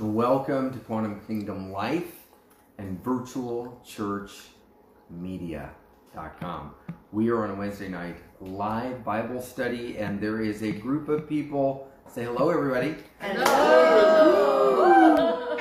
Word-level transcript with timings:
Welcome 0.00 0.72
to 0.72 0.78
Quantum 0.78 1.20
Kingdom 1.26 1.70
Life 1.70 2.22
and 2.78 3.04
Virtual 3.04 3.78
Church 3.86 4.30
Media.com. 5.10 6.74
We 7.12 7.28
are 7.28 7.44
on 7.44 7.50
a 7.50 7.54
Wednesday 7.54 7.88
night 7.88 8.16
live 8.40 9.04
Bible 9.04 9.42
study, 9.42 9.98
and 9.98 10.18
there 10.18 10.40
is 10.40 10.62
a 10.62 10.72
group 10.72 11.10
of 11.10 11.28
people. 11.28 11.92
Say 12.10 12.24
hello, 12.24 12.48
everybody. 12.48 12.96
Hello. 13.20 14.46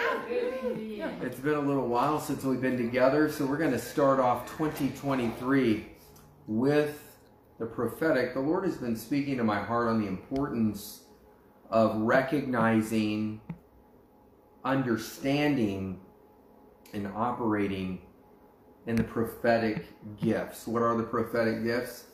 It's 1.22 1.40
been 1.40 1.56
a 1.56 1.60
little 1.60 1.88
while 1.88 2.22
since 2.22 2.46
we've 2.46 2.62
been 2.62 2.78
together, 2.78 3.30
so 3.30 3.46
we're 3.46 3.58
going 3.58 3.72
to 3.72 3.80
start 3.80 4.22
off 4.22 4.50
2023 4.58 5.86
with 6.48 7.18
the 7.60 7.66
prophetic. 7.66 8.34
The 8.34 8.40
Lord 8.40 8.64
has 8.64 8.78
been 8.78 8.96
speaking 8.96 9.36
to 9.36 9.44
my 9.44 9.60
heart 9.60 9.90
on 9.90 10.00
the 10.02 10.08
importance 10.08 11.04
of 11.70 11.98
recognizing, 11.98 13.42
understanding, 14.64 16.00
and 16.94 17.08
operating 17.08 18.02
in 18.88 18.96
the 18.96 19.04
prophetic 19.04 19.86
gifts. 20.20 20.68
What 20.68 20.82
are 20.82 20.96
the 20.98 21.04
prophetic 21.04 21.64
gifts? 21.64 22.06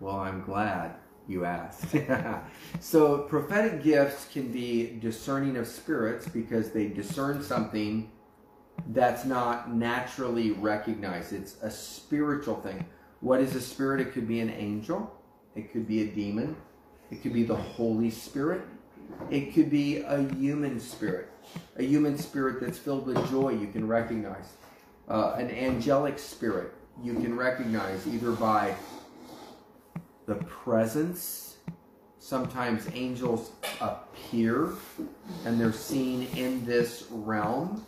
Well, 0.00 0.16
I'm 0.16 0.42
glad 0.42 0.94
you 1.28 1.44
asked. 1.44 1.94
so, 2.80 3.18
prophetic 3.18 3.82
gifts 3.82 4.28
can 4.32 4.50
be 4.50 4.98
discerning 5.00 5.56
of 5.56 5.66
spirits 5.66 6.26
because 6.26 6.70
they 6.70 6.88
discern 6.88 7.42
something 7.42 8.10
that's 8.88 9.24
not 9.24 9.74
naturally 9.74 10.52
recognized. 10.52 11.32
It's 11.32 11.56
a 11.62 11.70
spiritual 11.70 12.60
thing. 12.60 12.86
What 13.20 13.40
is 13.40 13.54
a 13.54 13.60
spirit? 13.60 14.00
It 14.00 14.12
could 14.12 14.28
be 14.28 14.40
an 14.40 14.50
angel, 14.50 15.12
it 15.54 15.72
could 15.72 15.86
be 15.86 16.02
a 16.02 16.06
demon, 16.06 16.56
it 17.10 17.22
could 17.22 17.32
be 17.32 17.42
the 17.42 17.56
Holy 17.56 18.10
Spirit, 18.10 18.62
it 19.30 19.52
could 19.54 19.70
be 19.70 19.98
a 19.98 20.22
human 20.34 20.78
spirit, 20.78 21.28
a 21.76 21.82
human 21.82 22.18
spirit 22.18 22.60
that's 22.60 22.78
filled 22.78 23.06
with 23.06 23.30
joy 23.30 23.50
you 23.50 23.68
can 23.68 23.86
recognize, 23.86 24.52
uh, 25.08 25.34
an 25.38 25.50
angelic 25.50 26.18
spirit 26.18 26.72
you 27.02 27.14
can 27.14 27.36
recognize 27.36 28.06
either 28.06 28.32
by 28.32 28.74
the 30.26 30.34
presence. 30.36 31.56
Sometimes 32.18 32.88
angels 32.92 33.52
appear 33.80 34.70
and 35.44 35.60
they're 35.60 35.72
seen 35.72 36.28
in 36.36 36.64
this 36.66 37.06
realm. 37.10 37.86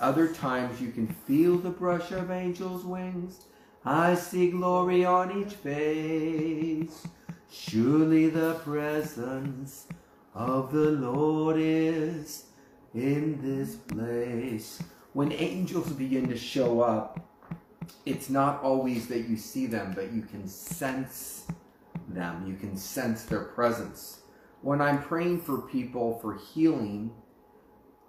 Other 0.00 0.32
times 0.32 0.80
you 0.80 0.90
can 0.90 1.06
feel 1.06 1.56
the 1.56 1.70
brush 1.70 2.10
of 2.10 2.30
angels' 2.30 2.84
wings. 2.84 3.40
I 3.84 4.14
see 4.16 4.50
glory 4.50 5.04
on 5.04 5.42
each 5.42 5.54
face. 5.54 7.06
Surely 7.50 8.28
the 8.28 8.54
presence 8.64 9.86
of 10.34 10.72
the 10.72 10.90
Lord 10.90 11.56
is 11.58 12.44
in 12.94 13.40
this 13.42 13.76
place. 13.76 14.82
When 15.12 15.32
angels 15.32 15.92
begin 15.92 16.28
to 16.28 16.36
show 16.36 16.80
up, 16.80 17.20
it's 18.04 18.30
not 18.30 18.62
always 18.62 19.08
that 19.08 19.28
you 19.28 19.36
see 19.36 19.66
them, 19.66 19.92
but 19.94 20.12
you 20.12 20.22
can 20.22 20.46
sense 20.46 21.46
them. 22.08 22.46
You 22.46 22.56
can 22.56 22.76
sense 22.76 23.24
their 23.24 23.44
presence. 23.44 24.20
When 24.62 24.80
I'm 24.80 25.02
praying 25.02 25.40
for 25.42 25.62
people 25.62 26.18
for 26.20 26.34
healing, 26.34 27.12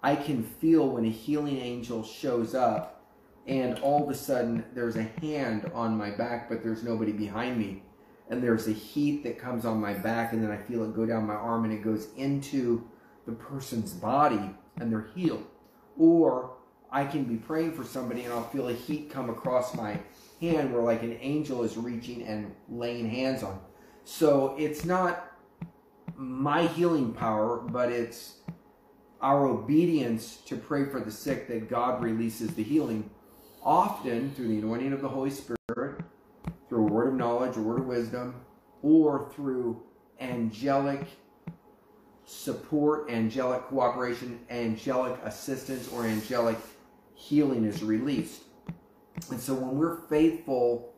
I 0.02 0.16
can 0.16 0.42
feel 0.42 0.88
when 0.88 1.04
a 1.04 1.10
healing 1.10 1.58
angel 1.58 2.02
shows 2.02 2.54
up 2.54 3.00
and 3.46 3.78
all 3.80 4.04
of 4.04 4.10
a 4.10 4.14
sudden 4.14 4.64
there's 4.74 4.96
a 4.96 5.02
hand 5.02 5.70
on 5.74 5.96
my 5.96 6.10
back, 6.10 6.48
but 6.48 6.62
there's 6.62 6.82
nobody 6.82 7.12
behind 7.12 7.58
me. 7.58 7.82
And 8.28 8.42
there's 8.42 8.68
a 8.68 8.72
heat 8.72 9.24
that 9.24 9.38
comes 9.38 9.64
on 9.64 9.80
my 9.80 9.92
back, 9.92 10.32
and 10.32 10.42
then 10.42 10.52
I 10.52 10.56
feel 10.56 10.84
it 10.84 10.94
go 10.94 11.04
down 11.04 11.26
my 11.26 11.34
arm 11.34 11.64
and 11.64 11.72
it 11.72 11.82
goes 11.82 12.08
into 12.16 12.88
the 13.30 13.36
person's 13.36 13.92
body 13.92 14.50
and 14.78 14.92
they're 14.92 15.08
healed. 15.14 15.46
Or 15.98 16.56
I 16.90 17.04
can 17.04 17.24
be 17.24 17.36
praying 17.36 17.72
for 17.72 17.84
somebody 17.84 18.24
and 18.24 18.32
I'll 18.32 18.48
feel 18.48 18.68
a 18.68 18.74
heat 18.74 19.10
come 19.10 19.30
across 19.30 19.74
my 19.74 19.98
hand 20.40 20.72
where 20.72 20.82
like 20.82 21.02
an 21.02 21.16
angel 21.20 21.62
is 21.62 21.76
reaching 21.76 22.22
and 22.22 22.54
laying 22.68 23.08
hands 23.08 23.42
on. 23.42 23.60
So 24.04 24.56
it's 24.58 24.84
not 24.84 25.32
my 26.16 26.66
healing 26.66 27.12
power, 27.12 27.58
but 27.58 27.90
it's 27.90 28.36
our 29.20 29.46
obedience 29.46 30.38
to 30.46 30.56
pray 30.56 30.86
for 30.86 31.00
the 31.00 31.10
sick 31.10 31.46
that 31.48 31.68
God 31.68 32.02
releases 32.02 32.54
the 32.54 32.62
healing, 32.62 33.10
often 33.62 34.32
through 34.34 34.48
the 34.48 34.58
anointing 34.58 34.92
of 34.92 35.02
the 35.02 35.08
Holy 35.08 35.30
Spirit, 35.30 36.00
through 36.68 36.86
a 36.86 36.92
word 36.92 37.08
of 37.08 37.14
knowledge, 37.14 37.56
a 37.56 37.60
word 37.60 37.80
of 37.80 37.86
wisdom, 37.86 38.34
or 38.82 39.30
through 39.34 39.82
angelic 40.20 41.06
support, 42.30 43.10
angelic 43.10 43.62
cooperation, 43.62 44.38
angelic 44.50 45.18
assistance, 45.24 45.88
or 45.92 46.06
angelic 46.06 46.56
healing 47.14 47.64
is 47.64 47.82
released. 47.82 48.42
And 49.30 49.40
so 49.40 49.52
when 49.52 49.76
we're 49.76 49.96
faithful 50.02 50.94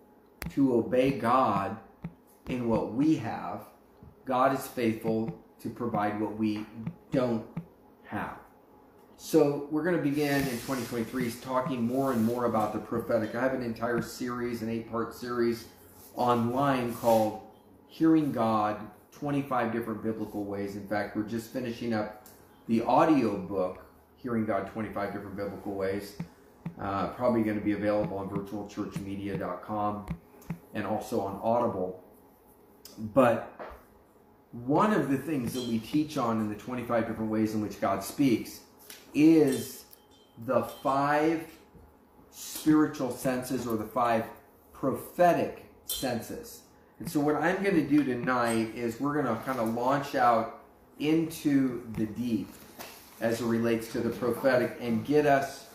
to 0.51 0.75
obey 0.75 1.13
God 1.13 1.79
in 2.49 2.69
what 2.69 2.93
we 2.93 3.17
have, 3.17 3.63
God 4.27 4.55
is 4.55 4.67
faithful 4.67 5.37
to 5.61 5.71
provide 5.71 6.21
what 6.21 6.37
we 6.37 6.67
don't 7.11 7.47
have. 8.05 8.37
So 9.17 9.69
we're 9.71 9.85
going 9.85 9.97
to 9.97 10.03
begin 10.03 10.43
in 10.43 10.51
2023 10.51 11.33
talking 11.41 11.87
more 11.87 12.13
and 12.13 12.23
more 12.23 12.45
about 12.45 12.75
the 12.75 12.79
prophetic. 12.79 13.35
I 13.35 13.41
have 13.41 13.55
an 13.55 13.63
entire 13.63 14.03
series, 14.03 14.61
an 14.61 14.69
eight-part 14.69 15.15
series 15.15 15.65
online 16.15 16.95
called 16.95 17.41
Hearing 17.87 18.33
God 18.33 18.81
25 19.23 19.73
different 19.73 20.03
biblical 20.03 20.43
ways. 20.43 20.75
In 20.75 20.85
fact, 20.89 21.17
we're 21.17 21.23
just 21.23 21.53
finishing 21.53 21.95
up 21.95 22.27
the 22.67 22.83
audio 22.83 23.39
book 23.39 23.85
Hearing 24.17 24.45
God 24.45 24.67
25 24.67 25.13
Different 25.13 25.37
Biblical 25.37 25.77
Ways. 25.77 26.17
Uh, 26.81 27.07
probably 27.11 27.45
going 27.45 27.57
to 27.57 27.65
be 27.65 27.71
available 27.71 28.19
on 28.19 28.29
virtualchurchmedia.com 28.29 30.07
and 30.75 30.85
also 30.85 31.21
on 31.21 31.39
Audible. 31.41 32.03
But 33.15 33.49
one 34.51 34.93
of 34.93 35.09
the 35.09 35.19
things 35.19 35.53
that 35.53 35.69
we 35.69 35.79
teach 35.79 36.19
on 36.19 36.41
in 36.41 36.49
the 36.49 36.57
25 36.57 37.07
different 37.07 37.31
ways 37.31 37.55
in 37.55 37.61
which 37.61 37.81
God 37.81 38.03
speaks 38.03 38.63
is 39.15 39.85
the 40.47 40.65
five 40.65 41.47
spiritual 42.33 43.13
senses 43.13 43.69
or 43.69 43.77
the 43.77 43.87
five 43.87 44.25
prophetic 44.73 45.67
senses. 45.87 46.62
And 47.03 47.11
so, 47.11 47.19
what 47.19 47.35
I'm 47.35 47.65
going 47.65 47.75
to 47.75 47.83
do 47.83 48.05
tonight 48.05 48.77
is 48.77 49.01
we're 49.01 49.21
going 49.21 49.27
to 49.27 49.35
kind 49.43 49.59
of 49.59 49.75
launch 49.75 50.15
out 50.15 50.61
into 51.01 51.83
the 51.95 52.07
deep 52.07 52.49
as 53.21 53.41
it 53.41 53.45
relates 53.47 53.91
to 53.91 53.99
the 53.99 54.11
prophetic 54.11 54.77
and 54.81 55.05
get 55.05 55.27
us 55.27 55.67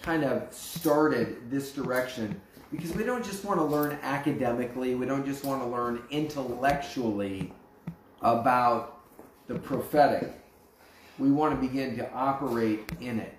kind 0.00 0.24
of 0.24 0.50
started 0.50 1.50
this 1.50 1.72
direction 1.72 2.40
because 2.70 2.94
we 2.94 3.04
don't 3.04 3.22
just 3.22 3.44
want 3.44 3.60
to 3.60 3.64
learn 3.66 3.98
academically, 4.00 4.94
we 4.94 5.04
don't 5.04 5.26
just 5.26 5.44
want 5.44 5.60
to 5.60 5.68
learn 5.68 6.02
intellectually 6.08 7.52
about 8.22 8.98
the 9.48 9.56
prophetic. 9.56 10.32
We 11.18 11.30
want 11.30 11.54
to 11.54 11.68
begin 11.68 11.98
to 11.98 12.10
operate 12.14 12.90
in 12.98 13.20
it. 13.20 13.34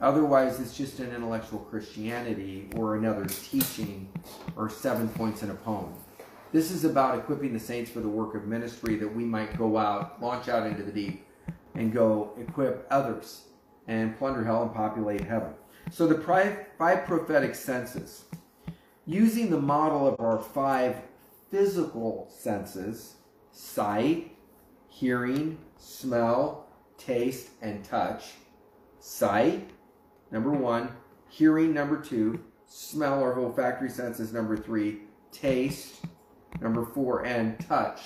Otherwise, 0.00 0.60
it's 0.60 0.74
just 0.74 0.98
an 1.00 1.14
intellectual 1.14 1.58
Christianity 1.58 2.70
or 2.74 2.96
another 2.96 3.26
teaching 3.26 4.08
or 4.56 4.70
seven 4.70 5.10
points 5.10 5.42
in 5.42 5.50
a 5.50 5.54
poem. 5.54 5.92
This 6.50 6.70
is 6.70 6.84
about 6.84 7.18
equipping 7.18 7.52
the 7.52 7.60
saints 7.60 7.90
for 7.90 8.00
the 8.00 8.08
work 8.08 8.34
of 8.34 8.46
ministry 8.46 8.96
that 8.96 9.14
we 9.14 9.24
might 9.24 9.58
go 9.58 9.76
out, 9.76 10.20
launch 10.22 10.48
out 10.48 10.66
into 10.66 10.82
the 10.82 10.92
deep, 10.92 11.26
and 11.74 11.92
go 11.92 12.32
equip 12.38 12.86
others 12.90 13.42
and 13.86 14.16
plunder 14.16 14.44
hell 14.44 14.62
and 14.62 14.74
populate 14.74 15.20
heaven. 15.20 15.52
So 15.90 16.06
the 16.06 16.20
five 16.78 17.04
prophetic 17.06 17.54
senses, 17.54 18.24
using 19.04 19.50
the 19.50 19.60
model 19.60 20.06
of 20.06 20.20
our 20.20 20.38
five 20.38 20.96
physical 21.50 22.28
senses, 22.30 23.16
sight, 23.52 24.34
hearing, 24.88 25.58
smell, 25.76 26.66
taste, 26.96 27.48
and 27.62 27.84
touch. 27.84 28.32
Sight, 29.00 29.70
number 30.30 30.50
one. 30.50 30.90
Hearing, 31.28 31.72
number 31.72 32.00
two. 32.00 32.40
Smell 32.66 33.20
or 33.20 33.38
olfactory 33.38 33.90
senses, 33.90 34.32
number 34.32 34.56
three. 34.56 35.00
Taste, 35.30 36.04
number 36.60 36.84
four. 36.84 37.24
And 37.24 37.58
touch, 37.66 38.00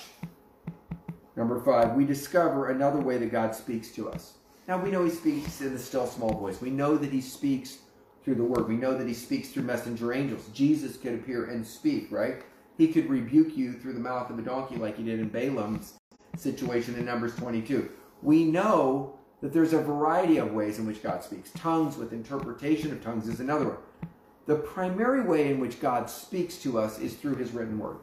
number 1.35 1.59
five. 1.59 1.93
We 1.93 2.05
discover 2.05 2.69
another 2.69 2.99
way 2.99 3.17
that 3.17 3.31
God 3.31 3.55
speaks 3.55 3.91
to 3.91 4.09
us. 4.09 4.33
Now 4.67 4.81
we 4.81 4.91
know 4.91 5.03
he 5.03 5.11
speaks 5.11 5.61
in 5.61 5.73
the 5.73 5.79
still 5.79 6.07
small 6.07 6.33
voice. 6.33 6.61
We 6.61 6.69
know 6.69 6.97
that 6.97 7.11
he 7.11 7.21
speaks 7.21 7.79
through 8.23 8.35
the 8.35 8.43
word. 8.43 8.67
We 8.67 8.75
know 8.75 8.97
that 8.97 9.07
he 9.07 9.13
speaks 9.13 9.49
through 9.49 9.63
messenger 9.63 10.13
angels. 10.13 10.47
Jesus 10.53 10.95
could 10.95 11.13
appear 11.13 11.45
and 11.45 11.65
speak, 11.65 12.11
right? 12.11 12.43
He 12.77 12.87
could 12.87 13.09
rebuke 13.09 13.55
you 13.55 13.73
through 13.73 13.93
the 13.93 13.99
mouth 13.99 14.29
of 14.29 14.39
a 14.39 14.41
donkey 14.41 14.77
like 14.77 14.97
he 14.97 15.03
did 15.03 15.19
in 15.19 15.29
Balaam's 15.29 15.99
situation 16.37 16.95
in 16.95 17.05
Numbers 17.05 17.35
22. 17.35 17.89
We 18.21 18.45
know 18.45 19.19
that 19.41 19.51
there's 19.51 19.73
a 19.73 19.81
variety 19.81 20.37
of 20.37 20.53
ways 20.53 20.79
in 20.79 20.85
which 20.85 21.03
God 21.03 21.21
speaks. 21.21 21.51
Tongues 21.51 21.97
with 21.97 22.13
interpretation 22.13 22.91
of 22.91 23.03
tongues 23.03 23.27
is 23.27 23.41
another 23.41 23.67
one. 23.67 23.77
The 24.45 24.55
primary 24.55 25.21
way 25.21 25.51
in 25.51 25.59
which 25.59 25.79
God 25.81 26.09
speaks 26.09 26.57
to 26.59 26.79
us 26.79 26.99
is 26.99 27.15
through 27.15 27.35
his 27.35 27.51
written 27.51 27.77
word. 27.77 27.97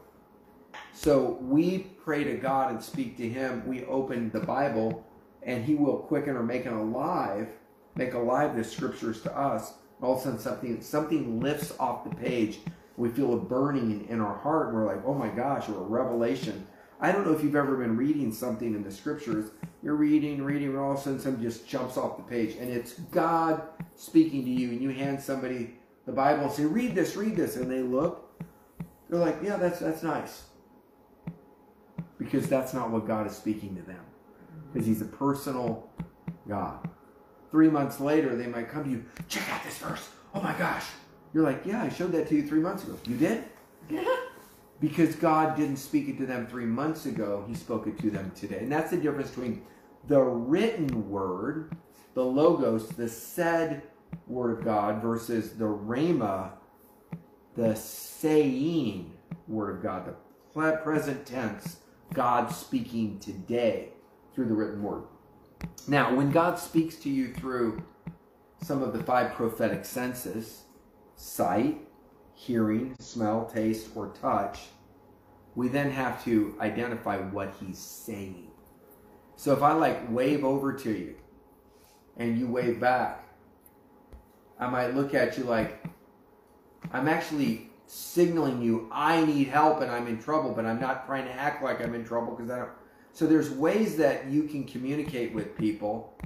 So 0.93 1.37
we 1.41 1.79
pray 2.03 2.23
to 2.23 2.35
God 2.35 2.71
and 2.71 2.83
speak 2.83 3.17
to 3.17 3.27
him. 3.27 3.65
We 3.65 3.85
open 3.85 4.29
the 4.31 4.39
Bible 4.39 5.05
and 5.43 5.63
He 5.63 5.75
will 5.75 5.97
quicken 5.97 6.35
or 6.35 6.43
make 6.43 6.65
it 6.65 6.73
alive, 6.73 7.47
make 7.95 8.13
alive 8.13 8.55
the 8.55 8.63
scriptures 8.63 9.21
to 9.21 9.37
us. 9.37 9.73
All 10.01 10.13
of 10.13 10.19
a 10.19 10.23
sudden, 10.23 10.39
something 10.39 10.81
something 10.81 11.39
lifts 11.39 11.73
off 11.79 12.03
the 12.03 12.15
page. 12.15 12.59
We 12.97 13.09
feel 13.09 13.33
a 13.33 13.37
burning 13.37 14.07
in 14.09 14.19
our 14.19 14.37
heart, 14.37 14.69
and 14.69 14.75
we're 14.75 14.85
like, 14.85 15.03
"Oh 15.05 15.13
my 15.13 15.29
gosh!" 15.29 15.69
or 15.69 15.77
a 15.77 15.83
revelation. 15.83 16.67
I 16.99 17.11
don't 17.11 17.25
know 17.25 17.33
if 17.33 17.43
you've 17.43 17.55
ever 17.55 17.75
been 17.75 17.97
reading 17.97 18.31
something 18.31 18.75
in 18.75 18.83
the 18.83 18.91
scriptures. 18.91 19.51
You're 19.81 19.95
reading, 19.95 20.43
reading, 20.43 20.69
and 20.69 20.77
all 20.77 20.91
of 20.91 20.99
a 20.99 21.01
sudden 21.01 21.19
something 21.19 21.41
just 21.41 21.67
jumps 21.67 21.97
off 21.97 22.17
the 22.17 22.23
page, 22.23 22.55
and 22.59 22.69
it's 22.69 22.93
God 22.93 23.63
speaking 23.95 24.43
to 24.45 24.51
you, 24.51 24.69
and 24.69 24.81
you 24.81 24.89
hand 24.89 25.21
somebody 25.21 25.75
the 26.05 26.11
Bible 26.11 26.43
and 26.43 26.51
say, 26.51 26.65
"Read 26.65 26.95
this, 26.95 27.15
read 27.15 27.35
this," 27.35 27.55
and 27.55 27.69
they 27.69 27.81
look. 27.81 28.43
They're 29.09 29.19
like, 29.19 29.37
"Yeah, 29.43 29.57
that's 29.57 29.79
that's 29.79 30.03
nice," 30.03 30.43
because 32.21 32.47
that's 32.47 32.71
not 32.71 32.91
what 32.91 33.07
God 33.07 33.25
is 33.25 33.35
speaking 33.35 33.75
to 33.75 33.81
them, 33.81 34.03
because 34.71 34.85
He's 34.87 35.01
a 35.01 35.05
personal 35.05 35.89
God. 36.47 36.87
Three 37.49 37.67
months 37.67 37.99
later, 37.99 38.35
they 38.35 38.45
might 38.45 38.69
come 38.69 38.83
to 38.83 38.89
you, 38.91 39.03
check 39.27 39.49
out 39.49 39.63
this 39.63 39.79
verse. 39.79 40.07
Oh 40.35 40.39
my 40.41 40.53
gosh. 40.53 40.85
You're 41.33 41.43
like, 41.43 41.65
yeah, 41.65 41.81
I 41.81 41.89
showed 41.89 42.11
that 42.11 42.27
to 42.27 42.35
you 42.35 42.47
three 42.47 42.59
months 42.59 42.83
ago. 42.83 42.95
You 43.07 43.17
did? 43.17 43.45
because 44.79 45.15
God 45.15 45.57
didn't 45.57 45.77
speak 45.77 46.09
it 46.09 46.17
to 46.19 46.27
them 46.27 46.45
three 46.45 46.65
months 46.65 47.07
ago, 47.07 47.43
He 47.47 47.55
spoke 47.55 47.87
it 47.87 47.97
to 48.01 48.11
them 48.11 48.31
today. 48.35 48.59
And 48.59 48.71
that's 48.71 48.91
the 48.91 48.97
difference 48.97 49.29
between 49.29 49.63
the 50.07 50.21
written 50.21 51.09
word, 51.09 51.75
the 52.13 52.23
logos, 52.23 52.87
the 52.89 53.09
said 53.09 53.81
word 54.27 54.59
of 54.59 54.63
God, 54.63 55.01
versus 55.01 55.53
the 55.53 55.65
rhema, 55.65 56.51
the 57.55 57.75
saying 57.75 59.11
word 59.47 59.75
of 59.75 59.81
God, 59.81 60.05
the 60.05 60.77
present 60.83 61.25
tense, 61.25 61.77
God 62.13 62.51
speaking 62.51 63.19
today 63.19 63.89
through 64.33 64.45
the 64.45 64.53
written 64.53 64.83
word. 64.83 65.03
Now, 65.87 66.15
when 66.15 66.31
God 66.31 66.59
speaks 66.59 66.95
to 66.97 67.09
you 67.09 67.33
through 67.33 67.83
some 68.61 68.83
of 68.83 68.93
the 68.93 69.03
five 69.03 69.33
prophetic 69.33 69.85
senses 69.85 70.63
sight, 71.15 71.77
hearing, 72.33 72.95
smell, 72.99 73.45
taste, 73.45 73.89
or 73.95 74.09
touch 74.09 74.59
we 75.55 75.67
then 75.67 75.91
have 75.91 76.23
to 76.25 76.55
identify 76.59 77.17
what 77.17 77.53
he's 77.59 77.77
saying. 77.77 78.47
So 79.35 79.53
if 79.53 79.61
I 79.61 79.73
like 79.73 80.11
wave 80.11 80.43
over 80.43 80.73
to 80.73 80.91
you 80.91 81.15
and 82.17 82.37
you 82.37 82.47
wave 82.47 82.79
back, 82.79 83.27
I 84.59 84.67
might 84.67 84.95
look 84.95 85.13
at 85.13 85.37
you 85.37 85.43
like 85.43 85.83
I'm 86.91 87.07
actually 87.07 87.69
signaling 87.91 88.61
you 88.61 88.87
I 88.89 89.25
need 89.25 89.49
help 89.49 89.81
and 89.81 89.91
I'm 89.91 90.07
in 90.07 90.17
trouble, 90.17 90.53
but 90.53 90.65
I'm 90.65 90.79
not 90.79 91.05
trying 91.05 91.25
to 91.25 91.33
act 91.33 91.61
like 91.61 91.81
I'm 91.81 91.93
in 91.93 92.05
trouble 92.05 92.33
because 92.33 92.49
I 92.49 92.59
don't. 92.59 92.71
So 93.11 93.27
there's 93.27 93.49
ways 93.51 93.97
that 93.97 94.27
you 94.27 94.43
can 94.43 94.63
communicate 94.63 95.33
with 95.33 95.57
people 95.57 96.17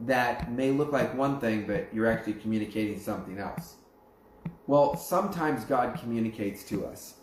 that 0.00 0.50
may 0.50 0.72
look 0.72 0.90
like 0.90 1.14
one 1.16 1.38
thing, 1.38 1.64
but 1.64 1.88
you're 1.92 2.08
actually 2.08 2.34
communicating 2.34 2.98
something 2.98 3.38
else. 3.38 3.76
Well, 4.66 4.96
sometimes 4.96 5.64
God 5.64 5.96
communicates 5.98 6.64
to 6.64 6.84
us. 6.86 7.14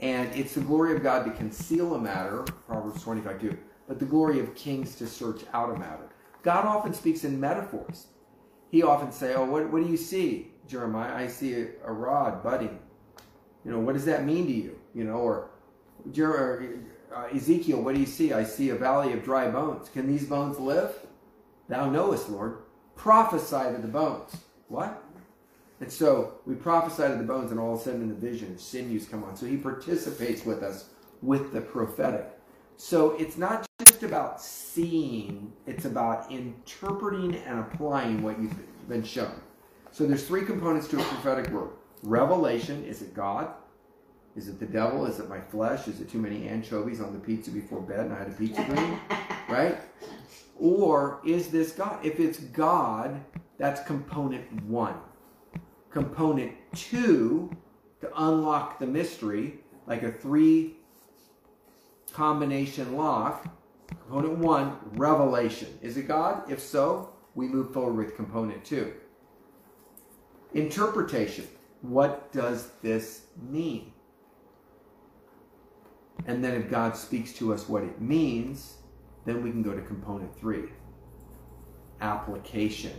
And 0.00 0.34
it's 0.34 0.54
the 0.54 0.60
glory 0.60 0.96
of 0.96 1.04
God 1.04 1.24
to 1.24 1.30
conceal 1.30 1.94
a 1.94 2.00
matter, 2.00 2.42
Proverbs 2.66 3.02
25 3.04 3.40
2, 3.40 3.58
but 3.86 4.00
the 4.00 4.04
glory 4.04 4.40
of 4.40 4.56
kings 4.56 4.96
to 4.96 5.06
search 5.06 5.42
out 5.54 5.70
a 5.70 5.78
matter. 5.78 6.08
God 6.42 6.66
often 6.66 6.92
speaks 6.92 7.22
in 7.22 7.38
metaphors. 7.38 8.08
He 8.72 8.82
often 8.82 9.12
say, 9.12 9.34
Oh, 9.34 9.44
what, 9.44 9.70
what 9.70 9.84
do 9.84 9.88
you 9.88 9.96
see, 9.96 10.51
Jeremiah? 10.68 11.14
I 11.14 11.26
see 11.26 11.66
a, 11.84 11.92
rod 11.92 12.42
budding. 12.42 12.78
You 13.64 13.70
know, 13.70 13.78
what 13.78 13.94
does 13.94 14.04
that 14.06 14.24
mean 14.24 14.46
to 14.46 14.52
you? 14.52 14.78
You 14.94 15.04
know, 15.04 15.16
or, 15.16 15.50
or 16.18 16.66
uh, 17.14 17.26
Ezekiel, 17.34 17.82
what 17.82 17.94
do 17.94 18.00
you 18.00 18.06
see? 18.06 18.32
I 18.32 18.44
see 18.44 18.70
a 18.70 18.74
valley 18.74 19.12
of 19.12 19.22
dry 19.24 19.48
bones. 19.48 19.88
Can 19.88 20.06
these 20.06 20.24
bones 20.24 20.58
live? 20.58 20.94
Thou 21.68 21.88
knowest, 21.90 22.28
Lord. 22.28 22.58
Prophesy 22.96 23.74
to 23.74 23.78
the 23.80 23.88
bones. 23.88 24.36
What? 24.68 25.02
And 25.80 25.90
so 25.90 26.34
we 26.46 26.54
prophesy 26.54 27.08
to 27.08 27.16
the 27.16 27.24
bones, 27.24 27.50
and 27.50 27.58
all 27.58 27.74
of 27.74 27.80
a 27.80 27.82
sudden 27.82 28.02
in 28.02 28.08
the 28.08 28.14
vision, 28.14 28.56
sinews 28.58 29.06
come 29.06 29.24
on. 29.24 29.36
So 29.36 29.46
he 29.46 29.56
participates 29.56 30.44
with 30.44 30.62
us 30.62 30.90
with 31.22 31.52
the 31.52 31.60
prophetic. 31.60 32.26
So 32.76 33.12
it's 33.12 33.36
not 33.36 33.66
just 33.86 34.02
about 34.02 34.40
seeing, 34.40 35.52
it's 35.66 35.84
about 35.84 36.30
interpreting 36.30 37.34
and 37.34 37.60
applying 37.60 38.22
what 38.22 38.40
you've 38.40 38.88
been 38.88 39.02
shown. 39.02 39.40
So 39.92 40.06
there's 40.06 40.26
three 40.26 40.46
components 40.46 40.88
to 40.88 40.98
a 40.98 41.04
prophetic 41.04 41.52
word. 41.52 41.68
Revelation, 42.02 42.82
is 42.84 43.02
it 43.02 43.12
God? 43.12 43.52
Is 44.34 44.48
it 44.48 44.58
the 44.58 44.64
devil? 44.64 45.04
Is 45.04 45.20
it 45.20 45.28
my 45.28 45.38
flesh? 45.38 45.86
Is 45.86 46.00
it 46.00 46.10
too 46.10 46.18
many 46.18 46.48
anchovies 46.48 46.98
on 47.02 47.12
the 47.12 47.18
pizza 47.18 47.50
before 47.50 47.82
bed 47.82 48.00
and 48.00 48.14
I 48.14 48.18
had 48.18 48.28
a 48.28 48.32
pizza 48.32 48.64
dream? 48.64 48.98
right? 49.50 49.78
Or 50.58 51.20
is 51.26 51.48
this 51.48 51.72
God? 51.72 52.02
If 52.02 52.20
it's 52.20 52.38
God, 52.38 53.22
that's 53.58 53.82
component 53.86 54.50
one. 54.64 54.94
Component 55.90 56.52
two, 56.74 57.54
to 58.00 58.10
unlock 58.16 58.78
the 58.78 58.86
mystery, 58.86 59.60
like 59.86 60.02
a 60.02 60.10
three 60.10 60.76
combination 62.14 62.96
lock. 62.96 63.46
Component 64.06 64.38
one, 64.38 64.76
revelation. 64.92 65.68
Is 65.82 65.98
it 65.98 66.08
God? 66.08 66.50
If 66.50 66.60
so, 66.60 67.10
we 67.34 67.46
move 67.46 67.74
forward 67.74 68.06
with 68.06 68.16
component 68.16 68.64
two. 68.64 68.94
Interpretation. 70.54 71.46
What 71.80 72.30
does 72.32 72.70
this 72.82 73.22
mean? 73.48 73.92
And 76.26 76.44
then 76.44 76.54
if 76.54 76.70
God 76.70 76.96
speaks 76.96 77.32
to 77.34 77.52
us 77.52 77.68
what 77.68 77.82
it 77.82 78.00
means, 78.00 78.74
then 79.24 79.42
we 79.42 79.50
can 79.50 79.62
go 79.62 79.72
to 79.72 79.82
component 79.82 80.36
three 80.38 80.64
application 82.00 82.92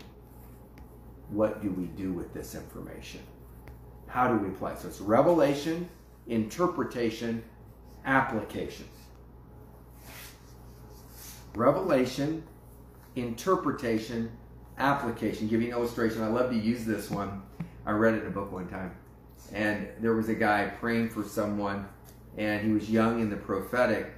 what 1.29 1.61
do 1.61 1.71
we 1.71 1.85
do 1.85 2.13
with 2.13 2.33
this 2.33 2.53
information? 2.53 3.21
How 4.07 4.27
do 4.27 4.38
we 4.38 4.50
apply? 4.50 4.75
So 4.75 4.88
it's 4.88 5.01
revelation, 5.01 5.89
interpretation, 6.27 7.44
application. 8.05 8.88
Revelation, 11.55 12.44
interpretation, 13.15 14.31
application. 14.78 15.54
An 15.54 15.64
illustration. 15.64 16.22
I 16.22 16.28
love 16.28 16.50
to 16.52 16.58
use 16.58 16.86
this 16.86 17.10
one. 17.10 17.42
I 17.86 17.92
read 17.92 18.16
it 18.16 18.22
in 18.22 18.28
a 18.28 18.31
book 18.31 18.52
one 18.52 18.68
time. 18.68 18.96
And 19.54 19.88
there 20.00 20.16
was 20.16 20.30
a 20.30 20.36
guy 20.36 20.72
praying 20.80 21.10
for 21.10 21.24
someone, 21.24 21.88
and 22.38 22.66
he 22.66 22.72
was 22.72 22.90
young 22.90 23.20
in 23.20 23.30
the 23.30 23.36
prophetic. 23.36 24.14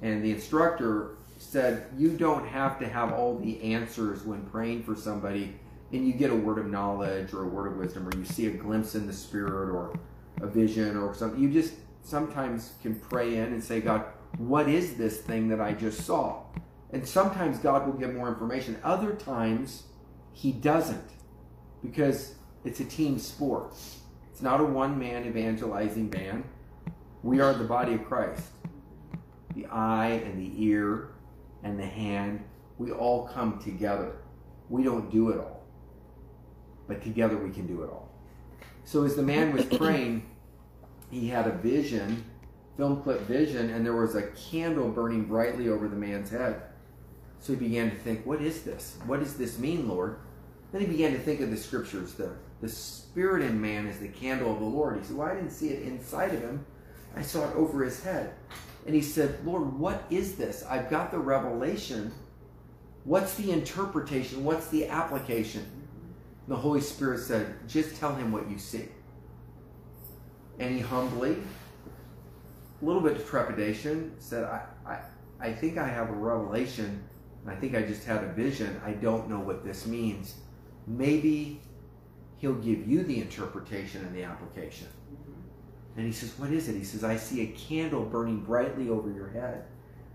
And 0.00 0.24
the 0.24 0.30
instructor 0.30 1.16
said, 1.38 1.86
You 1.96 2.10
don't 2.16 2.46
have 2.46 2.78
to 2.78 2.88
have 2.88 3.12
all 3.12 3.38
the 3.38 3.60
answers 3.74 4.24
when 4.24 4.42
praying 4.46 4.84
for 4.84 4.94
somebody 4.94 5.54
and 5.92 6.06
you 6.06 6.12
get 6.12 6.30
a 6.30 6.34
word 6.34 6.58
of 6.58 6.66
knowledge 6.66 7.32
or 7.32 7.42
a 7.42 7.48
word 7.48 7.66
of 7.66 7.76
wisdom 7.76 8.08
or 8.08 8.16
you 8.16 8.24
see 8.24 8.46
a 8.46 8.50
glimpse 8.50 8.94
in 8.94 9.06
the 9.06 9.12
spirit 9.12 9.70
or 9.70 9.98
a 10.40 10.46
vision 10.46 10.96
or 10.96 11.14
something 11.14 11.40
you 11.40 11.50
just 11.50 11.74
sometimes 12.02 12.72
can 12.82 12.94
pray 12.94 13.36
in 13.36 13.44
and 13.44 13.62
say 13.62 13.80
god 13.80 14.04
what 14.38 14.68
is 14.68 14.94
this 14.94 15.20
thing 15.20 15.48
that 15.48 15.60
i 15.60 15.72
just 15.72 16.04
saw 16.04 16.42
and 16.92 17.06
sometimes 17.06 17.58
god 17.58 17.86
will 17.86 17.94
give 17.94 18.14
more 18.14 18.28
information. 18.28 18.78
Other 18.84 19.14
times 19.14 19.84
he 20.32 20.52
doesn't. 20.52 21.10
Because 21.82 22.34
it's 22.64 22.80
a 22.80 22.84
team 22.84 23.18
sport. 23.18 23.74
It's 24.30 24.42
not 24.42 24.60
a 24.60 24.64
one 24.64 24.98
man 24.98 25.26
evangelizing 25.26 26.08
band. 26.08 26.44
We 27.22 27.40
are 27.40 27.54
the 27.54 27.64
body 27.64 27.94
of 27.94 28.04
christ. 28.04 28.50
The 29.54 29.66
eye 29.66 30.22
and 30.24 30.38
the 30.38 30.64
ear 30.64 31.10
and 31.62 31.78
the 31.78 31.86
hand 31.86 32.44
we 32.78 32.90
all 32.90 33.28
come 33.28 33.58
together. 33.60 34.16
We 34.68 34.82
don't 34.82 35.10
do 35.10 35.30
it 35.30 35.38
all. 35.38 35.64
But 36.88 37.02
together 37.02 37.36
we 37.36 37.50
can 37.50 37.66
do 37.66 37.82
it 37.82 37.90
all. 37.90 38.10
So 38.84 39.04
as 39.04 39.14
the 39.14 39.22
man 39.22 39.52
was 39.52 39.64
praying, 39.64 40.26
he 41.10 41.28
had 41.28 41.46
a 41.46 41.52
vision, 41.52 42.24
film 42.76 43.02
clip 43.02 43.20
vision, 43.20 43.70
and 43.70 43.84
there 43.84 43.94
was 43.94 44.14
a 44.14 44.22
candle 44.32 44.88
burning 44.88 45.24
brightly 45.24 45.68
over 45.68 45.88
the 45.88 45.96
man's 45.96 46.30
head. 46.30 46.62
So 47.42 47.52
he 47.52 47.58
began 47.58 47.90
to 47.90 47.96
think, 47.96 48.24
what 48.24 48.40
is 48.40 48.62
this? 48.62 48.96
What 49.04 49.20
does 49.20 49.36
this 49.36 49.58
mean, 49.58 49.88
Lord? 49.88 50.16
Then 50.72 50.80
he 50.80 50.86
began 50.86 51.12
to 51.12 51.18
think 51.18 51.40
of 51.40 51.50
the 51.50 51.56
scriptures. 51.58 52.14
The, 52.14 52.32
the 52.62 52.68
spirit 52.68 53.42
in 53.42 53.60
man 53.60 53.86
is 53.86 53.98
the 53.98 54.08
candle 54.08 54.54
of 54.54 54.60
the 54.60 54.64
Lord. 54.64 54.96
He 54.96 55.04
said, 55.04 55.16
Well, 55.16 55.28
I 55.28 55.34
didn't 55.34 55.50
see 55.50 55.68
it 55.68 55.82
inside 55.82 56.32
of 56.32 56.40
him. 56.40 56.64
I 57.14 57.20
saw 57.20 57.46
it 57.50 57.54
over 57.54 57.84
his 57.84 58.02
head. 58.02 58.32
And 58.86 58.94
he 58.94 59.02
said, 59.02 59.44
Lord, 59.44 59.78
what 59.78 60.04
is 60.08 60.36
this? 60.36 60.64
I've 60.70 60.88
got 60.88 61.10
the 61.10 61.18
revelation. 61.18 62.10
What's 63.04 63.34
the 63.34 63.52
interpretation? 63.52 64.44
What's 64.44 64.68
the 64.68 64.88
application? 64.88 65.82
the 66.48 66.56
Holy 66.56 66.80
Spirit 66.80 67.20
said, 67.20 67.54
just 67.68 67.96
tell 67.96 68.14
him 68.14 68.32
what 68.32 68.50
you 68.50 68.58
see. 68.58 68.88
And 70.58 70.74
he 70.74 70.80
humbly, 70.80 71.36
a 72.80 72.84
little 72.84 73.00
bit 73.00 73.16
of 73.16 73.28
trepidation, 73.28 74.14
said, 74.18 74.44
I, 74.44 74.64
I, 74.86 74.98
I 75.40 75.52
think 75.52 75.78
I 75.78 75.88
have 75.88 76.10
a 76.10 76.14
revelation. 76.14 77.02
I 77.46 77.54
think 77.54 77.74
I 77.74 77.82
just 77.82 78.04
had 78.04 78.22
a 78.22 78.28
vision. 78.28 78.80
I 78.84 78.92
don't 78.92 79.28
know 79.28 79.40
what 79.40 79.64
this 79.64 79.86
means. 79.86 80.34
Maybe 80.86 81.60
he'll 82.38 82.54
give 82.54 82.86
you 82.86 83.02
the 83.02 83.20
interpretation 83.20 84.04
and 84.04 84.14
the 84.14 84.24
application. 84.24 84.88
And 85.96 86.06
he 86.06 86.12
says, 86.12 86.38
What 86.38 86.50
is 86.50 86.68
it? 86.68 86.76
He 86.76 86.84
says, 86.84 87.04
I 87.04 87.16
see 87.16 87.42
a 87.42 87.46
candle 87.46 88.04
burning 88.04 88.40
brightly 88.40 88.88
over 88.88 89.10
your 89.10 89.28
head. 89.28 89.64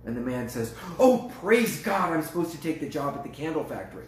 And 0.06 0.16
the 0.16 0.22
man 0.22 0.48
says, 0.50 0.74
Oh, 1.00 1.32
praise 1.42 1.82
God, 1.82 2.14
I'm 2.14 2.22
supposed 2.22 2.52
to 2.52 2.62
take 2.62 2.80
the 2.80 2.90
job 2.90 3.16
at 3.16 3.24
the 3.24 3.30
candle 3.30 3.64
factory. 3.64 4.06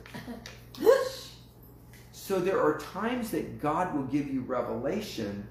so 2.12 2.40
there 2.40 2.62
are 2.62 2.80
times 2.80 3.32
that 3.32 3.62
God 3.62 3.94
will 3.94 4.04
give 4.04 4.28
you 4.28 4.42
revelation 4.42 5.48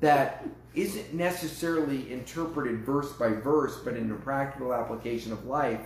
that 0.00 0.46
isn't 0.74 1.12
necessarily 1.12 2.12
interpreted 2.12 2.84
verse 2.84 3.12
by 3.12 3.28
verse, 3.28 3.78
but 3.84 3.96
in 3.96 4.10
a 4.10 4.14
practical 4.14 4.72
application 4.72 5.32
of 5.32 5.44
life, 5.46 5.80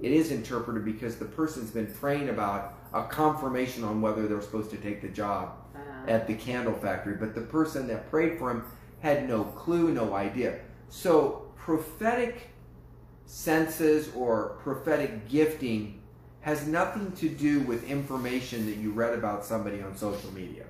it 0.00 0.12
is 0.12 0.30
interpreted 0.30 0.84
because 0.84 1.16
the 1.16 1.24
person's 1.24 1.70
been 1.70 1.86
praying 1.86 2.28
about 2.28 2.74
a 2.92 3.02
confirmation 3.04 3.84
on 3.84 4.00
whether 4.00 4.26
they're 4.26 4.42
supposed 4.42 4.70
to 4.70 4.76
take 4.76 5.00
the 5.02 5.08
job 5.08 5.52
Uh, 5.76 6.10
at 6.10 6.26
the 6.26 6.34
candle 6.34 6.72
factory. 6.72 7.14
But 7.14 7.34
the 7.34 7.42
person 7.42 7.86
that 7.88 8.10
prayed 8.10 8.38
for 8.38 8.50
him 8.50 8.64
had 9.00 9.28
no 9.28 9.44
clue, 9.44 9.92
no 9.92 10.14
idea. 10.14 10.60
So 10.88 11.52
prophetic 11.56 12.48
senses 13.26 14.10
or 14.14 14.56
prophetic 14.62 15.28
gifting 15.28 16.00
has 16.40 16.66
nothing 16.66 17.12
to 17.12 17.28
do 17.28 17.60
with 17.60 17.84
information 17.90 18.66
that 18.66 18.76
you 18.76 18.92
read 18.92 19.14
about 19.14 19.44
somebody 19.44 19.82
on 19.82 19.96
social 19.96 20.32
media. 20.32 20.64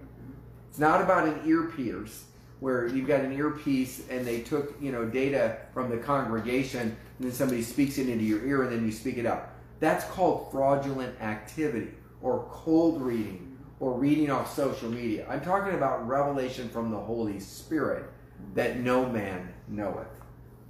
It's 0.71 0.79
not 0.79 1.03
about 1.03 1.29
an 1.29 1.41
earpiece 1.47 2.25
where 2.61 2.87
you've 2.87 3.07
got 3.07 3.21
an 3.21 3.33
earpiece 3.33 4.03
and 4.09 4.27
they 4.27 4.41
took, 4.41 4.75
you 4.81 4.91
know, 4.91 5.05
data 5.05 5.59
from 5.75 5.91
the 5.91 5.99
congregation 5.99 6.81
and 6.81 6.97
then 7.19 7.33
somebody 7.33 7.63
speaks 7.63 7.99
it 7.99 8.09
into 8.09 8.25
your 8.25 8.45
ear 8.47 8.63
and 8.63 8.73
then 8.73 8.85
you 8.85 8.93
speak 8.93 9.19
it 9.19 9.27
out. 9.27 9.51
That's 9.79 10.05
called 10.07 10.51
fraudulent 10.51 11.21
activity 11.21 11.91
or 12.23 12.49
cold 12.51 13.03
reading 13.03 13.59
or 13.79 13.93
reading 13.93 14.31
off 14.31 14.55
social 14.55 14.91
media. 14.91 15.27
I'm 15.29 15.43
talking 15.43 15.75
about 15.75 16.07
revelation 16.09 16.69
from 16.71 16.91
the 16.91 16.99
Holy 16.99 17.39
Spirit 17.39 18.11
that 18.55 18.79
no 18.81 19.07
man 19.07 19.53
knoweth, 19.69 20.09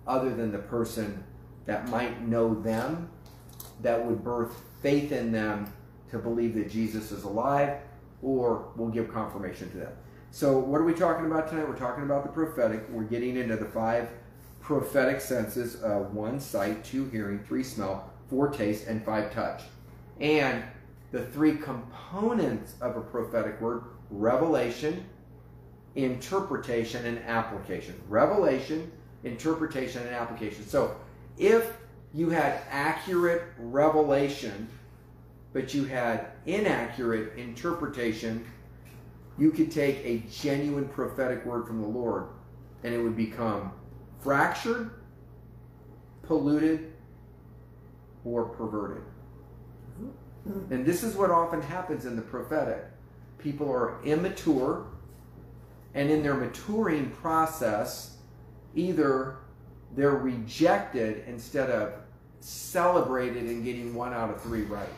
other 0.07 0.35
than 0.35 0.50
the 0.50 0.59
person 0.59 1.23
that 1.66 1.88
might 1.88 2.26
know 2.26 2.55
them, 2.55 3.11
that 3.83 4.05
would 4.05 4.25
birth 4.25 4.61
faith 4.83 5.12
in 5.12 5.31
them 5.31 5.73
to 6.11 6.19
believe 6.19 6.55
that 6.55 6.71
Jesus 6.71 7.12
is 7.12 7.25
alive, 7.25 7.78
or 8.23 8.69
will 8.76 8.88
give 8.88 9.12
confirmation 9.12 9.71
to 9.71 9.76
them. 9.78 9.93
So, 10.30 10.59
what 10.59 10.80
are 10.80 10.85
we 10.85 10.95
talking 10.95 11.26
about 11.26 11.49
tonight? 11.49 11.68
We're 11.68 11.76
talking 11.76 12.04
about 12.04 12.23
the 12.23 12.28
prophetic. 12.28 12.87
We're 12.90 13.04
getting 13.04 13.37
into 13.37 13.56
the 13.56 13.64
five 13.64 14.11
prophetic 14.61 15.21
senses 15.21 15.83
uh, 15.83 16.00
one 16.11 16.40
sight, 16.40 16.85
two 16.85 17.09
hearing, 17.09 17.38
three 17.45 17.62
smell, 17.62 18.12
four 18.28 18.49
taste, 18.49 18.87
and 18.87 19.04
five 19.04 19.33
touch. 19.33 19.62
And 20.21 20.62
the 21.12 21.25
three 21.26 21.56
components 21.56 22.75
of 22.80 22.97
a 22.97 23.00
prophetic 23.00 23.61
word 23.61 23.85
revelation, 24.11 25.06
interpretation, 25.95 27.06
and 27.06 27.18
application. 27.21 27.95
Revelation, 28.09 28.90
interpretation, 29.25 30.02
and 30.02 30.14
application. 30.14 30.66
So, 30.66 30.97
if 31.38 31.78
you 32.12 32.28
had 32.30 32.61
accurate 32.71 33.45
revelation, 33.59 34.68
but 35.52 35.73
you 35.73 35.85
had 35.85 36.26
inaccurate 36.45 37.37
interpretation, 37.38 38.45
you 39.38 39.50
could 39.50 39.71
take 39.71 40.00
a 40.05 40.19
genuine 40.31 40.88
prophetic 40.88 41.45
word 41.45 41.66
from 41.66 41.83
the 41.83 41.88
Lord 41.88 42.28
and 42.83 42.95
it 42.95 42.99
would 42.99 43.16
become 43.16 43.73
fractured, 44.21 44.90
polluted, 46.23 46.93
or 48.25 48.45
perverted. 48.45 49.02
Mm-hmm. 50.49 50.73
And 50.73 50.87
this 50.87 51.02
is 51.02 51.14
what 51.14 51.31
often 51.31 51.61
happens 51.61 52.07
in 52.07 52.16
the 52.16 52.23
prophetic. 52.23 52.85
People 53.38 53.71
are 53.71 54.02
immature, 54.05 54.87
and 55.95 56.11
in 56.11 56.23
their 56.23 56.35
maturing 56.35 57.11
process, 57.11 58.19
either 58.75 59.37
they're 59.95 60.11
rejected 60.11 61.25
instead 61.26 61.71
of 61.71 61.95
celebrated 62.40 63.45
and 63.45 63.64
getting 63.64 63.95
one 63.95 64.12
out 64.12 64.31
of 64.31 64.40
three 64.43 64.62
right. 64.62 64.88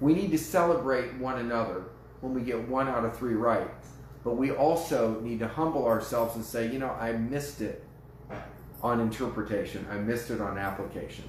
We 0.00 0.12
need 0.12 0.30
to 0.32 0.38
celebrate 0.38 1.14
one 1.14 1.38
another 1.38 1.84
when 2.24 2.32
we 2.32 2.40
get 2.40 2.66
one 2.68 2.88
out 2.88 3.04
of 3.04 3.16
three 3.16 3.34
right. 3.34 3.68
But 4.24 4.36
we 4.36 4.50
also 4.50 5.20
need 5.20 5.40
to 5.40 5.48
humble 5.48 5.86
ourselves 5.86 6.34
and 6.36 6.44
say, 6.44 6.72
you 6.72 6.78
know, 6.78 6.90
I 6.90 7.12
missed 7.12 7.60
it 7.60 7.84
on 8.82 9.00
interpretation, 9.00 9.86
I 9.90 9.96
missed 9.96 10.30
it 10.30 10.40
on 10.40 10.56
application. 10.56 11.24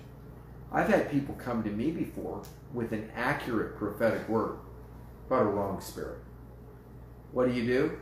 I've 0.72 0.88
had 0.88 1.12
people 1.12 1.36
come 1.36 1.64
to 1.64 1.70
me 1.70 1.92
before 1.92 2.44
with 2.74 2.94
an 2.94 3.12
accurate 3.14 3.78
prophetic 3.78 4.28
word, 4.30 4.58
but 5.28 5.42
a 5.42 5.46
wrong 5.46 5.82
spirit. 5.82 6.20
What 7.34 7.50
do 7.50 7.54
you 7.54 7.66
do? 7.66 8.00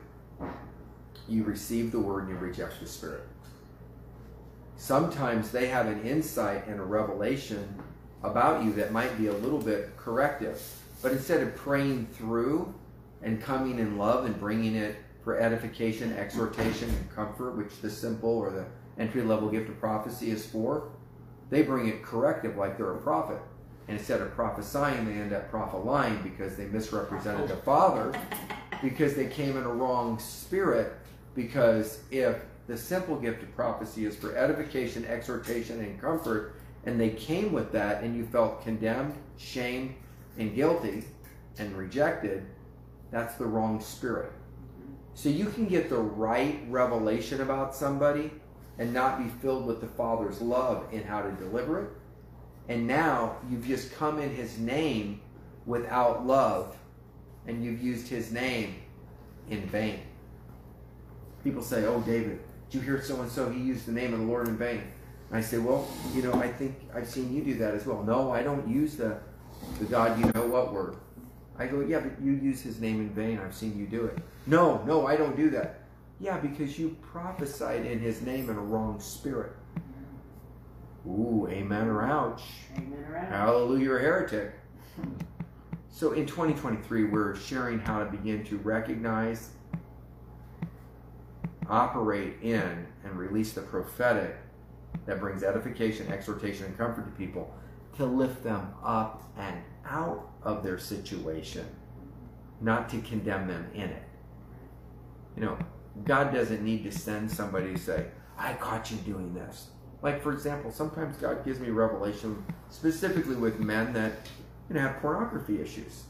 You 1.28 1.44
receive 1.44 1.92
the 1.92 2.00
word 2.00 2.28
and 2.28 2.30
you 2.30 2.36
reject 2.38 2.80
the 2.80 2.88
spirit. 2.88 3.24
Sometimes 4.76 5.52
they 5.52 5.68
have 5.68 5.88
an 5.88 6.04
insight 6.04 6.68
and 6.68 6.80
a 6.80 6.84
revelation 6.84 7.82
about 8.22 8.64
you 8.64 8.74
that 8.74 8.92
might 8.92 9.18
be 9.18 9.28
a 9.28 9.34
little 9.34 9.60
bit 9.60 9.96
corrective. 9.98 10.62
But 11.02 11.12
instead 11.12 11.42
of 11.42 11.56
praying 11.56 12.08
through 12.14 12.74
and 13.24 13.42
coming 13.42 13.80
in 13.80 13.98
love 13.98 14.26
and 14.26 14.40
bringing 14.40 14.76
it 14.76 14.98
for 15.24 15.40
edification, 15.40 16.14
exhortation, 16.14 16.90
and 16.90 17.16
comfort, 17.16 17.52
which 17.56 17.80
the 17.82 17.90
simple 17.90 18.38
or 18.38 18.52
the 18.52 18.66
entry 19.02 19.22
level 19.24 19.50
gift 19.50 19.70
of 19.70 19.80
prophecy 19.80 20.30
is 20.30 20.46
for, 20.46 20.92
they 21.50 21.62
bring 21.62 21.88
it 21.88 22.04
corrective 22.04 22.58
like 22.58 22.78
they're 22.78 22.94
a 22.94 23.02
prophet. 23.02 23.40
And 23.88 23.98
instead 23.98 24.22
of 24.22 24.34
prophesying, 24.34 25.06
they 25.06 25.14
end 25.14 25.34
up 25.34 25.50
prophesying 25.50 26.22
because 26.22 26.56
they 26.56 26.66
misrepresented 26.66 27.50
the 27.50 27.58
Father, 27.58 28.14
because 28.82 29.14
they 29.16 29.28
came 29.28 29.58
in 29.58 29.64
a 29.64 29.74
wrong 29.74 30.20
spirit. 30.20 30.94
Because 31.36 32.00
if 32.12 32.38
the 32.68 32.78
simple 32.78 33.16
gift 33.18 33.44
of 33.44 33.54
prophecy 33.56 34.06
is 34.06 34.16
for 34.16 34.36
edification, 34.38 35.06
exhortation, 35.06 35.80
and 35.80 36.00
comfort, 36.00 36.56
and 36.86 37.00
they 37.00 37.10
came 37.10 37.52
with 37.52 37.72
that, 37.72 38.04
and 38.04 38.16
you 38.16 38.26
felt 38.26 38.64
condemned, 38.64 39.14
shamed, 39.38 39.96
and 40.38 40.56
guilty, 40.56 41.04
and 41.58 41.76
rejected, 41.76 42.46
that's 43.14 43.36
the 43.36 43.46
wrong 43.46 43.80
spirit. 43.80 44.32
So 45.14 45.30
you 45.30 45.46
can 45.46 45.68
get 45.68 45.90
the 45.90 46.00
right 46.00 46.62
revelation 46.68 47.42
about 47.42 47.76
somebody 47.76 48.32
and 48.80 48.92
not 48.92 49.24
be 49.24 49.30
filled 49.40 49.68
with 49.68 49.82
the 49.82 49.88
Father's 49.88 50.42
love 50.42 50.86
in 50.92 51.04
how 51.04 51.22
to 51.22 51.32
deliver 51.34 51.84
it. 51.84 51.90
And 52.70 52.88
now 52.88 53.38
you've 53.50 53.68
just 53.68 53.94
come 53.94 54.20
in 54.20 54.34
His 54.34 54.58
name 54.58 55.22
without 55.68 56.26
love, 56.26 56.76
and 57.46 57.64
you've 57.64 57.84
used 57.84 58.08
His 58.08 58.32
name 58.32 58.78
in 59.50 59.68
vain. 59.68 60.00
People 61.44 61.62
say, 61.62 61.86
Oh, 61.86 62.02
David, 62.02 62.40
did 62.70 62.78
you 62.78 62.82
hear 62.82 63.02
so 63.02 63.22
and 63.22 63.32
so? 63.32 63.50
He 63.52 63.62
used 63.62 63.86
the 63.86 63.92
name 63.92 64.14
of 64.14 64.22
the 64.22 64.26
Lord 64.26 64.48
in 64.48 64.58
vain. 64.58 64.82
And 65.30 65.38
I 65.38 65.42
say, 65.42 65.60
Well, 65.60 65.88
you 66.16 66.24
know, 66.24 66.34
I 66.34 66.52
think 66.52 66.76
I've 66.96 67.08
seen 67.08 67.32
you 67.32 67.44
do 67.44 67.56
that 67.60 67.76
as 67.76 67.86
well. 67.86 68.02
No, 68.02 68.32
I 68.32 68.42
don't 68.42 68.68
use 68.68 68.96
the, 68.96 69.20
the 69.78 69.86
God 69.86 70.18
you 70.20 70.32
know 70.34 70.48
what 70.48 70.74
word. 70.74 70.96
I 71.58 71.68
go, 71.68 71.82
Yeah, 71.82 72.00
but 72.00 72.22
you 72.22 72.34
use 72.34 72.62
His 72.62 72.80
name 72.80 73.00
in 73.02 73.10
vain. 73.10 73.40
I've 73.40 73.56
seen 73.56 73.78
you 73.78 73.86
do 73.86 74.06
it. 74.06 74.18
No, 74.48 74.84
no, 74.86 75.08
I 75.08 75.16
don't 75.16 75.36
do 75.36 75.50
that. 75.52 75.84
Yeah, 76.20 76.38
because 76.38 76.80
you 76.80 76.96
prophesied 77.02 77.86
in 77.86 78.00
his 78.00 78.22
name 78.22 78.50
in 78.50 78.56
a 78.56 78.62
wrong 78.62 79.00
spirit. 79.00 79.54
Ooh, 81.06 81.48
amen 81.50 81.88
or 81.90 82.02
ouch. 82.02 82.44
Amen 82.78 83.06
or 83.10 83.18
ouch. 83.18 83.30
Hallelujah, 83.30 83.90
heretic. 83.90 84.54
So 85.96 86.14
in 86.14 86.26
2023, 86.26 87.04
we're 87.04 87.36
sharing 87.36 87.78
how 87.78 88.00
to 88.00 88.06
begin 88.06 88.44
to 88.46 88.58
recognize, 88.58 89.52
operate 91.70 92.38
in, 92.42 92.88
and 93.04 93.16
release 93.16 93.54
the 93.54 93.62
prophetic 93.62 94.36
that 95.06 95.20
brings 95.20 95.44
edification, 95.44 96.12
exhortation, 96.12 96.66
and 96.66 96.76
comfort 96.76 97.06
to 97.06 97.12
people 97.12 97.54
to 97.98 98.06
lift 98.06 98.44
them 98.44 98.74
up 98.84 99.22
and 99.38 99.56
out 99.86 100.30
of 100.44 100.64
their 100.64 100.78
situation, 100.78 101.66
not 102.62 102.90
to 102.90 103.00
condemn 103.02 103.48
them 103.48 103.70
in 103.74 103.90
it. 103.90 104.04
You 105.36 105.44
know, 105.44 105.58
God 106.06 106.34
doesn't 106.34 106.64
need 106.64 106.84
to 106.84 106.92
send 106.92 107.30
somebody 107.30 107.74
to 107.74 107.80
say, 107.80 108.06
I 108.38 108.54
caught 108.54 108.92
you 108.92 108.98
doing 108.98 109.34
this. 109.34 109.68
Like, 110.02 110.22
for 110.22 110.34
example, 110.34 110.72
sometimes 110.72 111.18
God 111.18 111.46
gives 111.46 111.60
me 111.60 111.70
revelation 111.70 112.44
specifically 112.70 113.36
with 113.36 113.60
men 113.60 113.94
that 113.94 114.12
you 114.70 114.76
know, 114.76 114.82
have 114.82 114.98
pornography 115.02 115.62
issues. 115.62 116.04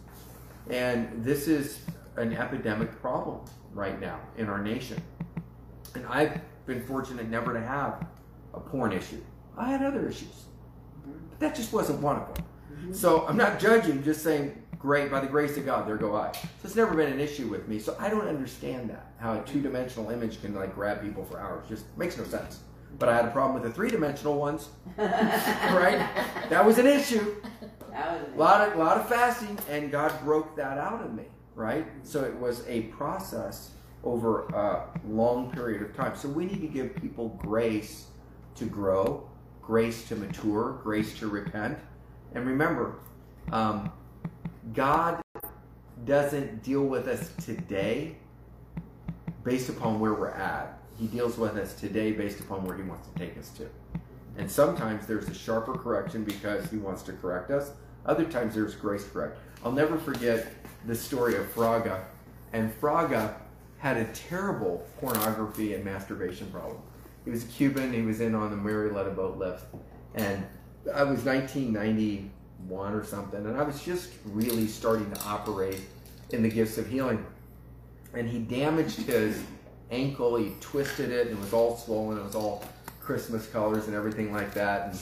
And 0.69 1.23
this 1.23 1.47
is 1.47 1.79
an 2.15 2.33
epidemic 2.33 2.99
problem 3.01 3.41
right 3.73 3.99
now 3.99 4.19
in 4.37 4.49
our 4.49 4.61
nation. 4.61 5.01
And 5.95 6.05
I've 6.07 6.39
been 6.65 6.83
fortunate 6.85 7.29
never 7.29 7.53
to 7.53 7.61
have 7.61 8.05
a 8.53 8.59
porn 8.59 8.93
issue. 8.93 9.21
I 9.57 9.69
had 9.69 9.83
other 9.83 10.07
issues, 10.07 10.45
but 11.29 11.39
that 11.39 11.55
just 11.55 11.73
wasn't 11.73 11.99
one 11.99 12.17
of 12.17 12.33
them. 12.33 12.45
So 12.91 13.25
I'm 13.27 13.37
not 13.37 13.59
judging, 13.59 14.03
just 14.03 14.23
saying, 14.23 14.61
great, 14.79 15.09
by 15.09 15.21
the 15.21 15.27
grace 15.27 15.55
of 15.57 15.65
God, 15.65 15.87
there 15.87 15.95
go 15.95 16.15
I. 16.15 16.31
So 16.33 16.41
it's 16.63 16.75
never 16.75 16.93
been 16.93 17.11
an 17.11 17.19
issue 17.19 17.47
with 17.47 17.67
me. 17.67 17.79
So 17.79 17.95
I 17.99 18.09
don't 18.09 18.27
understand 18.27 18.89
that, 18.89 19.13
how 19.17 19.33
a 19.39 19.43
two 19.43 19.61
dimensional 19.61 20.09
image 20.09 20.41
can 20.41 20.53
like 20.53 20.75
grab 20.75 21.01
people 21.01 21.23
for 21.23 21.39
hours. 21.39 21.67
Just 21.69 21.85
makes 21.97 22.17
no 22.17 22.25
sense. 22.25 22.59
But 22.99 23.09
I 23.09 23.15
had 23.15 23.25
a 23.25 23.31
problem 23.31 23.55
with 23.55 23.63
the 23.63 23.75
three 23.75 23.89
dimensional 23.89 24.35
ones, 24.37 24.69
right? 24.97 26.07
That 26.49 26.63
was 26.63 26.77
an 26.77 26.85
issue. 26.85 27.35
That 27.91 28.19
was 28.19 28.33
A 28.35 28.37
lot 28.37 28.67
of, 28.67 28.77
lot 28.77 28.97
of 28.97 29.07
fasting, 29.07 29.57
and 29.69 29.91
God 29.91 30.11
broke 30.23 30.55
that 30.57 30.77
out 30.77 31.01
of 31.01 31.13
me, 31.13 31.23
right? 31.55 31.87
So 32.03 32.23
it 32.23 32.35
was 32.35 32.67
a 32.67 32.81
process 32.83 33.71
over 34.03 34.41
a 34.49 34.87
long 35.07 35.49
period 35.51 35.81
of 35.81 35.95
time. 35.95 36.15
So 36.15 36.27
we 36.27 36.45
need 36.45 36.61
to 36.61 36.67
give 36.67 36.95
people 36.95 37.29
grace 37.41 38.07
to 38.55 38.65
grow, 38.65 39.29
grace 39.61 40.07
to 40.09 40.15
mature, 40.15 40.79
grace 40.83 41.17
to 41.19 41.27
repent. 41.27 41.79
And 42.33 42.45
remember, 42.45 42.95
um, 43.51 43.91
God 44.73 45.21
doesn't 46.05 46.63
deal 46.63 46.83
with 46.83 47.07
us 47.07 47.31
today 47.43 48.15
based 49.43 49.69
upon 49.69 49.99
where 49.99 50.13
we're 50.13 50.29
at. 50.29 50.79
He 50.99 51.07
deals 51.07 51.37
with 51.37 51.57
us 51.57 51.73
today 51.75 52.11
based 52.11 52.39
upon 52.39 52.65
where 52.65 52.75
He 52.77 52.83
wants 52.83 53.07
to 53.09 53.19
take 53.19 53.37
us 53.37 53.49
to. 53.51 53.69
And 54.37 54.49
sometimes 54.49 55.05
there's 55.05 55.27
a 55.27 55.33
sharper 55.33 55.73
correction 55.73 56.23
because 56.23 56.69
He 56.69 56.77
wants 56.77 57.03
to 57.03 57.13
correct 57.13 57.51
us. 57.51 57.71
Other 58.05 58.25
times 58.25 58.55
there's 58.55 58.75
grace 58.75 59.05
correct. 59.05 59.37
I'll 59.63 59.71
never 59.71 59.97
forget 59.97 60.53
the 60.85 60.95
story 60.95 61.35
of 61.35 61.53
Fraga. 61.53 62.03
And 62.51 62.71
Fraga 62.81 63.35
had 63.77 63.97
a 63.97 64.05
terrible 64.13 64.85
pornography 64.99 65.73
and 65.73 65.83
masturbation 65.83 66.47
problem. 66.47 66.77
He 67.25 67.31
was 67.31 67.43
a 67.43 67.47
Cuban. 67.47 67.93
He 67.93 68.01
was 68.01 68.21
in 68.21 68.35
on 68.35 68.49
the 68.49 68.57
Mariel 68.57 69.09
boat 69.11 69.37
lift. 69.37 69.65
And 70.15 70.45
I 70.93 71.03
was 71.03 71.23
1991 71.23 72.93
or 72.93 73.03
something. 73.03 73.45
And 73.45 73.57
I 73.57 73.63
was 73.63 73.83
just 73.83 74.11
really 74.25 74.67
starting 74.67 75.09
to 75.11 75.21
operate 75.23 75.81
in 76.31 76.43
the 76.43 76.49
gifts 76.49 76.77
of 76.77 76.87
healing. 76.87 77.25
And 78.13 78.29
he 78.29 78.39
damaged 78.39 78.97
his 78.97 79.41
ankle. 79.91 80.35
He 80.35 80.53
twisted 80.59 81.11
it. 81.11 81.27
And 81.27 81.37
it 81.37 81.41
was 81.41 81.53
all 81.53 81.77
swollen. 81.77 82.17
It 82.17 82.23
was 82.23 82.35
all 82.35 82.63
Christmas 82.99 83.47
colors 83.47 83.87
and 83.87 83.95
everything 83.95 84.33
like 84.33 84.53
that. 84.53 84.89
And 84.89 84.99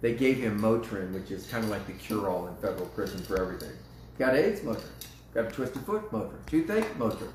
they 0.00 0.14
gave 0.14 0.38
him 0.38 0.60
Motrin, 0.60 1.12
which 1.12 1.30
is 1.30 1.46
kind 1.46 1.62
of 1.64 1.70
like 1.70 1.86
the 1.86 1.92
cure-all 1.92 2.48
in 2.48 2.56
federal 2.56 2.86
prison 2.86 3.22
for 3.22 3.40
everything. 3.40 3.72
Got 4.18 4.34
AIDS? 4.34 4.60
Motrin. 4.60 4.90
Got 5.34 5.46
a 5.46 5.50
twisted 5.50 5.82
foot? 5.82 6.10
Motrin. 6.10 6.44
Toothache? 6.46 6.98
Motrin. 6.98 7.32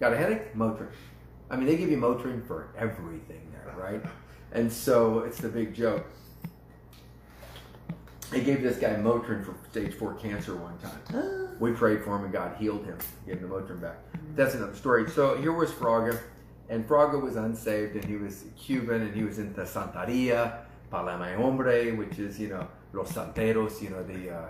Got 0.00 0.12
a 0.12 0.16
headache? 0.16 0.54
Motrin. 0.54 0.88
I 1.50 1.56
mean, 1.56 1.66
they 1.66 1.76
give 1.76 1.90
you 1.90 1.98
Motrin 1.98 2.44
for 2.46 2.68
everything 2.76 3.52
there, 3.52 3.74
right? 3.76 4.02
And 4.52 4.72
so 4.72 5.20
it's 5.20 5.38
the 5.38 5.48
big 5.48 5.74
joke. 5.74 6.06
They 8.34 8.40
gave 8.40 8.64
this 8.64 8.78
guy 8.78 8.94
Motrin 8.94 9.44
for 9.44 9.54
stage 9.70 9.94
four 9.94 10.14
cancer 10.14 10.56
one 10.56 10.76
time. 10.78 11.40
We 11.60 11.70
prayed 11.70 12.02
for 12.02 12.16
him 12.16 12.24
and 12.24 12.32
God 12.32 12.56
healed 12.56 12.84
him, 12.84 12.98
gave 13.26 13.38
him 13.38 13.48
the 13.48 13.54
Motrin 13.54 13.80
back. 13.80 13.98
That's 14.34 14.54
another 14.56 14.74
story. 14.74 15.08
So 15.08 15.36
here 15.36 15.52
was 15.52 15.70
Fraga, 15.70 16.18
and 16.68 16.84
Fraga 16.88 17.22
was 17.22 17.36
unsaved, 17.36 17.94
and 17.94 18.04
he 18.04 18.16
was 18.16 18.46
Cuban, 18.58 19.02
and 19.02 19.14
he 19.14 19.22
was 19.22 19.38
in 19.38 19.52
the 19.52 19.62
Santeria, 19.62 20.64
Palo 20.90 21.16
Mayombe, 21.16 21.96
which 21.96 22.18
is, 22.18 22.40
you 22.40 22.48
know, 22.48 22.66
Los 22.92 23.12
Santeros, 23.12 23.80
you 23.80 23.90
know, 23.90 24.02
the, 24.02 24.34
uh, 24.34 24.48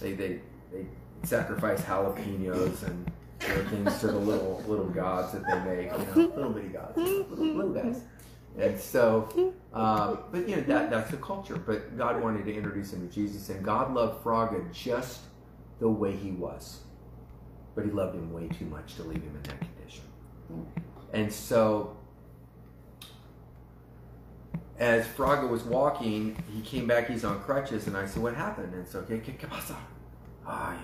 they, 0.00 0.14
they, 0.14 0.40
they 0.72 0.86
sacrifice 1.22 1.80
jalapenos 1.82 2.82
and 2.82 3.12
things 3.38 4.00
to 4.00 4.08
the 4.08 4.18
little 4.18 4.62
little 4.66 4.88
gods 4.88 5.32
that 5.32 5.44
they 5.46 5.60
make, 5.70 5.92
you 5.92 6.22
know, 6.22 6.34
little 6.34 6.50
bitty 6.50 6.68
gods, 6.68 6.96
little, 6.96 7.36
little 7.36 7.72
guys. 7.72 8.02
And 8.58 8.78
so, 8.78 9.54
uh, 9.72 10.16
but 10.32 10.48
you 10.48 10.56
know 10.56 10.62
that 10.62 10.90
that's 10.90 11.10
the 11.10 11.16
culture. 11.16 11.56
But 11.56 11.96
God 11.96 12.22
wanted 12.22 12.44
to 12.46 12.54
introduce 12.54 12.92
him 12.92 13.06
to 13.06 13.14
Jesus, 13.14 13.48
and 13.48 13.64
God 13.64 13.94
loved 13.94 14.24
Fraga 14.24 14.72
just 14.72 15.20
the 15.78 15.88
way 15.88 16.14
he 16.14 16.30
was, 16.32 16.80
but 17.74 17.84
He 17.84 17.90
loved 17.90 18.16
him 18.16 18.32
way 18.32 18.48
too 18.48 18.66
much 18.66 18.96
to 18.96 19.02
leave 19.02 19.22
him 19.22 19.34
in 19.36 19.42
that 19.44 19.60
condition. 19.60 20.04
And 21.12 21.32
so, 21.32 21.96
as 24.78 25.06
Fraga 25.06 25.48
was 25.48 25.62
walking, 25.64 26.42
he 26.52 26.60
came 26.62 26.86
back. 26.86 27.08
He's 27.08 27.24
on 27.24 27.40
crutches, 27.40 27.86
and 27.86 27.96
I 27.96 28.06
said, 28.06 28.22
"What 28.22 28.34
happened?" 28.34 28.74
And 28.74 28.86
so, 28.86 29.02
¿qué, 29.02 29.22
qué 29.22 29.48
pasa? 29.48 29.76
Ah, 30.46 30.74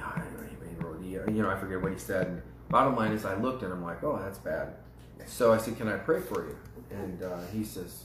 yeah, 1.03 1.21
you 1.29 1.43
know, 1.43 1.51
I 1.51 1.59
forget 1.59 1.81
what 1.81 1.93
he 1.93 1.99
said. 1.99 2.27
And 2.27 2.43
bottom 2.69 2.97
line 2.97 3.13
is, 3.13 3.25
I 3.25 3.37
looked 3.37 3.63
and 3.63 3.73
I'm 3.73 3.83
like, 3.83 4.03
"Oh, 4.03 4.19
that's 4.19 4.39
bad." 4.39 4.75
So 5.25 5.53
I 5.53 5.59
said, 5.59 5.77
"Can 5.77 5.89
I 5.89 5.97
pray 5.97 6.21
for 6.21 6.47
you?" 6.47 6.57
And 6.91 7.23
uh, 7.23 7.41
he 7.53 7.65
says, 7.65 8.05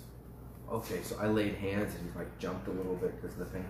"Okay." 0.71 1.01
So 1.03 1.17
I 1.19 1.27
laid 1.27 1.55
hands, 1.55 1.95
and 1.95 2.09
he 2.09 2.17
like 2.17 2.37
jumped 2.39 2.67
a 2.67 2.71
little 2.71 2.95
bit 2.95 3.21
because 3.21 3.37
of 3.39 3.39
the 3.39 3.53
pain, 3.53 3.65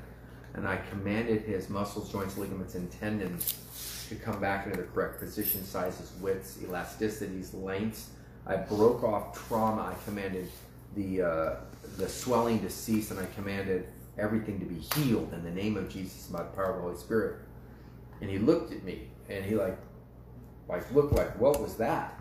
and 0.53 0.67
I 0.67 0.77
commanded 0.89 1.41
his 1.43 1.69
muscles, 1.69 2.11
joints, 2.11 2.37
ligaments, 2.37 2.75
and 2.75 2.91
tendons 2.91 4.05
to 4.09 4.15
come 4.15 4.39
back 4.39 4.65
into 4.65 4.77
the 4.77 4.87
correct 4.87 5.19
position, 5.19 5.63
sizes, 5.63 6.11
widths, 6.21 6.57
elasticities, 6.57 7.53
lengths. 7.53 8.09
I 8.45 8.57
broke 8.57 9.03
off 9.03 9.47
trauma. 9.47 9.81
I 9.81 10.03
commanded 10.05 10.49
the 10.95 11.21
uh, 11.21 11.55
the 11.97 12.07
swelling 12.07 12.61
to 12.61 12.69
cease, 12.69 13.11
and 13.11 13.19
I 13.19 13.25
commanded 13.35 13.87
everything 14.17 14.59
to 14.59 14.65
be 14.65 14.79
healed 14.95 15.33
in 15.33 15.43
the 15.43 15.51
name 15.51 15.77
of 15.77 15.89
Jesus 15.89 16.27
by 16.27 16.43
the 16.43 16.49
power 16.49 16.71
of 16.71 16.75
the 16.77 16.81
Holy 16.81 16.97
Spirit. 16.97 17.39
And 18.19 18.29
he 18.29 18.37
looked 18.37 18.71
at 18.71 18.83
me, 18.83 19.07
and 19.29 19.43
he 19.43 19.55
like, 19.55 19.77
like 20.67 20.91
looked 20.93 21.13
like, 21.13 21.39
what 21.39 21.61
was 21.61 21.75
that? 21.77 22.20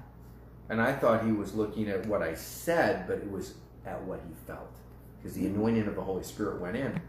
And 0.71 0.81
I 0.81 0.93
thought 0.93 1.25
he 1.27 1.33
was 1.33 1.53
looking 1.53 1.91
at 1.91 2.07
what 2.07 2.23
I 2.23 2.35
said, 2.35 3.07
but 3.09 3.19
it 3.19 3.31
was 3.31 3.55
at 3.85 4.01
what 4.05 4.21
he 4.27 4.33
felt, 4.47 4.79
because 5.19 5.35
the 5.35 5.47
anointing 5.47 5.89
of 5.89 5.97
the 5.97 6.03
Holy 6.03 6.23
Spirit 6.23 6.61
went 6.61 6.77
in. 6.77 7.01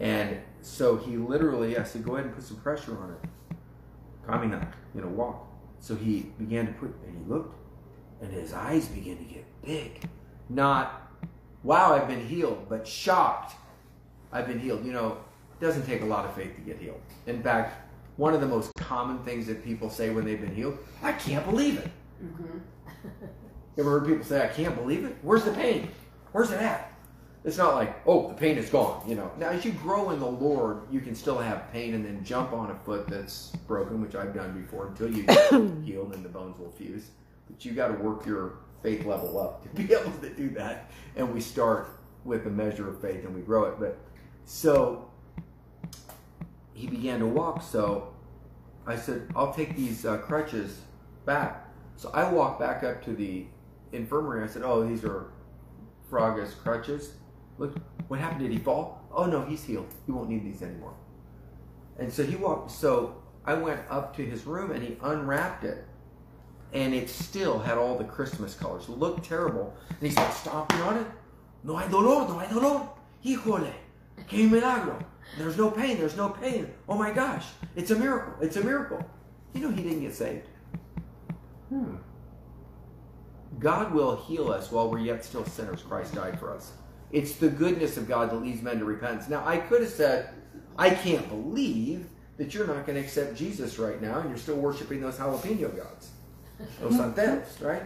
And 0.00 0.38
so 0.62 0.96
he 0.96 1.18
literally, 1.18 1.76
I 1.76 1.84
said, 1.84 2.04
go 2.04 2.14
ahead 2.14 2.24
and 2.26 2.34
put 2.34 2.42
some 2.42 2.56
pressure 2.56 2.96
on 2.98 3.10
it. 3.10 3.56
Kamina, 4.26 4.72
you 4.94 5.02
know, 5.02 5.08
walk. 5.08 5.46
So 5.78 5.94
he 5.94 6.32
began 6.38 6.66
to 6.66 6.72
put, 6.72 6.94
and 7.06 7.16
he 7.16 7.30
looked, 7.30 7.54
and 8.22 8.32
his 8.32 8.54
eyes 8.54 8.88
began 8.88 9.18
to 9.18 9.24
get 9.24 9.44
big. 9.62 10.08
Not, 10.48 11.12
wow, 11.62 11.94
I've 11.94 12.08
been 12.08 12.26
healed, 12.26 12.66
but 12.68 12.88
shocked, 12.88 13.56
I've 14.32 14.46
been 14.46 14.58
healed. 14.58 14.86
You 14.86 14.92
know, 14.92 15.18
it 15.60 15.64
doesn't 15.64 15.84
take 15.84 16.00
a 16.00 16.06
lot 16.06 16.24
of 16.24 16.34
faith 16.34 16.54
to 16.54 16.62
get 16.62 16.78
healed. 16.78 17.00
In 17.26 17.42
fact, 17.42 17.74
one 18.16 18.32
of 18.32 18.40
the 18.40 18.48
most 18.48 18.72
common 18.76 19.18
things 19.22 19.46
that 19.48 19.62
people 19.62 19.90
say 19.90 20.08
when 20.08 20.24
they've 20.24 20.40
been 20.40 20.54
healed, 20.54 20.78
I 21.02 21.12
can't 21.12 21.44
believe 21.44 21.78
it. 21.78 21.90
Mm-hmm. 22.22 22.58
you 23.04 23.20
ever 23.78 23.90
heard 23.90 24.06
people 24.06 24.24
say, 24.24 24.44
I 24.44 24.48
can't 24.48 24.74
believe 24.74 25.04
it? 25.04 25.16
Where's 25.22 25.44
the 25.44 25.52
pain? 25.52 25.88
Where's 26.32 26.50
it 26.50 26.60
at? 26.60 26.92
It's 27.44 27.58
not 27.58 27.74
like, 27.74 28.02
oh, 28.08 28.28
the 28.28 28.34
pain 28.34 28.58
is 28.58 28.68
gone, 28.68 29.08
you 29.08 29.14
know. 29.14 29.30
Now, 29.38 29.50
as 29.50 29.64
you 29.64 29.70
grow 29.70 30.10
in 30.10 30.18
the 30.18 30.26
Lord, 30.26 30.80
you 30.90 31.00
can 31.00 31.14
still 31.14 31.38
have 31.38 31.70
pain 31.72 31.94
and 31.94 32.04
then 32.04 32.24
jump 32.24 32.52
on 32.52 32.72
a 32.72 32.74
foot 32.74 33.06
that's 33.06 33.50
broken, 33.68 34.00
which 34.00 34.16
I've 34.16 34.34
done 34.34 34.60
before, 34.60 34.88
until 34.88 35.08
you 35.08 35.22
heal 35.84 36.10
and 36.12 36.24
the 36.24 36.28
bones 36.28 36.58
will 36.58 36.72
fuse. 36.72 37.10
But 37.48 37.64
you 37.64 37.72
got 37.72 37.88
to 37.88 37.94
work 37.94 38.26
your 38.26 38.58
faith 38.82 39.06
level 39.06 39.38
up 39.40 39.62
to 39.62 39.68
be 39.80 39.92
able 39.94 40.10
to 40.10 40.30
do 40.30 40.50
that. 40.50 40.90
And 41.14 41.32
we 41.32 41.40
start 41.40 41.88
with 42.24 42.46
a 42.46 42.50
measure 42.50 42.88
of 42.88 43.00
faith 43.00 43.24
and 43.24 43.32
we 43.32 43.42
grow 43.42 43.66
it. 43.66 43.78
But 43.78 43.96
so 44.44 45.08
he 46.74 46.88
began 46.88 47.20
to 47.20 47.26
walk. 47.26 47.62
So 47.62 48.12
I 48.86 48.96
said, 48.96 49.30
I'll 49.36 49.54
take 49.54 49.76
these 49.76 50.04
uh, 50.04 50.18
crutches 50.18 50.80
back. 51.24 51.65
So 51.96 52.10
I 52.12 52.30
walked 52.30 52.60
back 52.60 52.84
up 52.84 53.04
to 53.04 53.12
the 53.14 53.46
infirmary. 53.92 54.42
And 54.42 54.50
I 54.50 54.52
said, 54.52 54.62
Oh, 54.64 54.86
these 54.86 55.04
are 55.04 55.32
Fraga's 56.10 56.54
crutches. 56.54 57.12
Look, 57.58 57.76
what 58.08 58.20
happened? 58.20 58.40
Did 58.40 58.52
he 58.52 58.58
fall? 58.58 59.02
Oh, 59.12 59.24
no, 59.24 59.44
he's 59.44 59.64
healed. 59.64 59.88
He 60.04 60.12
won't 60.12 60.28
need 60.28 60.44
these 60.44 60.62
anymore. 60.62 60.94
And 61.98 62.12
so 62.12 62.22
he 62.22 62.36
walked. 62.36 62.70
So 62.70 63.22
I 63.44 63.54
went 63.54 63.80
up 63.88 64.14
to 64.16 64.24
his 64.24 64.44
room 64.44 64.72
and 64.72 64.82
he 64.82 64.98
unwrapped 65.02 65.64
it. 65.64 65.84
And 66.72 66.92
it 66.92 67.08
still 67.08 67.58
had 67.58 67.78
all 67.78 67.96
the 67.96 68.04
Christmas 68.04 68.54
colors. 68.54 68.84
It 68.88 68.98
looked 68.98 69.24
terrible. 69.24 69.74
And 69.88 70.00
he 70.00 70.10
started 70.10 70.34
stomping 70.34 70.80
on 70.82 70.98
it. 70.98 71.06
No 71.64 71.76
hay 71.76 71.88
dolor, 71.90 72.28
no 72.28 72.38
hay 72.38 72.52
dolor. 72.52 72.90
Híjole, 73.24 73.72
que 74.28 74.46
milagro. 74.46 74.98
There's 75.38 75.56
no 75.56 75.70
pain. 75.70 75.96
There's 75.96 76.16
no 76.16 76.28
pain. 76.28 76.70
Oh 76.88 76.96
my 76.98 77.10
gosh. 77.12 77.46
It's 77.74 77.90
a 77.90 77.96
miracle. 77.96 78.34
It's 78.42 78.56
a 78.56 78.62
miracle. 78.62 79.04
You 79.54 79.62
know, 79.62 79.70
he 79.70 79.82
didn't 79.82 80.02
get 80.02 80.14
saved. 80.14 80.46
Hmm. 81.68 81.96
God 83.58 83.92
will 83.92 84.16
heal 84.16 84.50
us 84.50 84.70
while 84.70 84.90
we're 84.90 84.98
yet 84.98 85.24
still 85.24 85.44
sinners. 85.44 85.82
Christ 85.82 86.14
died 86.14 86.38
for 86.38 86.52
us. 86.52 86.72
It's 87.12 87.36
the 87.36 87.48
goodness 87.48 87.96
of 87.96 88.08
God 88.08 88.30
that 88.30 88.36
leads 88.36 88.62
men 88.62 88.78
to 88.78 88.84
repentance. 88.84 89.28
Now, 89.28 89.46
I 89.46 89.58
could 89.58 89.82
have 89.82 89.90
said, 89.90 90.30
I 90.78 90.90
can't 90.90 91.28
believe 91.28 92.06
that 92.36 92.52
you're 92.52 92.66
not 92.66 92.86
going 92.86 92.96
to 92.96 93.00
accept 93.00 93.34
Jesus 93.34 93.78
right 93.78 94.00
now 94.02 94.18
and 94.18 94.28
you're 94.28 94.38
still 94.38 94.56
worshiping 94.56 95.00
those 95.00 95.16
jalapeno 95.16 95.74
gods, 95.74 96.10
those 96.80 96.92
santeros, 96.94 97.64
right? 97.64 97.84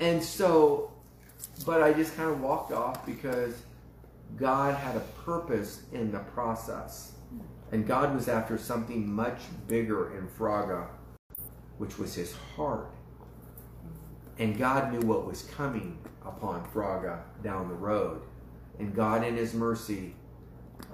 And 0.00 0.22
so, 0.22 0.92
but 1.64 1.82
I 1.82 1.92
just 1.92 2.16
kind 2.16 2.30
of 2.30 2.40
walked 2.40 2.72
off 2.72 3.06
because 3.06 3.54
God 4.36 4.74
had 4.74 4.96
a 4.96 5.00
purpose 5.24 5.82
in 5.92 6.12
the 6.12 6.18
process. 6.18 7.12
And 7.72 7.86
God 7.86 8.14
was 8.14 8.28
after 8.28 8.58
something 8.58 9.10
much 9.10 9.38
bigger 9.68 10.18
in 10.18 10.26
Fraga, 10.26 10.88
which 11.78 11.98
was 11.98 12.14
his 12.14 12.34
heart. 12.56 12.90
And 14.40 14.56
God 14.56 14.90
knew 14.90 15.06
what 15.06 15.26
was 15.26 15.42
coming 15.42 15.98
upon 16.24 16.66
Fraga 16.72 17.20
down 17.44 17.68
the 17.68 17.74
road. 17.74 18.22
And 18.78 18.94
God, 18.94 19.22
in 19.22 19.36
his 19.36 19.52
mercy, 19.52 20.14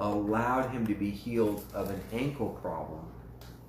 allowed 0.01 0.71
him 0.71 0.85
to 0.89 0.95
be 0.95 1.11
healed 1.11 1.65
of 1.73 1.89
an 1.91 2.01
ankle 2.13 2.59
problem 2.61 3.07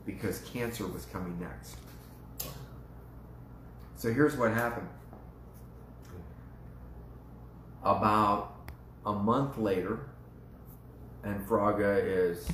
because 0.04 0.40
cancer 0.40 0.88
was 0.88 1.06
coming 1.06 1.40
next. 1.40 1.76
So 3.98 4.12
here's 4.12 4.36
what 4.36 4.52
happened. 4.52 4.90
About 7.84 8.56
a 9.06 9.14
month 9.14 9.60
later, 9.60 10.10
and 11.24 11.40
Fraga 11.48 12.02
is 12.04 12.48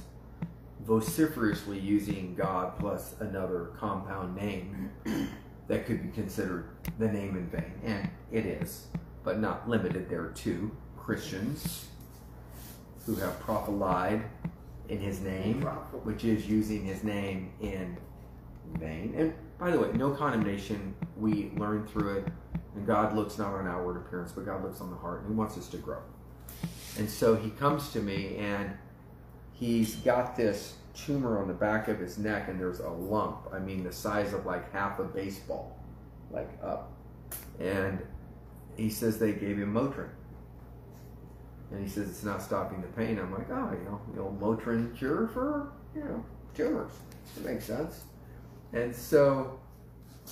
vociferously 0.81 1.79
using 1.79 2.35
God 2.35 2.77
plus 2.77 3.15
another 3.21 3.71
compound 3.77 4.35
name 4.35 4.91
that 5.67 5.85
could 5.85 6.03
be 6.03 6.09
considered 6.09 6.69
the 6.99 7.07
name 7.07 7.35
in 7.37 7.47
vain, 7.47 7.73
and 7.83 8.09
it 8.31 8.45
is, 8.45 8.87
but 9.23 9.39
not 9.39 9.67
limited 9.69 10.09
there 10.09 10.27
to 10.27 10.71
Christians 10.97 11.87
who 13.05 13.15
have 13.15 13.39
prophelied 13.41 14.23
in 14.89 14.99
his 14.99 15.21
name, 15.21 15.61
which 16.03 16.23
is 16.23 16.47
using 16.47 16.83
his 16.83 17.03
name 17.03 17.51
in 17.61 17.97
vain. 18.79 19.13
And 19.17 19.33
by 19.57 19.71
the 19.71 19.79
way, 19.79 19.91
no 19.93 20.11
condemnation. 20.11 20.95
We 21.17 21.51
learn 21.55 21.85
through 21.87 22.17
it, 22.17 22.27
and 22.75 22.85
God 22.85 23.15
looks 23.15 23.37
not 23.37 23.53
on 23.53 23.67
outward 23.67 23.97
appearance, 23.97 24.31
but 24.31 24.45
God 24.45 24.63
looks 24.63 24.81
on 24.81 24.89
the 24.89 24.97
heart, 24.97 25.21
and 25.21 25.29
He 25.29 25.35
wants 25.35 25.57
us 25.57 25.67
to 25.69 25.77
grow. 25.77 26.01
And 26.97 27.09
so 27.09 27.35
He 27.35 27.49
comes 27.51 27.91
to 27.93 28.01
me, 28.01 28.37
and 28.37 28.77
he's 29.53 29.95
got 29.97 30.35
this 30.35 30.75
tumor 30.93 31.39
on 31.41 31.47
the 31.47 31.53
back 31.53 31.87
of 31.87 31.99
his 31.99 32.17
neck, 32.17 32.47
and 32.47 32.59
there's 32.59 32.79
a 32.79 32.89
lump. 32.89 33.47
I 33.51 33.59
mean, 33.59 33.83
the 33.83 33.91
size 33.91 34.33
of 34.33 34.45
like 34.45 34.71
half 34.71 34.99
a 34.99 35.03
baseball, 35.03 35.77
like 36.31 36.49
up. 36.63 36.91
And 37.59 38.01
he 38.77 38.89
says 38.89 39.19
they 39.19 39.33
gave 39.33 39.57
him 39.57 39.73
Motrin. 39.73 40.09
And 41.71 41.83
he 41.83 41.89
says 41.89 42.09
it's 42.09 42.23
not 42.23 42.41
stopping 42.41 42.81
the 42.81 42.87
pain. 42.89 43.17
I'm 43.17 43.33
like, 43.33 43.49
oh, 43.49 43.71
you 43.71 43.83
know, 43.85 44.01
the 44.13 44.21
old 44.21 44.39
Motrin 44.39 44.95
cure 44.95 45.27
for, 45.27 45.71
you 45.95 46.03
know, 46.03 46.23
tumors. 46.53 46.91
It 47.37 47.45
makes 47.45 47.65
sense. 47.65 48.03
And 48.73 48.95
so 48.95 49.59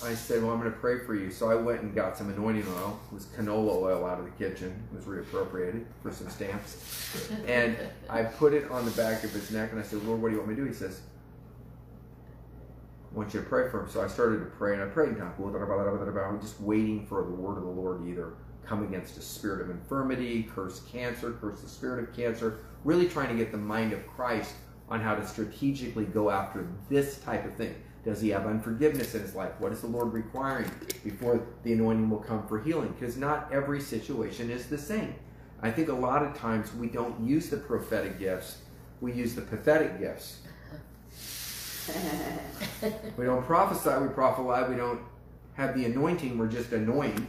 I 0.04 0.14
said, 0.14 0.42
well, 0.42 0.52
I'm 0.52 0.58
going 0.58 0.72
to 0.72 0.78
pray 0.78 0.98
for 1.00 1.14
you. 1.14 1.30
So 1.30 1.50
I 1.50 1.54
went 1.54 1.82
and 1.82 1.94
got 1.94 2.16
some 2.16 2.28
anointing 2.28 2.66
oil. 2.66 2.98
It 3.10 3.14
was 3.14 3.26
canola 3.26 3.82
oil 3.82 4.06
out 4.06 4.18
of 4.18 4.24
the 4.24 4.30
kitchen. 4.32 4.82
It 4.92 4.96
was 4.96 5.04
reappropriated 5.04 5.84
for 6.02 6.10
some 6.10 6.28
stamps. 6.28 7.30
And 7.46 7.76
I 8.08 8.24
put 8.24 8.52
it 8.54 8.70
on 8.70 8.84
the 8.84 8.90
back 8.92 9.22
of 9.22 9.30
his 9.32 9.50
neck 9.50 9.70
and 9.70 9.80
I 9.80 9.82
said, 9.82 10.02
Lord, 10.04 10.20
what 10.20 10.28
do 10.30 10.34
you 10.34 10.40
want 10.40 10.50
me 10.50 10.56
to 10.56 10.62
do? 10.62 10.66
He 10.66 10.74
says, 10.74 11.02
I 13.12 13.16
want 13.16 13.34
you 13.34 13.40
to 13.40 13.46
pray 13.46 13.68
for 13.70 13.82
him. 13.82 13.90
So 13.90 14.02
I 14.02 14.08
started 14.08 14.38
to 14.38 14.46
pray 14.46 14.72
and 14.72 14.82
I 14.82 14.86
prayed 14.86 15.10
in 15.10 15.16
tongues. 15.16 15.34
I'm 15.38 16.40
just 16.40 16.60
waiting 16.60 17.06
for 17.06 17.22
the 17.22 17.30
word 17.30 17.58
of 17.58 17.64
the 17.64 17.70
Lord 17.70 18.02
to 18.02 18.08
either 18.10 18.34
come 18.64 18.82
against 18.84 19.18
a 19.18 19.22
spirit 19.22 19.60
of 19.60 19.70
infirmity, 19.70 20.44
curse 20.44 20.80
cancer, 20.90 21.32
curse 21.40 21.60
the 21.60 21.68
spirit 21.68 22.08
of 22.08 22.16
cancer, 22.16 22.60
really 22.84 23.08
trying 23.08 23.28
to 23.28 23.34
get 23.34 23.52
the 23.52 23.58
mind 23.58 23.92
of 23.92 24.06
Christ 24.06 24.54
on 24.88 25.00
how 25.00 25.14
to 25.14 25.26
strategically 25.26 26.06
go 26.06 26.30
after 26.30 26.66
this 26.88 27.18
type 27.18 27.44
of 27.44 27.54
thing. 27.54 27.74
Does 28.04 28.20
he 28.20 28.30
have 28.30 28.46
unforgiveness 28.46 29.14
in 29.14 29.22
his 29.22 29.34
life? 29.34 29.52
What 29.58 29.72
is 29.72 29.80
the 29.80 29.86
Lord 29.86 30.12
requiring 30.12 30.68
before 31.04 31.46
the 31.62 31.72
anointing 31.72 32.10
will 32.10 32.18
come 32.18 32.46
for 32.48 32.60
healing? 32.60 32.94
Because 32.98 33.16
not 33.16 33.48
every 33.52 33.80
situation 33.80 34.50
is 34.50 34.66
the 34.66 34.78
same. 34.78 35.14
I 35.62 35.70
think 35.70 35.88
a 35.88 35.94
lot 35.94 36.24
of 36.24 36.36
times 36.36 36.74
we 36.74 36.88
don't 36.88 37.24
use 37.24 37.48
the 37.48 37.56
prophetic 37.56 38.18
gifts, 38.18 38.58
we 39.00 39.12
use 39.12 39.34
the 39.34 39.42
pathetic 39.42 40.00
gifts. 40.00 40.40
we 43.16 43.24
don't 43.24 43.44
prophesy, 43.44 43.96
we 44.00 44.08
prophesy, 44.08 44.70
we 44.70 44.76
don't 44.76 45.00
have 45.54 45.76
the 45.76 45.84
anointing, 45.84 46.36
we're 46.36 46.48
just 46.48 46.72
annoying. 46.72 47.26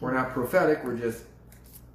We're 0.00 0.12
not 0.12 0.32
prophetic, 0.34 0.84
we're 0.84 0.98
just 0.98 1.24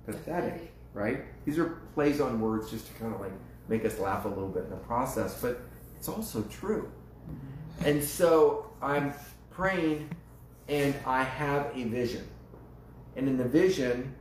pathetic, 0.08 0.74
right? 0.96 1.26
These 1.46 1.60
are 1.60 1.78
plays 1.94 2.20
on 2.20 2.42
words 2.42 2.72
just 2.72 2.88
to 2.88 2.94
kind 2.94 3.14
of 3.14 3.22
like 3.22 3.34
make 3.68 3.86
us 3.86 4.00
laugh 4.00 4.26
a 4.26 4.30
little 4.30 4.48
bit 4.48 4.64
in 4.64 4.70
the 4.72 4.78
process. 4.78 5.40
But 5.40 5.62
it's 6.00 6.08
also 6.08 6.44
true. 6.44 6.90
And 7.84 8.02
so 8.02 8.72
I'm 8.82 9.14
praying 9.52 10.10
and 10.70 10.96
I 11.06 11.24
have 11.24 11.72
a 11.76 11.84
vision. 11.84 12.26
And 13.18 13.28
in 13.28 13.36
the 13.36 13.44
vision, 13.44 14.16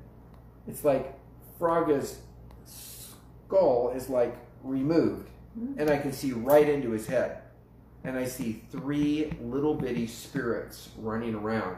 it's 0.66 0.84
like 0.84 1.16
Fraga's 1.56 2.18
skull 2.64 3.92
is 3.94 4.08
like 4.08 4.36
removed. 4.64 5.28
Mm-hmm. 5.56 5.78
And 5.78 5.88
I 5.88 5.98
can 5.98 6.12
see 6.12 6.32
right 6.32 6.68
into 6.68 6.90
his 6.90 7.06
head. 7.06 7.42
And 8.02 8.18
I 8.18 8.24
see 8.24 8.64
three 8.72 9.32
little 9.40 9.74
bitty 9.74 10.08
spirits 10.08 10.90
running 10.98 11.36
around. 11.36 11.76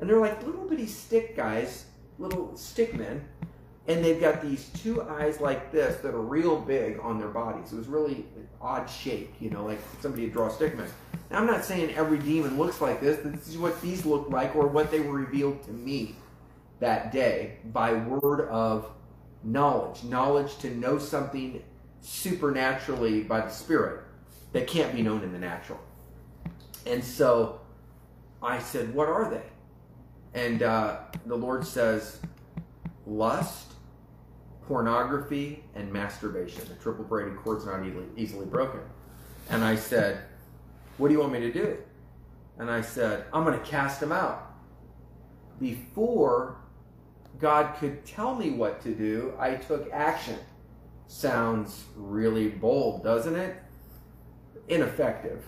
And 0.00 0.08
they're 0.08 0.20
like 0.20 0.46
little 0.46 0.68
bitty 0.68 0.86
stick 0.86 1.36
guys, 1.36 1.86
little 2.18 2.56
stick 2.56 2.94
men 2.94 3.24
and 3.88 4.04
they've 4.04 4.20
got 4.20 4.40
these 4.40 4.70
two 4.82 5.02
eyes 5.02 5.40
like 5.40 5.72
this 5.72 6.00
that 6.02 6.14
are 6.14 6.20
real 6.20 6.60
big 6.60 7.00
on 7.00 7.18
their 7.18 7.28
bodies. 7.28 7.72
It 7.72 7.76
was 7.76 7.88
really 7.88 8.24
odd 8.60 8.88
shape, 8.88 9.34
you 9.40 9.50
know, 9.50 9.64
like 9.64 9.80
somebody 10.00 10.24
would 10.24 10.32
draw 10.32 10.46
a 10.46 10.50
stickman. 10.50 10.88
Now, 11.30 11.38
I'm 11.38 11.46
not 11.46 11.64
saying 11.64 11.92
every 11.94 12.18
demon 12.18 12.58
looks 12.58 12.80
like 12.80 13.00
this. 13.00 13.18
This 13.24 13.48
is 13.48 13.58
what 13.58 13.80
these 13.82 14.06
look 14.06 14.30
like, 14.30 14.54
or 14.54 14.68
what 14.68 14.90
they 14.90 15.00
were 15.00 15.14
revealed 15.14 15.62
to 15.64 15.72
me 15.72 16.14
that 16.78 17.10
day 17.10 17.56
by 17.72 17.92
word 17.94 18.48
of 18.48 18.88
knowledge. 19.42 20.04
Knowledge 20.04 20.58
to 20.58 20.70
know 20.76 20.98
something 20.98 21.62
supernaturally 22.02 23.22
by 23.22 23.40
the 23.40 23.50
Spirit 23.50 24.04
that 24.52 24.68
can't 24.68 24.94
be 24.94 25.02
known 25.02 25.24
in 25.24 25.32
the 25.32 25.38
natural. 25.38 25.80
And 26.86 27.02
so 27.02 27.60
I 28.42 28.60
said, 28.60 28.94
What 28.94 29.08
are 29.08 29.28
they? 29.28 29.42
And 30.34 30.62
uh, 30.62 30.98
the 31.26 31.36
Lord 31.36 31.66
says, 31.66 32.20
Lust, 33.06 33.71
pornography 34.66 35.64
and 35.74 35.92
masturbation. 35.92 36.62
The 36.68 36.74
triple 36.74 37.04
braided 37.04 37.36
cord's 37.36 37.66
not 37.66 37.84
easily, 37.84 38.06
easily 38.16 38.46
broken. 38.46 38.80
And 39.50 39.64
I 39.64 39.76
said, 39.76 40.22
What 40.98 41.08
do 41.08 41.14
you 41.14 41.20
want 41.20 41.32
me 41.32 41.40
to 41.40 41.52
do? 41.52 41.78
And 42.58 42.70
I 42.70 42.80
said, 42.80 43.24
I'm 43.32 43.44
going 43.44 43.58
to 43.58 43.64
cast 43.64 44.00
them 44.00 44.12
out. 44.12 44.54
Before 45.58 46.58
God 47.38 47.74
could 47.78 48.04
tell 48.04 48.34
me 48.34 48.50
what 48.50 48.82
to 48.82 48.94
do, 48.94 49.34
I 49.38 49.54
took 49.54 49.90
action. 49.92 50.38
Sounds 51.06 51.84
really 51.96 52.48
bold, 52.48 53.02
doesn't 53.02 53.34
it? 53.34 53.56
Ineffective, 54.68 55.44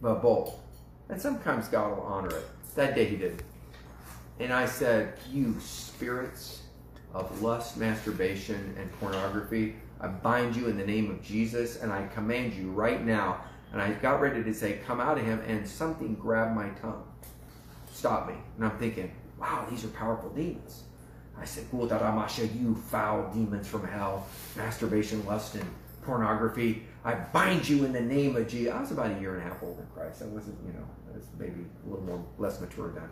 but 0.00 0.22
bold. 0.22 0.60
And 1.08 1.20
sometimes 1.20 1.68
God 1.68 1.96
will 1.96 2.04
honor 2.04 2.36
it. 2.36 2.48
That 2.74 2.94
day 2.94 3.04
he 3.04 3.16
did. 3.16 3.42
And 4.40 4.52
I 4.52 4.66
said, 4.66 5.18
You 5.30 5.56
spirits 5.60 6.63
of 7.14 7.40
lust, 7.40 7.76
masturbation, 7.76 8.74
and 8.78 8.92
pornography. 9.00 9.76
I 10.00 10.08
bind 10.08 10.56
you 10.56 10.66
in 10.66 10.76
the 10.76 10.86
name 10.86 11.10
of 11.10 11.22
Jesus, 11.22 11.80
and 11.80 11.92
I 11.92 12.06
command 12.08 12.54
you 12.54 12.70
right 12.70 13.04
now. 13.04 13.40
And 13.72 13.80
I 13.80 13.92
got 13.92 14.20
ready 14.20 14.42
to 14.42 14.52
say, 14.52 14.80
Come 14.86 15.00
out 15.00 15.16
of 15.18 15.24
him, 15.24 15.40
and 15.46 15.66
something 15.66 16.14
grabbed 16.14 16.54
my 16.54 16.68
tongue. 16.80 17.04
Stop 17.92 18.28
me. 18.28 18.34
And 18.56 18.66
I'm 18.66 18.76
thinking, 18.78 19.12
Wow, 19.38 19.66
these 19.70 19.84
are 19.84 19.88
powerful 19.88 20.30
demons. 20.30 20.82
I 21.38 21.44
said, 21.44 21.64
You 21.72 22.74
foul 22.74 23.32
demons 23.32 23.66
from 23.66 23.86
hell, 23.86 24.26
masturbation, 24.56 25.24
lust, 25.24 25.54
and 25.54 25.64
pornography. 26.02 26.84
I 27.04 27.14
bind 27.14 27.68
you 27.68 27.84
in 27.84 27.92
the 27.92 28.00
name 28.00 28.36
of 28.36 28.48
Jesus. 28.48 28.72
I 28.72 28.80
was 28.80 28.92
about 28.92 29.10
a 29.10 29.20
year 29.20 29.34
and 29.34 29.42
a 29.42 29.48
half 29.48 29.62
old 29.62 29.78
in 29.78 29.86
Christ. 29.94 30.22
I 30.22 30.26
wasn't, 30.26 30.58
you 30.66 30.72
know, 30.72 30.86
I 31.12 31.16
was 31.16 31.26
maybe 31.38 31.64
a 31.84 31.88
little 31.88 32.04
more 32.04 32.24
less 32.38 32.60
mature 32.60 32.92
then. 32.92 33.08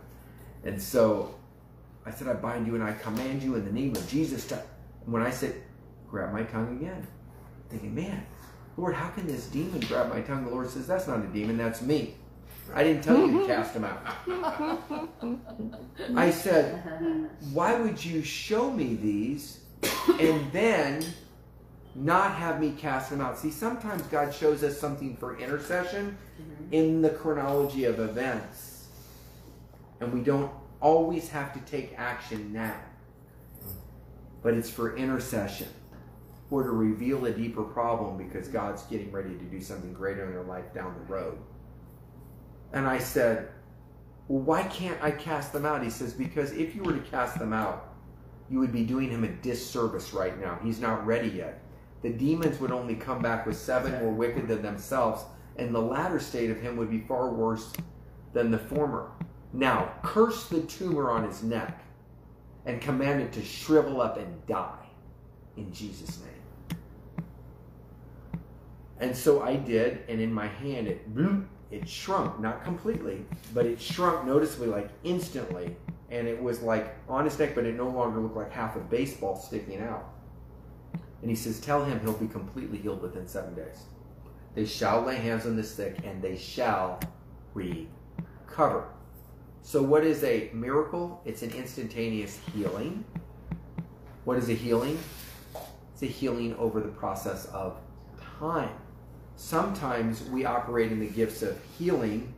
And 0.65 0.81
so 0.81 1.35
I 2.05 2.11
said, 2.11 2.29
I 2.29 2.35
bind 2.35 2.67
you 2.67 2.75
and 2.75 2.83
I 2.83 2.93
command 2.93 3.43
you 3.43 3.55
in 3.55 3.65
the 3.65 3.73
name 3.73 3.95
of 3.95 4.09
Jesus. 4.09 4.47
To... 4.49 4.63
When 5.07 5.23
I 5.23 5.31
said, 5.31 5.55
grab 6.09 6.33
my 6.33 6.43
tongue 6.43 6.77
again, 6.79 7.07
thinking, 7.71 7.95
man, 7.95 8.25
Lord, 8.77 8.95
how 8.95 9.09
can 9.11 9.27
this 9.27 9.47
demon 9.47 9.81
grab 9.81 10.09
my 10.09 10.21
tongue? 10.21 10.45
The 10.45 10.51
Lord 10.51 10.69
says, 10.69 10.87
that's 10.87 11.07
not 11.07 11.21
a 11.21 11.29
demon, 11.29 11.57
that's 11.57 11.83
me. 11.83 12.15
I 12.75 12.83
didn't 12.85 13.03
tell 13.03 13.19
you 13.19 13.41
to 13.41 13.47
cast 13.55 13.75
him 13.75 13.85
out. 13.85 14.03
I 16.17 16.31
said, 16.31 17.31
why 17.53 17.75
would 17.75 18.03
you 18.03 18.23
show 18.23 18.71
me 18.71 18.95
these 18.95 19.61
and 20.19 20.51
then 20.53 21.05
not 21.95 22.35
have 22.35 22.61
me 22.61 22.73
cast 22.73 23.11
them 23.11 23.21
out? 23.21 23.39
See, 23.39 23.51
sometimes 23.51 24.03
God 24.05 24.35
shows 24.35 24.63
us 24.63 24.79
something 24.79 25.17
for 25.17 25.39
intercession 25.39 26.17
in 26.71 27.03
the 27.03 27.11
chronology 27.11 27.85
of 27.85 28.01
events, 28.01 28.89
and 30.01 30.13
we 30.13 30.21
don't 30.21 30.51
always 30.83 31.29
have 31.31 31.53
to 31.55 31.61
take 31.61 31.95
action 31.97 32.53
now, 32.53 32.79
but 34.43 34.55
it's 34.55 34.69
for 34.69 34.97
intercession 34.97 35.69
or 36.51 36.65
to 36.65 36.71
reveal 36.71 37.25
a 37.25 37.31
deeper 37.31 37.63
problem 37.63 38.19
because 38.19 38.49
God's 38.49 38.83
getting 38.83 39.11
ready 39.11 39.31
to 39.31 39.45
do 39.45 39.61
something 39.61 39.95
greater 39.95 40.27
in 40.27 40.33
their 40.33 40.43
life 40.43 40.75
down 40.75 40.95
the 40.95 41.13
road. 41.13 41.39
And 42.75 42.87
I 42.87 42.99
said, 42.99 43.49
Well, 44.29 44.43
why 44.43 44.65
can't 44.65 45.03
I 45.03 45.13
cast 45.13 45.53
them 45.53 45.65
out? 45.65 45.83
He 45.83 45.89
says, 45.89 46.13
Because 46.13 46.53
if 46.53 46.75
you 46.75 46.83
were 46.83 46.93
to 46.93 47.11
cast 47.11 47.39
them 47.39 47.55
out, 47.55 47.95
you 48.51 48.59
would 48.59 48.73
be 48.73 48.85
doing 48.85 49.09
him 49.09 49.25
a 49.25 49.29
disservice 49.29 50.13
right 50.13 50.39
now. 50.39 50.59
He's 50.63 50.81
not 50.81 51.07
ready 51.07 51.31
yet. 51.31 51.63
The 52.03 52.11
demons 52.11 52.61
would 52.61 52.73
only 52.73 52.97
come 52.97 53.23
back 53.23 53.47
with 53.47 53.57
seven 53.57 53.93
more 54.01 54.13
wicked 54.13 54.49
than 54.49 54.61
themselves, 54.61 55.25
and 55.57 55.75
the 55.75 55.81
latter 55.81 56.19
state 56.19 56.51
of 56.51 56.61
him 56.61 56.77
would 56.77 56.91
be 56.91 57.01
far 57.01 57.33
worse 57.33 57.73
than 58.35 58.51
the 58.51 58.59
former. 58.59 59.13
Now, 59.53 59.93
curse 60.03 60.49
the 60.49 60.63
tumor 60.63 61.11
on 61.11 61.25
his 61.25 61.43
neck 61.43 61.83
and 62.65 62.81
command 62.81 63.23
it 63.23 63.33
to 63.33 63.45
shrivel 63.45 64.01
up 64.01 64.17
and 64.17 64.47
die 64.47 64.87
in 65.57 65.73
Jesus' 65.73 66.21
name. 66.21 66.79
And 68.99 69.17
so 69.17 69.43
I 69.43 69.57
did, 69.57 70.05
and 70.09 70.21
in 70.21 70.33
my 70.33 70.47
hand 70.47 70.87
it 70.87 71.07
it 71.71 71.89
shrunk, 71.89 72.39
not 72.39 72.63
completely, 72.63 73.25
but 73.53 73.67
it 73.67 73.81
shrunk 73.81 74.27
noticeably, 74.27 74.69
like 74.69 74.91
instantly, 75.05 75.75
and 76.11 76.29
it 76.29 76.41
was 76.41 76.61
like 76.61 76.95
on 77.09 77.25
his 77.25 77.39
neck, 77.39 77.55
but 77.55 77.65
it 77.65 77.75
no 77.75 77.89
longer 77.89 78.21
looked 78.21 78.37
like 78.37 78.53
half 78.53 78.77
a 78.77 78.81
baseball 78.81 79.35
sticking 79.35 79.81
out. 79.81 80.13
And 81.23 81.31
he 81.31 81.37
says, 81.37 81.61
Tell 81.61 81.85
him 81.85 81.99
he'll 82.01 82.13
be 82.13 82.29
completely 82.29 82.79
healed 82.79 83.01
within 83.01 83.27
seven 83.27 83.55
days. 83.55 83.85
They 84.55 84.67
shall 84.67 85.03
lay 85.03 85.17
hands 85.17 85.47
on 85.47 85.57
the 85.57 85.65
sick, 85.65 85.99
and 86.05 86.21
they 86.21 86.37
shall 86.37 87.01
recover. 87.55 88.89
So, 89.65 89.81
what 89.81 90.05
is 90.05 90.25
a 90.25 90.51
miracle? 90.53 91.23
It's 91.25 91.43
an 91.43 91.53
instantaneous 91.53 92.39
healing. 92.53 93.05
What 94.25 94.37
is 94.37 94.49
a 94.49 94.55
healing? 94.55 94.99
It's 95.93 96.03
a 96.03 96.07
healing 96.07 96.55
over 96.57 96.81
the 96.81 96.89
process 96.89 97.47
of 97.47 97.79
time. 98.41 98.75
Sometimes 99.37 100.25
we 100.25 100.45
operate 100.45 100.91
in 100.91 100.99
the 100.99 101.07
gifts 101.07 101.43
of 101.43 101.59
healing. 101.79 102.35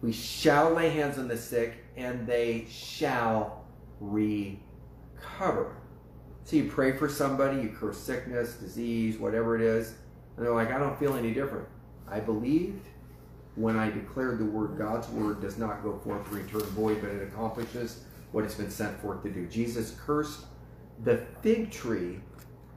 We 0.00 0.12
shall 0.12 0.70
lay 0.70 0.88
hands 0.88 1.18
on 1.18 1.28
the 1.28 1.36
sick 1.36 1.84
and 1.96 2.26
they 2.26 2.66
shall 2.70 3.66
recover. 4.00 5.76
So 6.44 6.56
you 6.56 6.70
pray 6.70 6.96
for 6.96 7.08
somebody, 7.08 7.60
you 7.60 7.68
curse 7.68 7.98
sickness, 7.98 8.54
disease, 8.54 9.18
whatever 9.18 9.56
it 9.56 9.62
is, 9.62 9.94
and 10.36 10.44
they're 10.44 10.54
like, 10.54 10.72
I 10.72 10.78
don't 10.78 10.98
feel 10.98 11.14
any 11.16 11.32
different. 11.32 11.68
I 12.08 12.18
believed 12.18 12.86
when 13.56 13.76
I 13.76 13.90
declared 13.90 14.38
the 14.38 14.44
word, 14.44 14.78
God's 14.78 15.08
word 15.08 15.40
does 15.40 15.58
not 15.58 15.82
go 15.82 15.98
forth 15.98 16.30
return 16.30 16.62
void, 16.70 17.00
but 17.00 17.10
it 17.10 17.22
accomplishes 17.22 18.04
what 18.32 18.44
it's 18.44 18.54
been 18.54 18.70
sent 18.70 19.00
forth 19.00 19.22
to 19.24 19.30
do. 19.30 19.46
Jesus 19.46 19.96
cursed 20.04 20.44
the 21.02 21.26
fig 21.42 21.70
tree, 21.70 22.20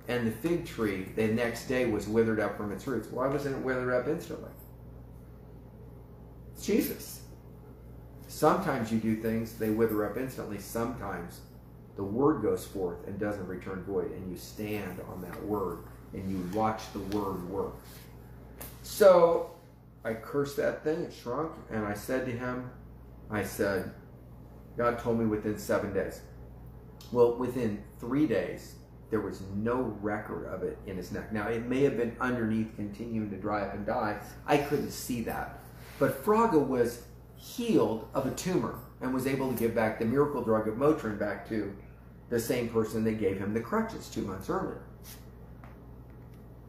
and 0.08 0.26
the 0.26 0.32
fig 0.32 0.66
tree 0.66 1.08
the 1.16 1.28
next 1.28 1.68
day 1.68 1.86
was 1.86 2.08
withered 2.08 2.40
up 2.40 2.58
from 2.58 2.72
its 2.72 2.88
roots. 2.88 3.08
Why 3.10 3.28
wasn't 3.28 3.56
it 3.56 3.64
withered 3.64 3.94
up 3.94 4.08
instantly? 4.08 4.52
It's 6.54 6.66
Jesus. 6.66 7.22
Sometimes 8.28 8.92
you 8.92 8.98
do 8.98 9.16
things, 9.16 9.54
they 9.54 9.70
wither 9.70 10.06
up 10.06 10.18
instantly. 10.18 10.58
Sometimes 10.58 11.42
the 11.96 12.04
word 12.04 12.42
goes 12.42 12.66
forth 12.66 13.08
and 13.08 13.20
doesn't 13.20 13.48
return 13.48 13.84
void, 13.84 14.12
and 14.12 14.30
you 14.32 14.38
stand 14.38 15.00
on 15.08 15.22
that 15.22 15.46
word 15.46 15.80
and 16.14 16.30
you 16.30 16.58
watch 16.58 16.82
the 16.94 17.00
word 17.18 17.48
work. 17.50 17.76
So 18.82 19.53
I 20.06 20.14
cursed 20.14 20.58
that 20.58 20.84
thing, 20.84 21.04
it 21.04 21.14
shrunk, 21.14 21.54
and 21.70 21.86
I 21.86 21.94
said 21.94 22.26
to 22.26 22.32
him, 22.32 22.70
I 23.30 23.44
said, 23.44 23.92
God 24.78 25.00
told 25.00 25.20
me 25.20 25.26
within 25.26 25.58
seven 25.58 25.94
days. 25.94 26.22
Well, 27.12 27.36
within 27.36 27.84
three 28.00 28.28
days, 28.28 28.76
there 29.12 29.22
was 29.22 29.42
no 29.56 29.96
record 30.02 30.46
of 30.48 30.64
it 30.64 30.78
in 30.88 30.98
his 30.98 31.12
neck. 31.12 31.32
Now, 31.32 31.48
it 31.48 31.68
may 31.68 31.84
have 31.84 31.98
been 31.98 32.16
underneath, 32.20 32.76
continuing 32.76 33.30
to 33.30 33.38
dry 33.38 33.62
up 33.62 33.76
and 33.76 33.86
die. 33.86 34.20
I 34.48 34.58
couldn't 34.58 34.92
see 34.92 35.22
that. 35.24 35.60
But 36.00 36.26
Fraga 36.26 36.60
was 36.60 37.04
healed 37.36 38.08
of 38.14 38.26
a 38.26 38.32
tumor 38.32 38.80
and 39.02 39.14
was 39.14 39.28
able 39.28 39.52
to 39.52 39.58
give 39.58 39.76
back 39.76 40.00
the 40.00 40.06
miracle 40.06 40.42
drug 40.42 40.68
of 40.68 40.76
Motrin 40.76 41.20
back 41.20 41.48
to 41.50 41.76
the 42.30 42.40
same 42.40 42.70
person 42.70 43.04
that 43.04 43.20
gave 43.20 43.38
him 43.38 43.54
the 43.54 43.60
crutches 43.60 44.10
two 44.10 44.24
months 44.24 44.50
earlier. 44.50 44.82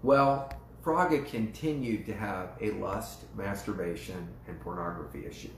Well, 0.03 0.53
Fraga 0.85 1.27
continued 1.27 2.05
to 2.05 2.15
have 2.15 2.51
a 2.61 2.73
lust, 2.73 3.25
masturbation, 3.35 4.29
and 4.47 4.61
pornography 4.61 5.25
issue. 5.25 5.49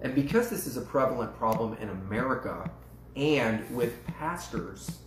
And 0.00 0.14
because 0.14 0.48
this 0.48 0.66
is 0.66 0.78
a 0.78 0.80
prevalent 0.80 1.36
problem 1.36 1.76
in 1.78 1.90
America 1.90 2.70
and 3.16 3.68
with 3.74 4.04
pastors 4.06 4.98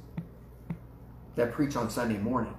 that 1.35 1.51
preach 1.51 1.75
on 1.75 1.89
Sunday 1.89 2.17
morning, 2.17 2.53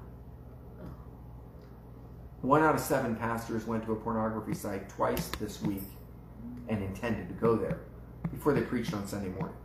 one 2.43 2.63
out 2.63 2.75
of 2.75 2.81
seven 2.81 3.15
pastors 3.15 3.67
went 3.67 3.85
to 3.85 3.93
a 3.93 3.97
pornography 3.97 4.55
site 4.55 4.89
twice 4.89 5.29
this 5.41 5.63
week 5.63 5.83
and 6.69 6.83
intended 6.83 7.29
to 7.29 7.35
go 7.35 7.57
there 7.57 7.79
before 8.33 8.53
they 8.53 8.63
preached 8.63 8.95
on 8.95 9.07
Sunday 9.07 9.31
morning. 9.31 9.57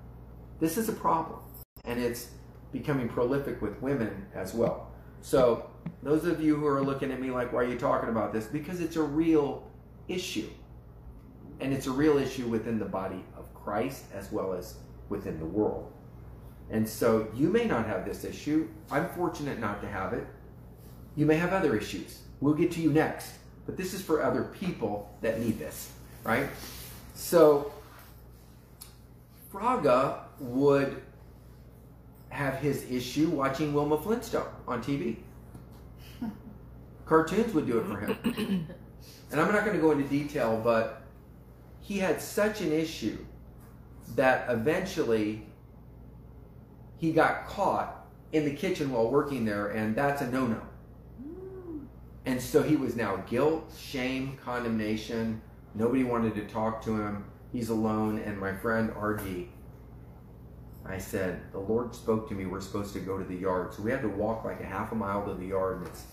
This 0.60 0.78
is 0.78 0.90
a 0.90 0.94
problem, 0.94 1.40
and 1.86 2.00
it's 2.00 2.30
becoming 2.72 3.10
prolific 3.10 3.62
with 3.62 3.82
women 3.82 4.26
as 4.34 4.54
well. 4.54 4.92
So, 5.22 5.70
those 6.02 6.26
of 6.26 6.41
you 6.41 6.56
who 6.56 6.67
are 6.67 6.82
looking 6.82 7.12
at 7.12 7.22
me 7.22 7.32
like, 7.32 7.54
why 7.54 7.62
are 7.62 7.67
you 7.67 7.78
talking 7.78 8.10
about 8.10 8.34
this? 8.34 8.46
Because 8.46 8.82
it's 8.82 8.96
a 8.96 9.02
real 9.02 9.69
issue. 10.08 10.50
And 11.60 11.74
it's 11.74 11.88
a 11.88 11.91
real 11.91 12.17
issue 12.17 12.48
within 12.48 12.78
the 12.80 12.86
body 12.86 13.24
of 13.38 13.54
Christ 13.54 14.06
as 14.13 14.32
well 14.32 14.54
as 14.54 14.76
within 15.10 15.39
the 15.39 15.46
world. 15.46 15.91
And 16.69 16.88
so 16.88 17.28
you 17.36 17.50
may 17.50 17.65
not 17.65 17.86
have 17.86 18.06
this 18.06 18.24
issue. 18.24 18.67
I'm 18.91 19.08
fortunate 19.10 19.60
not 19.60 19.82
to 19.82 19.88
have 19.88 20.13
it. 20.13 20.26
You 21.15 21.26
may 21.26 21.36
have 21.36 21.54
other 21.54 21.76
issues. 21.76 22.19
We'll 22.41 22.56
get 22.56 22.72
to 22.72 22.82
you 22.82 22.91
next. 22.91 23.34
But 23.65 23.78
this 23.78 23.93
is 23.93 24.02
for 24.02 24.22
other 24.24 24.43
people 24.43 25.15
that 25.22 25.39
need 25.39 25.58
this, 25.60 25.91
right? 26.24 26.50
So 27.15 27.72
Fraga 29.54 30.24
would 30.39 31.02
have 32.30 32.56
his 32.56 32.89
issue 32.89 33.30
watching 33.30 33.74
Wilma 33.74 33.98
Flintstone 33.98 34.48
on 34.67 34.84
TV. 34.84 35.17
Cartoons 37.06 37.54
would 37.54 37.68
do 37.68 37.80
it 37.80 37.86
for 37.86 38.00
him. 38.00 38.18
and 39.32 39.42
I'm 39.42 39.52
not 39.52 39.66
going 39.66 39.76
to 39.76 39.82
go 39.82 39.92
into 39.92 40.06
detail, 40.06 40.60
but 40.63 41.04
he 41.82 42.00
had 42.00 42.22
such 42.22 42.62
an 42.62 42.72
issue 42.72 43.18
that 44.16 44.50
eventually 44.50 45.46
he 46.98 47.12
got 47.12 47.48
caught 47.48 48.08
in 48.32 48.46
the 48.46 48.54
kitchen 48.54 48.92
while 48.92 49.10
working 49.10 49.46
there, 49.46 49.68
and 49.68 49.96
that's 49.96 50.22
a 50.22 50.32
no 50.32 50.48
no. 50.48 50.62
And 52.26 52.42
so 52.42 52.63
he 52.63 52.76
was 52.76 52.96
now 52.96 53.18
guilt, 53.28 53.72
shame, 53.78 54.38
condemnation. 54.44 55.42
Nobody 55.76 56.04
wanted 56.04 56.36
to 56.36 56.46
talk 56.46 56.82
to 56.86 56.96
him. 56.96 57.26
He's 57.52 57.70
alone. 57.70 58.20
And 58.20 58.39
my 58.39 58.54
friend 58.54 58.92
RD, 58.96 59.48
I 60.86 60.98
said, 60.98 61.42
The 61.52 61.60
Lord 61.60 61.94
spoke 61.94 62.30
to 62.30 62.36
me. 62.36 62.46
We're 62.46 62.62
supposed 62.62 62.94
to 62.94 63.00
go 63.00 63.18
to 63.18 63.26
the 63.26 63.36
yard. 63.36 63.74
So 63.74 63.84
we 63.84 63.92
had 63.92 64.02
to 64.02 64.08
walk 64.08 64.46
like 64.46 64.62
a 64.62 64.66
half 64.66 64.94
a 64.94 64.96
mile 64.96 65.26
to 65.26 65.34
the 65.34 65.48
yard, 65.48 65.80
and 65.80 65.88
it's 65.88 66.06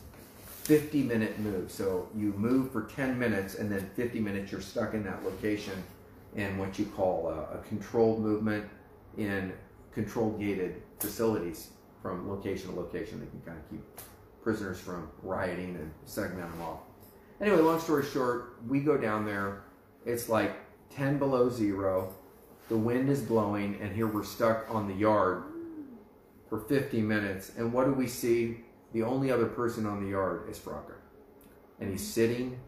50 0.71 1.03
minute 1.03 1.37
move. 1.41 1.69
So 1.69 2.09
you 2.15 2.33
move 2.37 2.71
for 2.71 2.83
10 2.83 3.19
minutes, 3.19 3.57
and 3.57 3.69
then 3.69 3.91
50 3.97 4.21
minutes 4.21 4.53
you're 4.53 4.61
stuck 4.61 4.95
in 4.95 5.03
that 5.03 5.25
location 5.25 5.83
in 6.37 6.57
what 6.59 6.79
you 6.79 6.85
call 6.85 7.27
a, 7.29 7.57
a 7.57 7.59
controlled 7.67 8.21
movement 8.21 8.65
in 9.19 9.53
controlled 9.93 10.39
gated 10.39 10.81
facilities 11.01 11.71
from 12.01 12.31
location 12.31 12.71
to 12.71 12.77
location. 12.77 13.19
They 13.19 13.27
can 13.27 13.41
kind 13.41 13.59
of 13.59 13.69
keep 13.69 13.81
prisoners 14.45 14.79
from 14.79 15.11
rioting 15.25 15.75
and 15.75 15.91
segment 16.05 16.49
them 16.49 16.63
off. 16.63 16.83
Anyway, 17.41 17.59
long 17.59 17.81
story 17.81 18.07
short, 18.07 18.55
we 18.69 18.79
go 18.79 18.97
down 18.97 19.27
there. 19.27 19.65
It's 20.07 20.29
like 20.29 20.55
10 20.95 21.19
below 21.19 21.51
zero. 21.51 22.15
The 22.69 22.77
wind 22.77 23.11
is 23.11 23.23
blowing, 23.23 23.77
and 23.83 23.93
here 23.93 24.07
we're 24.07 24.23
stuck 24.23 24.73
on 24.73 24.87
the 24.87 24.95
yard 24.95 25.43
for 26.49 26.61
50 26.61 27.01
minutes. 27.01 27.51
And 27.59 27.73
what 27.73 27.87
do 27.87 27.93
we 27.93 28.07
see? 28.07 28.61
The 28.93 29.03
only 29.03 29.31
other 29.31 29.47
person 29.47 29.87
on 29.87 30.03
the 30.03 30.11
yard 30.11 30.49
is 30.51 30.59
Fraga. 30.59 30.95
And 31.81 31.91
he's 31.91 32.07
sitting 32.07 32.59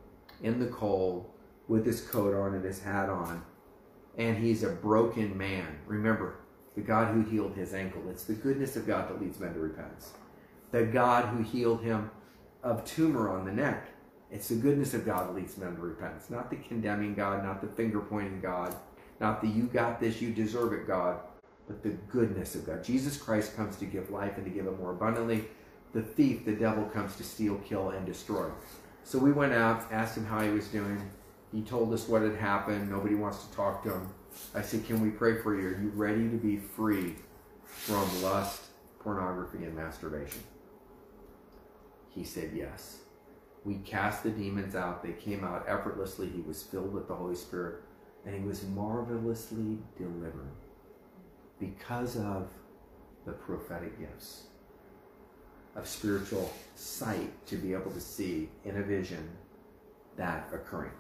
in 0.43 0.59
the 0.59 0.67
cold 0.67 1.29
with 1.69 1.85
his 1.85 2.01
coat 2.01 2.35
on 2.35 2.55
and 2.55 2.65
his 2.65 2.83
hat 2.83 3.09
on. 3.09 3.43
And 4.19 4.37
he's 4.37 4.63
a 4.63 4.71
broken 4.71 5.37
man. 5.37 5.79
Remember, 5.87 6.37
the 6.75 6.81
God 6.81 7.15
who 7.15 7.23
healed 7.23 7.55
his 7.55 7.75
ankle. 7.75 8.03
It's 8.09 8.25
the 8.25 8.35
goodness 8.35 8.77
of 8.77 8.87
God 8.87 9.09
that 9.09 9.21
leads 9.21 9.41
men 9.41 9.55
to 9.55 9.61
repentance 9.61 10.13
the 10.73 10.85
God 10.85 11.27
who 11.27 11.43
healed 11.43 11.83
him 11.83 12.11
of 12.63 12.85
tumor 12.85 13.29
on 13.29 13.45
the 13.45 13.53
neck. 13.53 13.89
It's 14.31 14.49
the 14.49 14.57
goodness 14.57 14.95
of 14.95 15.05
God 15.05 15.29
that 15.29 15.37
leads 15.37 15.57
men 15.59 15.77
to 15.77 15.81
repentance, 15.81 16.31
not 16.31 16.51
the 16.51 16.57
condemning 16.57 17.15
God, 17.15 17.45
not 17.45 17.61
the 17.61 17.69
finger 17.69 18.01
pointing 18.01 18.41
God, 18.41 18.75
not 19.21 19.43
the 19.43 19.49
you 19.49 19.65
got 19.65 20.01
this, 20.01 20.21
you 20.21 20.33
deserve 20.33 20.73
it 20.73 20.87
God, 20.87 21.21
but 21.69 21.83
the 21.83 21.91
goodness 21.91 22.55
of 22.55 22.67
God. 22.67 22.83
Jesus 22.83 23.19
Christ 23.19 23.55
comes 23.55 23.77
to 23.77 23.85
give 23.85 24.11
life 24.11 24.39
and 24.39 24.47
to 24.47 24.51
give 24.51 24.67
it 24.67 24.79
more 24.81 24.93
abundantly. 24.93 25.45
The 25.93 26.03
thief, 26.03 26.45
the 26.45 26.53
devil, 26.53 26.85
comes 26.85 27.17
to 27.17 27.23
steal, 27.23 27.57
kill, 27.59 27.91
and 27.91 28.07
destroy. 28.07 28.49
So 29.05 29.19
we 29.19 29.33
went 29.33 29.53
out, 29.53 29.91
asked 29.93 30.17
him 30.17 30.25
how 30.25 30.41
he 30.41 30.51
was 30.51 30.69
doing. 30.69 31.11
He 31.53 31.63
told 31.63 31.93
us 31.93 32.09
what 32.09 32.23
had 32.23 32.37
happened. 32.37 32.91
Nobody 32.91 33.15
wants 33.15 33.45
to 33.45 33.55
talk 33.55 33.83
to 33.85 33.93
him. 33.93 34.09
I 34.55 34.63
said, 34.63 34.87
Can 34.87 35.01
we 35.01 35.11
pray 35.11 35.41
for 35.43 35.59
you? 35.59 35.69
Are 35.69 35.83
you 35.83 35.91
ready 35.95 36.29
to 36.31 36.37
be 36.37 36.57
free 36.57 37.17
from 37.65 38.23
lust, 38.23 38.63
pornography, 39.01 39.65
and 39.65 39.75
masturbation? 39.75 40.43
He 42.09 42.25
said 42.25 42.53
yes. 42.55 42.99
We 43.65 43.77
cast 43.77 44.23
the 44.23 44.31
demons 44.31 44.75
out. 44.75 45.03
They 45.03 45.13
came 45.13 45.45
out 45.45 45.65
effortlessly. 45.69 46.29
He 46.29 46.41
was 46.41 46.63
filled 46.63 46.93
with 46.93 47.07
the 47.07 47.15
Holy 47.15 47.37
Spirit 47.37 47.83
and 48.25 48.35
he 48.35 48.41
was 48.41 48.63
marvelously 48.65 49.79
delivered 49.97 50.53
because 51.59 52.17
of 52.17 52.49
the 53.25 53.33
prophetic 53.33 53.99
gifts 53.99 54.45
of 55.75 55.87
spiritual 55.87 56.53
sight 56.75 57.31
to 57.47 57.57
be 57.57 57.73
able 57.73 57.91
to 57.91 58.01
see 58.01 58.49
in 58.65 58.77
a 58.77 58.83
vision 58.83 59.29
that 60.17 60.49
occurring. 60.53 60.93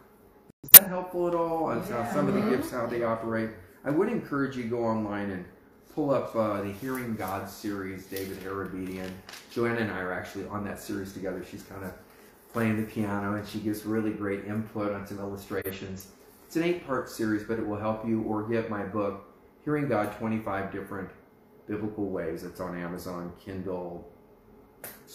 Is 0.65 0.71
that 0.71 0.89
helpful 0.89 1.29
at 1.29 1.35
all 1.35 1.65
on 1.65 1.85
yeah. 1.89 2.13
some 2.13 2.29
of 2.29 2.35
the 2.35 2.41
gifts, 2.51 2.71
how 2.71 2.87
they 2.87 3.03
operate? 3.03 3.51
I 3.85 3.91
would 3.91 4.09
encourage 4.09 4.57
you 4.57 4.63
to 4.65 4.69
go 4.69 4.85
online 4.85 5.31
and 5.31 5.45
pull 5.95 6.11
up 6.11 6.35
uh, 6.35 6.63
the 6.63 6.73
Hearing 6.73 7.17
God 7.17 7.49
series, 7.49 8.07
David 8.07 8.39
Arabedian. 8.41 9.11
Joanna 9.51 9.81
and 9.81 9.91
I 9.91 10.01
are 10.01 10.13
actually 10.13 10.47
on 10.47 10.65
that 10.65 10.81
series 10.81 11.13
together. 11.13 11.45
She's 11.51 11.63
kind 11.63 11.85
of 11.85 11.93
playing 12.53 12.77
the 12.77 12.91
piano 12.91 13.35
and 13.35 13.47
she 13.47 13.59
gives 13.59 13.85
really 13.85 14.13
great 14.13 14.45
input 14.45 14.93
on 14.93 15.07
some 15.07 15.19
illustrations. 15.19 16.09
It's 16.47 16.57
an 16.57 16.63
eight 16.63 16.87
part 16.87 17.09
series, 17.09 17.45
but 17.45 17.59
it 17.59 17.67
will 17.67 17.79
help 17.79 18.07
you 18.07 18.23
or 18.23 18.49
get 18.49 18.71
my 18.71 18.85
book, 18.85 19.25
Hearing 19.65 19.89
God 19.89 20.17
25 20.19 20.73
Different 20.73 21.09
Biblical 21.67 22.11
Ways. 22.11 22.45
It's 22.45 22.61
on 22.61 22.79
Amazon, 22.79 23.33
Kindle, 23.45 24.12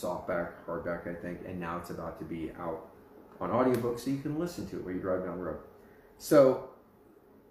softback, 0.02 0.52
hardback, 0.68 1.08
I 1.08 1.20
think, 1.20 1.40
and 1.46 1.60
now 1.60 1.78
it's 1.78 1.90
about 1.90 2.20
to 2.20 2.26
be 2.26 2.52
out 2.60 2.90
on 3.40 3.52
audiobook 3.52 4.00
so 4.00 4.10
you 4.10 4.20
can 4.20 4.38
listen 4.40 4.68
to 4.70 4.78
it 4.78 4.84
while 4.84 4.94
you 4.94 5.00
drive 5.00 5.26
down 5.26 5.38
the 5.38 5.44
road. 5.44 5.60
So 6.18 6.70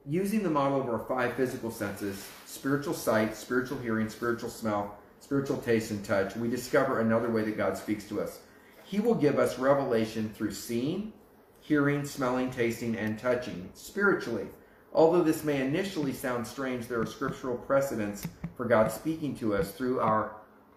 using 0.09 0.43
the 0.43 0.51
model 0.51 0.81
of 0.81 0.89
our 0.89 0.99
five 0.99 1.35
physical 1.35 1.71
senses 1.71 2.27
spiritual 2.47 2.95
sight, 2.95 3.37
spiritual 3.37 3.79
hearing, 3.79 4.09
spiritual 4.09 4.51
smell, 4.51 4.97
spiritual 5.21 5.59
taste 5.59 5.91
and 5.91 6.05
touch, 6.05 6.37
we 6.37 6.49
discover 6.49 7.01
another 7.01 7.31
way 7.31 7.43
that 7.43 7.57
God 7.57 7.77
speaks 7.77 8.05
to 8.09 8.21
us. 8.21 8.41
He 8.85 9.01
will 9.01 9.15
give 9.15 9.39
us 9.39 9.59
revelation 9.59 10.33
through 10.35 10.53
seeing, 10.53 11.13
hearing, 11.61 12.05
smelling, 12.05 12.51
tasting, 12.51 12.97
and 12.97 13.19
touching 13.19 13.69
spiritually. 13.75 14.47
Although 14.93 15.25
this 15.25 15.45
may 15.45 15.61
initially 15.61 16.13
sound 16.13 16.47
strange, 16.47 16.87
there 16.87 17.01
are 17.01 17.07
scriptural 17.07 17.57
precedents 17.57 18.27
for 18.57 18.65
God 18.65 18.91
speaking 18.91 19.37
to 19.39 19.55
us 19.55 19.73
through 19.73 20.01
our 20.01 20.37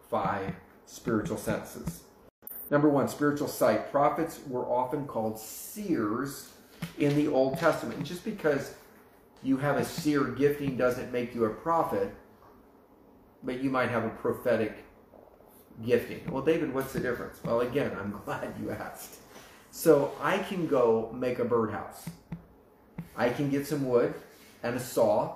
five 0.09 0.55
spiritual 0.89 1.37
senses. 1.37 2.01
Number 2.71 2.89
one, 2.89 3.07
spiritual 3.07 3.47
sight. 3.47 3.91
Prophets 3.91 4.39
were 4.47 4.65
often 4.65 5.05
called 5.07 5.39
seers 5.39 6.49
in 6.97 7.15
the 7.15 7.27
Old 7.27 7.57
Testament. 7.57 7.97
And 7.97 8.05
just 8.05 8.23
because 8.23 8.73
you 9.43 9.57
have 9.57 9.77
a 9.77 9.85
seer 9.85 10.23
gifting 10.23 10.77
doesn't 10.77 11.11
make 11.11 11.33
you 11.33 11.45
a 11.45 11.49
prophet, 11.49 12.13
but 13.43 13.61
you 13.61 13.69
might 13.69 13.89
have 13.89 14.03
a 14.03 14.09
prophetic 14.09 14.83
gifting. 15.85 16.21
Well, 16.29 16.43
David, 16.43 16.73
what's 16.73 16.93
the 16.93 16.99
difference? 16.99 17.39
Well, 17.43 17.61
again, 17.61 17.91
I'm 17.99 18.19
glad 18.25 18.53
you 18.59 18.71
asked. 18.71 19.15
So 19.71 20.11
I 20.21 20.39
can 20.39 20.67
go 20.67 21.11
make 21.13 21.39
a 21.39 21.45
birdhouse. 21.45 22.09
I 23.15 23.29
can 23.29 23.49
get 23.49 23.67
some 23.67 23.87
wood 23.87 24.13
and 24.63 24.75
a 24.75 24.79
saw 24.79 25.35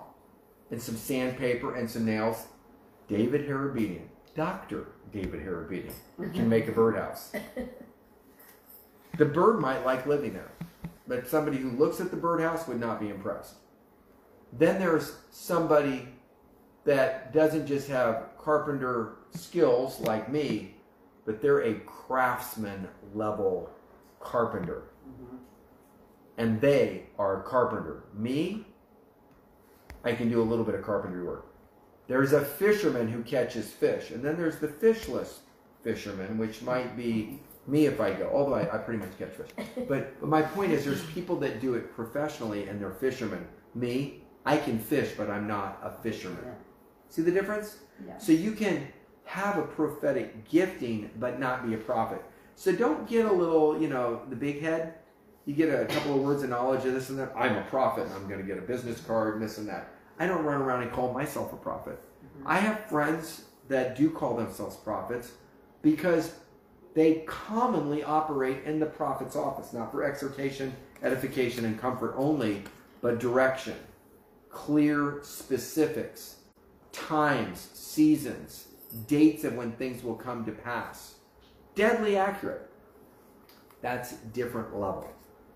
and 0.72 0.82
some 0.82 0.96
sandpaper 0.96 1.76
and 1.76 1.90
some 1.90 2.06
nails. 2.06 2.48
David 3.08 3.48
Harabedian, 3.48 4.08
Dr. 4.36 4.88
David 5.12 5.46
Harabedian, 5.46 5.94
can 6.34 6.50
make 6.50 6.68
a 6.68 6.72
birdhouse. 6.72 7.34
The 9.18 9.26
bird 9.26 9.60
might 9.60 9.86
like 9.86 10.08
living 10.08 10.34
there, 10.34 10.52
but 11.08 11.28
somebody 11.28 11.58
who 11.58 11.70
looks 11.72 12.02
at 12.02 12.10
the 12.10 12.18
birdhouse 12.18 12.68
would 12.68 12.80
not 12.80 13.00
be 13.00 13.10
impressed. 13.10 13.56
Then 14.52 14.80
there's 14.80 15.16
somebody 15.30 16.08
that 16.86 17.32
doesn't 17.32 17.68
just 17.68 17.88
have 17.90 18.30
carpenter 18.40 19.18
skills 19.32 20.00
like 20.00 20.32
me, 20.32 20.76
but 21.26 21.42
they're 21.42 21.62
a 21.62 21.76
craftsman 21.82 22.88
level 23.14 23.70
carpenter. 24.20 24.84
Mm-hmm. 25.08 25.38
And 26.40 26.60
they 26.60 27.04
are 27.20 27.42
a 27.42 27.44
carpenter. 27.44 28.04
Me, 28.16 28.66
I 30.04 30.14
can 30.14 30.30
do 30.30 30.42
a 30.42 30.44
little 30.44 30.66
bit 30.66 30.74
of 30.74 30.82
carpentry 30.82 31.24
work. 31.24 31.53
There's 32.08 32.34
a 32.34 32.44
fisherman 32.44 33.08
who 33.08 33.24
catches 33.24 33.72
fish, 33.72 34.12
and 34.12 34.24
then 34.24 34.38
there's 34.38 34.58
the 34.58 34.68
fishless 34.68 35.40
fisherman, 35.84 36.38
which 36.38 36.62
might 36.62 36.98
be 36.98 37.40
me 37.68 37.86
if 37.86 38.02
I 38.02 38.14
go, 38.14 38.30
although 38.34 38.56
I, 38.56 38.76
I 38.76 38.78
pretty 38.78 39.00
much 39.00 39.18
catch 39.18 39.30
fish. 39.30 39.68
But, 39.88 40.20
but 40.20 40.30
my 40.30 40.42
point 40.42 40.72
is, 40.72 40.86
there's 40.86 41.04
people 41.08 41.38
that 41.38 41.62
do 41.62 41.76
it 41.76 41.96
professionally 41.96 42.68
and 42.68 42.80
they're 42.82 42.92
fishermen. 42.92 43.48
Me, 43.74 44.24
I 44.46 44.58
can 44.58 44.80
fish, 44.80 45.14
but 45.18 45.30
I'm 45.30 45.48
not 45.48 45.80
a 45.82 45.92
fisherman. 46.04 46.44
See 47.10 47.22
the 47.22 47.32
difference? 47.32 47.78
Yeah. 48.06 48.18
So 48.18 48.32
you 48.32 48.52
can 48.52 48.88
have 49.26 49.58
a 49.58 49.64
prophetic 49.64 50.50
gifting, 50.50 51.10
but 51.20 51.40
not 51.40 51.66
be 51.66 51.74
a 51.74 51.78
prophet. 51.78 52.22
So 52.56 52.74
don't 52.74 53.08
get 53.08 53.26
a 53.26 53.32
little, 53.32 53.82
you 53.82 53.88
know, 53.88 54.22
the 54.30 54.36
big 54.36 54.62
head. 54.62 54.96
You 55.46 55.54
get 55.54 55.70
a 55.70 55.86
couple 55.86 56.16
of 56.16 56.22
words 56.22 56.44
of 56.44 56.50
knowledge 56.50 56.86
of 56.86 56.94
this 56.94 57.10
and 57.10 57.20
that. 57.20 57.34
I'm 57.36 57.56
a 57.56 57.64
prophet. 57.64 58.06
And 58.06 58.14
I'm 58.14 58.28
going 58.28 58.40
to 58.40 58.46
get 58.46 58.58
a 58.58 58.62
business 58.62 59.00
card, 59.02 59.36
and 59.36 59.44
this 59.44 59.58
and 59.58 59.68
that. 59.70 59.94
I 60.20 60.28
don't 60.28 60.44
run 60.44 60.62
around 60.62 60.84
and 60.84 60.92
call 60.92 61.14
myself 61.14 61.54
a 61.54 61.58
prophet. 61.58 62.00
Mm-hmm. 62.26 62.48
I 62.48 62.58
have 62.58 62.86
friends 62.86 63.46
that 63.68 63.96
do 63.96 64.10
call 64.10 64.36
themselves 64.36 64.76
prophets 64.78 65.32
because 65.82 66.34
they 66.94 67.24
commonly 67.26 68.04
operate 68.04 68.64
in 68.66 68.80
the 68.80 68.86
prophet's 68.86 69.36
office, 69.36 69.74
not 69.74 69.92
for 69.92 70.04
exhortation, 70.04 70.76
edification, 71.02 71.66
and 71.66 71.80
comfort 71.80 72.14
only, 72.18 72.64
but 73.02 73.20
direction, 73.20 73.76
clear 74.50 75.20
specifics, 75.24 76.38
times, 76.92 77.70
seasons, 77.74 78.68
dates 79.08 79.44
of 79.44 79.56
when 79.56 79.72
things 79.74 80.04
will 80.04 80.16
come 80.16 80.46
to 80.46 80.52
pass. 80.52 81.16
Deadly 81.76 82.16
accurate. 82.16 82.70
That's 83.82 84.14
different 84.14 84.76
level. 84.76 85.10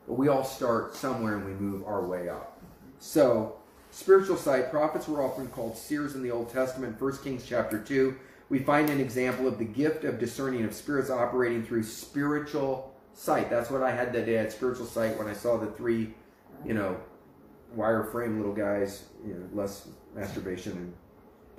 But 0.08 0.16
we 0.16 0.28
all 0.28 0.44
start 0.44 0.96
somewhere 0.96 1.38
and 1.38 1.46
we 1.46 1.54
move 1.54 1.86
our 1.86 2.06
way 2.06 2.30
up. 2.30 2.60
So, 3.00 3.57
spiritual 3.98 4.38
sight, 4.38 4.70
prophets 4.70 5.08
were 5.08 5.24
often 5.24 5.48
called 5.48 5.76
seers 5.76 6.14
in 6.14 6.22
the 6.22 6.30
Old 6.30 6.54
Testament. 6.54 7.02
1 7.02 7.18
Kings 7.24 7.44
chapter 7.48 7.80
2, 7.80 8.16
we 8.48 8.60
find 8.60 8.92
an 8.92 9.00
example 9.00 9.48
of 9.48 9.58
the 9.58 9.66
gift 9.66 10.04
of 10.04 10.20
discerning 10.20 10.64
of 10.64 10.76
spirits 10.76 11.10
operating 11.10 11.66
through 11.66 11.82
spiritual 11.82 12.94
sight. 13.14 13.50
That's 13.50 13.72
what 13.72 13.82
I 13.82 13.90
had 13.90 14.14
that 14.14 14.28
day 14.28 14.38
at 14.38 14.52
spiritual 14.52 14.86
sight 14.86 15.18
when 15.18 15.28
I 15.28 15.34
saw 15.34 15.58
the 15.58 15.66
three, 15.72 16.14
you 16.64 16.76
know, 16.76 16.96
wireframe 17.76 18.38
little 18.38 18.54
guys, 18.54 19.06
you 19.26 19.34
know, 19.34 19.50
less 19.52 19.88
masturbation 20.16 20.74
and 20.74 20.94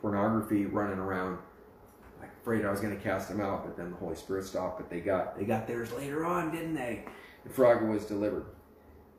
pornography 0.00 0.66
running 0.66 1.00
around. 1.00 1.38
I'm 2.22 2.28
afraid 2.40 2.64
I 2.64 2.70
was 2.70 2.80
going 2.80 2.96
to 2.96 3.02
cast 3.02 3.28
them 3.28 3.40
out, 3.40 3.64
but 3.64 3.76
then 3.76 3.90
the 3.90 3.96
Holy 3.96 4.14
Spirit 4.14 4.44
stopped. 4.44 4.78
But 4.78 4.88
they 4.88 5.00
got 5.00 5.36
they 5.36 5.44
got 5.44 5.66
theirs 5.66 5.90
later 5.92 6.24
on, 6.24 6.52
didn't 6.52 6.74
they? 6.74 7.04
The 7.44 7.50
frog 7.50 7.82
was 7.82 8.04
delivered. 8.04 8.46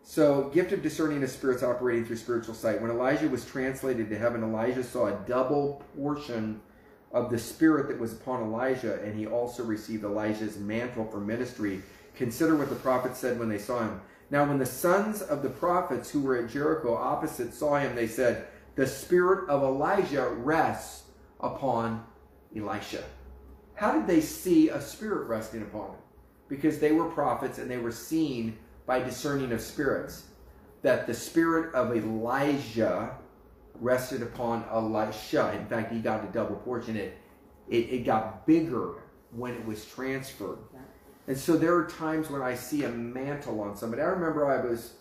So, 0.10 0.50
gift 0.50 0.72
of 0.72 0.82
discerning 0.82 1.22
of 1.22 1.30
spirits 1.30 1.62
operating 1.62 2.04
through 2.04 2.15
spiritual 2.15 2.56
sight. 2.56 2.82
When 2.82 2.89
Elijah 2.89 3.30
was 3.30 3.45
translated 3.45 4.10
to 4.10 4.17
heaven, 4.17 4.41
Elijah 4.41 4.84
saw 4.84 5.06
a 5.06 5.19
double 5.28 5.84
portion 5.95 6.62
of 7.12 7.30
the 7.30 7.38
spirit 7.38 7.89
that 7.89 8.00
was 8.00 8.13
upon 8.13 8.41
Elijah, 8.41 9.00
and 9.04 9.15
he 9.15 9.28
also 9.28 9.63
received 9.63 10.04
Elijah's 10.04 10.58
mantle 10.58 11.06
for 11.06 11.19
ministry. 11.19 11.84
Consider 12.15 12.56
what 12.56 12.69
the 12.69 12.76
prophets 12.78 13.19
said 13.19 13.38
when 13.38 13.50
they 13.50 13.60
saw 13.60 13.82
him. 13.82 14.02
Now, 14.32 14.45
when 14.45 14.58
the 14.58 14.65
sons 14.65 15.22
of 15.22 15.43
the 15.43 15.50
prophets 15.52 16.10
who 16.10 16.22
were 16.22 16.38
at 16.38 16.50
Jericho 16.50 16.95
opposite 16.95 17.54
saw 17.54 17.78
him, 17.78 17.93
they 17.93 18.08
said, 18.08 18.48
The 18.74 18.88
spirit 18.88 19.48
of 19.48 19.62
Elijah 19.62 20.28
rests 20.28 21.04
upon 21.39 22.04
Elisha. 22.58 23.04
How 23.76 23.91
did 23.91 24.08
they 24.08 24.22
see 24.22 24.69
a 24.69 24.82
spirit 24.82 25.28
resting 25.28 25.62
upon 25.62 25.91
him? 25.91 26.02
Because 26.48 26.80
they 26.80 26.93
were 26.93 27.12
prophets 27.12 27.60
and 27.60 27.69
they 27.69 27.78
were 27.78 27.91
seen 27.91 28.58
by 28.89 28.99
discerning 28.99 29.52
of 29.52 29.62
spirits. 29.62 30.23
That 30.82 31.06
the 31.06 31.13
spirit 31.13 31.75
of 31.75 31.95
Elijah 31.95 33.12
rested 33.75 34.23
upon 34.23 34.65
Elisha. 34.71 35.54
In 35.54 35.67
fact, 35.67 35.93
he 35.93 35.99
got 35.99 36.23
a 36.23 36.28
double 36.28 36.56
portion. 36.56 36.97
It, 36.97 37.15
it, 37.69 37.75
it 37.91 38.06
got 38.06 38.47
bigger 38.47 39.04
when 39.32 39.54
it 39.54 39.63
was 39.63 39.86
transferred. 39.86 40.58
And 41.28 41.38
so 41.38 41.56
there 41.56 41.75
are 41.75 41.86
times 41.86 42.32
when 42.32 42.41
I 42.41 42.56
see 42.56 42.86
a 42.86 42.89
mantle 42.89 43.62
on 43.62 43.78
somebody. 43.78 44.02
I 44.02 44.06
remember 44.06 44.49
I 44.49 44.65
was 44.65 44.93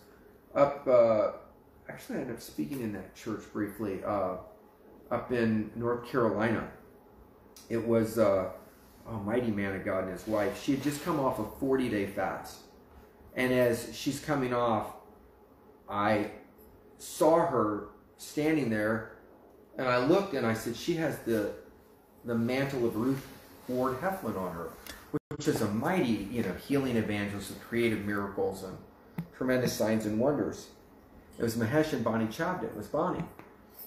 up, 0.53 0.87
uh, 0.87 1.31
actually, 1.89 2.17
I 2.17 2.21
ended 2.21 2.35
up 2.35 2.41
speaking 2.43 2.81
in 2.81 2.93
that 2.93 3.15
church 3.15 3.41
briefly, 3.51 4.01
uh, 4.05 4.35
up 5.09 5.31
in 5.31 5.71
North 5.75 6.07
Carolina. 6.07 6.69
It 7.69 7.83
was 7.83 8.19
uh, 8.19 8.51
a 9.07 9.13
mighty 9.13 9.49
man 9.49 9.75
of 9.75 9.83
God 9.83 10.03
and 10.03 10.11
his 10.11 10.27
wife. 10.27 10.63
She 10.63 10.73
had 10.73 10.83
just 10.83 11.03
come 11.03 11.19
off 11.19 11.39
a 11.39 11.45
40 11.59 11.89
day 11.89 12.05
fast. 12.05 12.59
And 13.35 13.53
as 13.53 13.89
she's 13.93 14.19
coming 14.19 14.53
off, 14.53 14.87
I 15.89 16.31
saw 16.97 17.45
her 17.47 17.89
standing 18.17 18.69
there, 18.69 19.17
and 19.77 19.87
I 19.87 19.97
looked 19.97 20.33
and 20.33 20.45
I 20.45 20.53
said, 20.53 20.75
She 20.75 20.95
has 20.95 21.19
the, 21.19 21.53
the 22.25 22.35
mantle 22.35 22.85
of 22.85 22.95
Ruth 22.95 23.25
Ward 23.67 23.99
Heflin 24.01 24.37
on 24.37 24.53
her 24.53 24.69
which 25.39 25.47
is 25.47 25.61
a 25.61 25.71
mighty, 25.71 26.27
you 26.31 26.43
know, 26.43 26.53
healing 26.67 26.97
evangelist 26.97 27.51
of 27.51 27.61
creative 27.61 28.05
miracles 28.05 28.63
and 28.63 28.77
tremendous 29.37 29.71
signs 29.71 30.05
and 30.05 30.19
wonders. 30.19 30.67
It 31.37 31.43
was 31.43 31.55
Mahesh 31.55 31.93
and 31.93 32.03
Bonnie 32.03 32.25
Chavda. 32.25 32.65
It 32.65 32.75
was 32.75 32.87
Bonnie. 32.87 33.23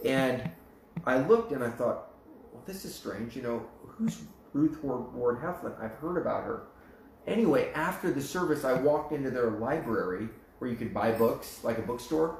And 0.02 0.50
I 1.04 1.18
looked 1.18 1.52
and 1.52 1.62
I 1.62 1.68
thought, 1.68 2.10
well, 2.52 2.62
this 2.64 2.86
is 2.86 2.94
strange. 2.94 3.36
You 3.36 3.42
know, 3.42 3.66
who's 3.86 4.22
Ruth 4.54 4.82
Ward 4.82 5.42
Heflin? 5.42 5.78
I've 5.78 5.92
heard 5.96 6.16
about 6.16 6.44
her. 6.44 6.62
Anyway, 7.26 7.70
after 7.74 8.10
the 8.10 8.20
service, 8.20 8.64
I 8.64 8.72
walked 8.72 9.12
into 9.12 9.30
their 9.30 9.50
library 9.50 10.28
where 10.58 10.70
you 10.70 10.76
could 10.76 10.92
buy 10.92 11.12
books, 11.12 11.60
like 11.62 11.78
a 11.78 11.82
bookstore, 11.82 12.38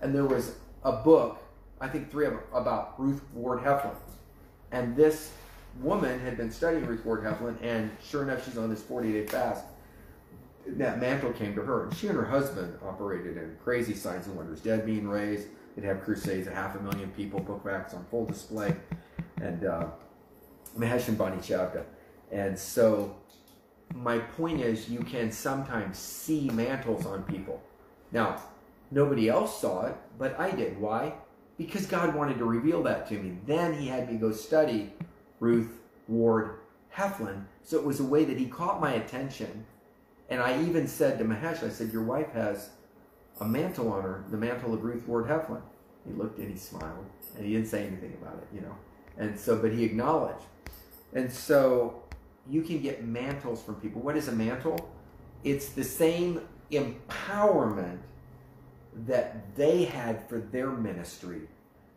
and 0.00 0.14
there 0.14 0.24
was 0.24 0.54
a 0.84 0.92
book, 0.92 1.38
I 1.80 1.88
think 1.88 2.10
three 2.10 2.26
of 2.26 2.32
them, 2.32 2.42
about 2.52 2.94
Ruth 2.98 3.22
Ward 3.34 3.60
Heflin. 3.60 3.94
And 4.70 4.96
this 4.96 5.32
woman 5.80 6.18
had 6.20 6.36
been 6.36 6.50
studying 6.50 6.86
Ruth 6.86 7.04
Ward 7.04 7.22
Heflin, 7.22 7.56
and 7.62 7.90
sure 8.02 8.22
enough, 8.22 8.44
she's 8.44 8.58
on 8.58 8.70
this 8.70 8.82
40 8.82 9.12
day 9.12 9.26
fast. 9.26 9.64
That 10.66 11.00
mantle 11.00 11.32
came 11.32 11.54
to 11.54 11.62
her, 11.62 11.84
and 11.84 11.96
she 11.96 12.08
and 12.08 12.16
her 12.16 12.26
husband 12.26 12.78
operated 12.86 13.38
in 13.38 13.56
crazy 13.64 13.94
signs 13.94 14.26
and 14.26 14.36
wonders, 14.36 14.60
dead 14.60 14.84
being 14.84 15.08
raised. 15.08 15.48
They'd 15.74 15.86
have 15.86 16.02
crusades, 16.02 16.46
a 16.46 16.54
half 16.54 16.74
a 16.76 16.80
million 16.80 17.10
people, 17.12 17.40
book 17.40 17.64
backs 17.64 17.94
on 17.94 18.04
full 18.10 18.26
display, 18.26 18.74
and 19.40 19.64
uh, 19.64 19.86
Mahesh 20.76 21.08
and 21.08 21.16
Bonnie 21.16 21.38
Chavda. 21.38 21.84
And 22.30 22.58
so, 22.58 23.16
my 23.94 24.18
point 24.18 24.60
is, 24.60 24.88
you 24.88 25.00
can 25.00 25.30
sometimes 25.30 25.98
see 25.98 26.50
mantles 26.50 27.06
on 27.06 27.22
people. 27.24 27.62
Now, 28.12 28.42
nobody 28.90 29.28
else 29.28 29.60
saw 29.60 29.86
it, 29.86 29.96
but 30.18 30.38
I 30.38 30.50
did. 30.50 30.78
Why? 30.78 31.14
Because 31.56 31.86
God 31.86 32.14
wanted 32.14 32.38
to 32.38 32.44
reveal 32.44 32.82
that 32.84 33.08
to 33.08 33.14
me. 33.14 33.38
Then 33.46 33.74
He 33.74 33.88
had 33.88 34.10
me 34.10 34.18
go 34.18 34.32
study 34.32 34.92
Ruth 35.40 35.80
Ward 36.06 36.60
Heflin. 36.94 37.44
So 37.62 37.76
it 37.76 37.84
was 37.84 38.00
a 38.00 38.04
way 38.04 38.24
that 38.24 38.38
he 38.38 38.46
caught 38.46 38.80
my 38.80 38.94
attention. 38.94 39.66
And 40.30 40.40
I 40.40 40.62
even 40.62 40.86
said 40.86 41.18
to 41.18 41.24
Mahesh, 41.24 41.62
I 41.62 41.68
said, 41.68 41.92
Your 41.92 42.02
wife 42.02 42.32
has 42.32 42.70
a 43.40 43.44
mantle 43.44 43.92
on 43.92 44.02
her, 44.02 44.24
the 44.30 44.36
mantle 44.36 44.74
of 44.74 44.82
Ruth 44.82 45.06
Ward 45.06 45.26
Heflin. 45.26 45.62
He 46.06 46.12
looked 46.12 46.38
and 46.38 46.50
he 46.50 46.56
smiled, 46.56 47.04
and 47.36 47.44
he 47.44 47.52
didn't 47.52 47.68
say 47.68 47.86
anything 47.86 48.16
about 48.20 48.36
it, 48.36 48.48
you 48.54 48.60
know. 48.62 48.74
And 49.16 49.38
so, 49.38 49.56
but 49.56 49.72
he 49.72 49.84
acknowledged. 49.84 50.44
And 51.12 51.30
so 51.30 52.02
you 52.48 52.62
can 52.62 52.80
get 52.80 53.04
mantles 53.04 53.62
from 53.62 53.76
people. 53.76 54.00
What 54.00 54.16
is 54.16 54.28
a 54.28 54.32
mantle? 54.32 54.90
It's 55.44 55.70
the 55.70 55.84
same 55.84 56.40
empowerment 56.70 57.98
that 59.06 59.54
they 59.54 59.84
had 59.84 60.28
for 60.28 60.38
their 60.38 60.70
ministry 60.70 61.42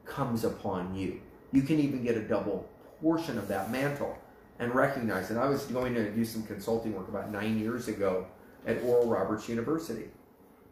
comes 0.05 0.43
upon 0.43 0.95
you. 0.95 1.21
You 1.51 1.63
can 1.63 1.79
even 1.79 2.03
get 2.03 2.17
a 2.17 2.21
double 2.21 2.69
portion 3.01 3.37
of 3.37 3.47
that 3.47 3.71
mantle 3.71 4.17
and 4.59 4.73
recognize 4.75 5.31
it. 5.31 5.37
I 5.37 5.47
was 5.47 5.63
going 5.65 5.95
to 5.95 6.11
do 6.11 6.23
some 6.23 6.43
consulting 6.43 6.93
work 6.93 7.07
about 7.07 7.31
nine 7.31 7.59
years 7.59 7.87
ago 7.87 8.27
at 8.65 8.81
Oral 8.83 9.07
Roberts 9.07 9.49
University. 9.49 10.05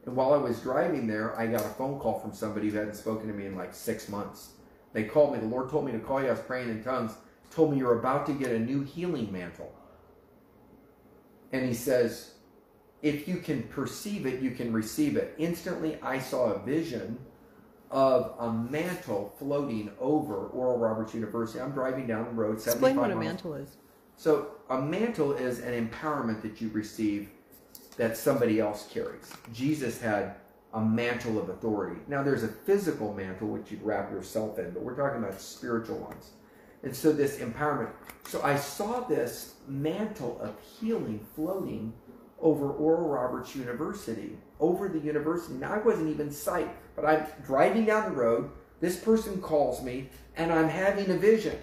And 0.05 0.15
while 0.15 0.34
I 0.34 0.38
was 0.38 0.59
driving 0.59 1.07
there, 1.07 1.38
I 1.38 1.47
got 1.47 1.61
a 1.61 1.69
phone 1.69 1.99
call 1.99 2.19
from 2.19 2.34
somebody 2.34 2.69
who 2.69 2.77
hadn't 2.77 2.95
spoken 2.95 3.27
to 3.27 3.34
me 3.34 3.47
in 3.47 3.55
like 3.55 3.73
six 3.73 4.07
months. 4.07 4.51
They 4.93 5.03
called 5.03 5.34
me. 5.34 5.39
The 5.39 5.47
Lord 5.47 5.69
told 5.69 5.86
me 5.86 5.91
to 5.91 5.99
call 5.99 6.21
you. 6.21 6.27
I 6.27 6.32
was 6.32 6.39
praying 6.39 6.69
in 6.69 6.84
tongues. 6.84 7.13
Told 7.52 7.72
me 7.72 7.78
you're 7.78 8.00
about 8.00 8.26
to 8.28 8.34
get 8.34 8.52
a 8.52 8.60
new 8.60 8.84
healing 8.84 9.32
mantle. 9.32 9.74
And 11.52 11.66
he 11.66 11.74
says, 11.74 12.34
if 13.02 13.28
you 13.28 13.38
can 13.38 13.64
perceive 13.64 14.26
it, 14.26 14.41
you 14.41 14.52
can 14.52 14.72
receive 14.74 15.16
it. 15.18 15.34
Instantly, 15.38 15.97
I 16.02 16.20
saw 16.20 16.54
a 16.54 16.60
vision 16.60 17.18
of 17.91 18.34
a 18.39 18.52
mantle 18.52 19.34
floating 19.39 19.89
over 20.00 20.47
Oral 20.47 20.78
Roberts 20.78 21.14
University. 21.14 21.60
I'm 21.60 21.72
driving 21.72 22.06
down 22.06 22.26
the 22.26 22.32
road. 22.32 22.58
Explain 22.58 22.97
what 22.97 23.10
a 23.10 23.16
miles. 23.16 23.26
mantle 23.26 23.54
is. 23.56 23.78
So, 24.16 24.52
a 24.70 24.80
mantle 24.80 25.34
is 25.34 25.60
an 25.60 25.89
empowerment 25.89 26.41
that 26.41 26.60
you 26.62 26.70
receive 26.70 27.30
that 27.97 28.18
somebody 28.18 28.60
else 28.60 28.88
carries. 28.91 29.32
Jesus 29.54 30.00
had 30.00 30.36
a 30.74 30.82
mantle 30.82 31.39
of 31.39 31.50
authority. 31.50 32.00
Now, 32.08 32.22
there's 32.22 32.43
a 32.43 32.47
physical 32.47 33.14
mantle 33.14 33.47
which 33.47 33.72
you 33.72 33.80
wrap 33.82 34.12
yourself 34.12 34.60
in, 34.60 34.72
but 34.72 34.84
we're 34.84 34.95
talking 34.95 35.24
about 35.24 35.39
spiritual 35.41 35.97
ones. 35.97 36.32
And 36.84 36.95
so, 36.95 37.11
this 37.11 37.38
empowerment. 37.38 37.91
So, 38.27 38.41
I 38.41 38.55
saw 38.55 39.01
this 39.01 39.55
mantle 39.67 40.39
of 40.41 40.55
healing 40.80 41.25
floating 41.36 41.93
over 42.41 42.71
Oral 42.71 43.09
Roberts 43.09 43.55
University, 43.55 44.38
over 44.59 44.88
the 44.88 44.99
university. 44.99 45.55
Now, 45.55 45.73
I 45.73 45.80
wasn't 45.80 46.09
even 46.09 46.32
sight, 46.32 46.69
but 46.95 47.05
I'm 47.05 47.25
driving 47.45 47.86
down 47.86 48.09
the 48.09 48.15
road. 48.15 48.51
This 48.80 48.97
person 48.97 49.41
calls 49.41 49.84
me, 49.84 50.09
and 50.38 50.51
I'm 50.51 50.69
having 50.69 51.09
a 51.11 51.17
vision. 51.17 51.57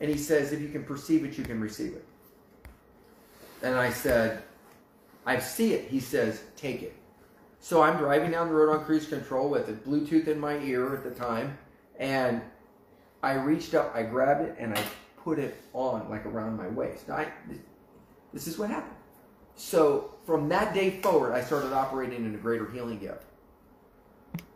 And 0.00 0.10
he 0.10 0.18
says, 0.18 0.52
If 0.52 0.60
you 0.60 0.68
can 0.68 0.84
perceive 0.84 1.24
it, 1.24 1.38
you 1.38 1.44
can 1.44 1.60
receive 1.60 1.92
it. 1.92 2.04
And 3.62 3.76
I 3.76 3.90
said, 3.90 4.42
I 5.24 5.38
see 5.38 5.74
it. 5.74 5.88
He 5.88 6.00
says, 6.00 6.42
Take 6.56 6.82
it. 6.82 6.96
So 7.60 7.80
I'm 7.80 7.96
driving 7.96 8.32
down 8.32 8.48
the 8.48 8.54
road 8.54 8.76
on 8.76 8.84
cruise 8.84 9.06
control 9.06 9.48
with 9.48 9.68
a 9.68 9.72
Bluetooth 9.72 10.26
in 10.26 10.40
my 10.40 10.58
ear 10.58 10.96
at 10.96 11.04
the 11.04 11.12
time, 11.12 11.56
and 11.96 12.42
I 13.22 13.34
reached 13.34 13.74
up, 13.74 13.94
I 13.94 14.02
grabbed 14.02 14.42
it, 14.42 14.56
and 14.58 14.76
I 14.76 14.82
put 15.16 15.38
it 15.38 15.56
on 15.72 16.08
like 16.10 16.26
around 16.26 16.56
my 16.56 16.68
waist. 16.68 17.08
I, 17.08 17.28
this 18.32 18.46
is 18.46 18.58
what 18.58 18.70
happened. 18.70 18.96
So 19.54 20.14
from 20.24 20.48
that 20.48 20.74
day 20.74 21.00
forward, 21.00 21.32
I 21.32 21.42
started 21.42 21.72
operating 21.72 22.24
in 22.24 22.34
a 22.34 22.38
greater 22.38 22.68
healing 22.70 22.98
gift. 22.98 23.24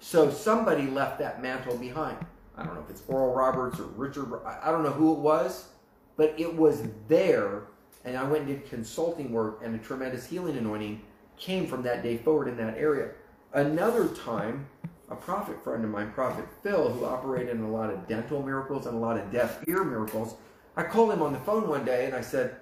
So 0.00 0.30
somebody 0.30 0.86
left 0.86 1.18
that 1.18 1.42
mantle 1.42 1.76
behind. 1.76 2.18
I 2.56 2.64
don't 2.64 2.74
know 2.74 2.80
if 2.80 2.90
it's 2.90 3.02
Oral 3.08 3.34
Roberts 3.34 3.78
or 3.78 3.84
Richard. 3.84 4.32
I 4.44 4.70
don't 4.70 4.82
know 4.82 4.90
who 4.90 5.12
it 5.12 5.18
was, 5.18 5.68
but 6.16 6.34
it 6.38 6.54
was 6.56 6.84
there. 7.08 7.64
And 8.04 8.16
I 8.16 8.22
went 8.24 8.44
and 8.44 8.48
did 8.48 8.70
consulting 8.70 9.32
work, 9.32 9.60
and 9.64 9.74
a 9.74 9.78
tremendous 9.78 10.26
healing 10.26 10.56
anointing 10.56 11.02
came 11.36 11.66
from 11.66 11.82
that 11.82 12.02
day 12.02 12.16
forward 12.16 12.48
in 12.48 12.56
that 12.56 12.78
area. 12.78 13.10
Another 13.52 14.08
time, 14.08 14.66
a 15.08 15.16
prophet 15.16 15.62
friend 15.62 15.84
of 15.84 15.90
mine, 15.90 16.12
Prophet 16.12 16.46
Phil, 16.62 16.90
who 16.90 17.04
operated 17.04 17.56
in 17.56 17.62
a 17.62 17.70
lot 17.70 17.90
of 17.90 18.08
dental 18.08 18.42
miracles 18.42 18.86
and 18.86 18.96
a 18.96 18.98
lot 18.98 19.18
of 19.18 19.30
deaf 19.30 19.66
ear 19.68 19.84
miracles, 19.84 20.36
I 20.76 20.82
called 20.82 21.12
him 21.12 21.22
on 21.22 21.32
the 21.32 21.38
phone 21.40 21.68
one 21.68 21.84
day 21.84 22.06
and 22.06 22.14
I 22.14 22.20
said, 22.20 22.56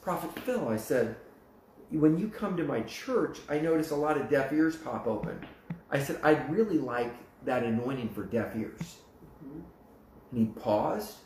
Prophet 0.00 0.38
Phil, 0.44 0.68
I 0.68 0.76
said, 0.76 1.16
when 1.90 2.16
you 2.18 2.28
come 2.28 2.56
to 2.56 2.64
my 2.64 2.82
church, 2.82 3.38
I 3.48 3.58
notice 3.58 3.90
a 3.90 3.96
lot 3.96 4.16
of 4.16 4.30
deaf 4.30 4.52
ears 4.52 4.76
pop 4.76 5.06
open. 5.06 5.44
I 5.90 5.98
said, 5.98 6.20
I'd 6.22 6.50
really 6.50 6.78
like 6.78 7.12
that 7.44 7.64
anointing 7.64 8.10
for 8.10 8.22
deaf 8.22 8.54
ears. 8.56 8.96
And 9.42 10.38
he 10.38 10.44
paused 10.46 11.16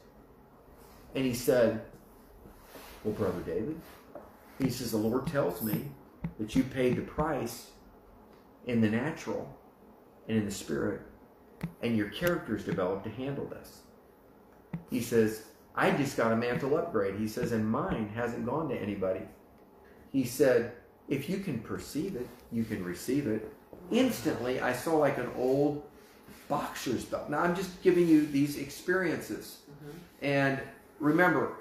and 1.15 1.25
he 1.25 1.35
said, 1.35 1.83
Well, 3.05 3.15
Brother 3.15 3.41
David, 3.41 3.79
he 4.59 4.71
says, 4.71 4.93
The 4.93 4.97
Lord 4.97 5.27
tells 5.27 5.62
me 5.62 5.85
that 6.39 6.57
you 6.57 6.62
paid 6.62 6.97
the 6.97 7.03
price 7.03 7.71
in 8.67 8.81
the 8.81 8.89
natural 8.89 9.55
and 10.29 10.39
in 10.39 10.45
the 10.45 10.51
spirit, 10.51 11.03
and 11.83 11.97
your 11.97 12.09
character's 12.09 12.64
developed 12.64 13.05
to 13.05 13.11
handle 13.11 13.47
this. 13.47 13.83
He 14.91 15.01
says, 15.01 15.45
I 15.75 15.91
just 15.91 16.16
got 16.16 16.33
a 16.33 16.37
mantle 16.37 16.77
upgrade. 16.77 17.16
He 17.16 17.29
says, 17.29 17.53
and 17.53 17.68
mine 17.68 18.11
hasn't 18.14 18.47
gone 18.47 18.68
to 18.68 18.77
anybody. 18.77 19.22
He 20.12 20.25
said, 20.25 20.72
if 21.09 21.29
you 21.29 21.39
can 21.39 21.59
perceive 21.59 22.16
it, 22.16 22.29
you 22.53 22.64
can 22.64 22.85
receive 22.85 23.27
it. 23.27 23.53
Instantly, 23.91 24.61
I 24.61 24.72
saw 24.72 24.97
like 24.97 25.18
an 25.18 25.31
old 25.37 25.83
boxer's 26.49 27.05
belt. 27.05 27.29
Now, 27.29 27.41
I'm 27.41 27.55
just 27.55 27.83
giving 27.83 28.07
you 28.09 28.27
these 28.27 28.57
experiences. 28.57 29.59
Mm-hmm. 29.70 29.97
And 30.22 30.61
remember, 31.01 31.57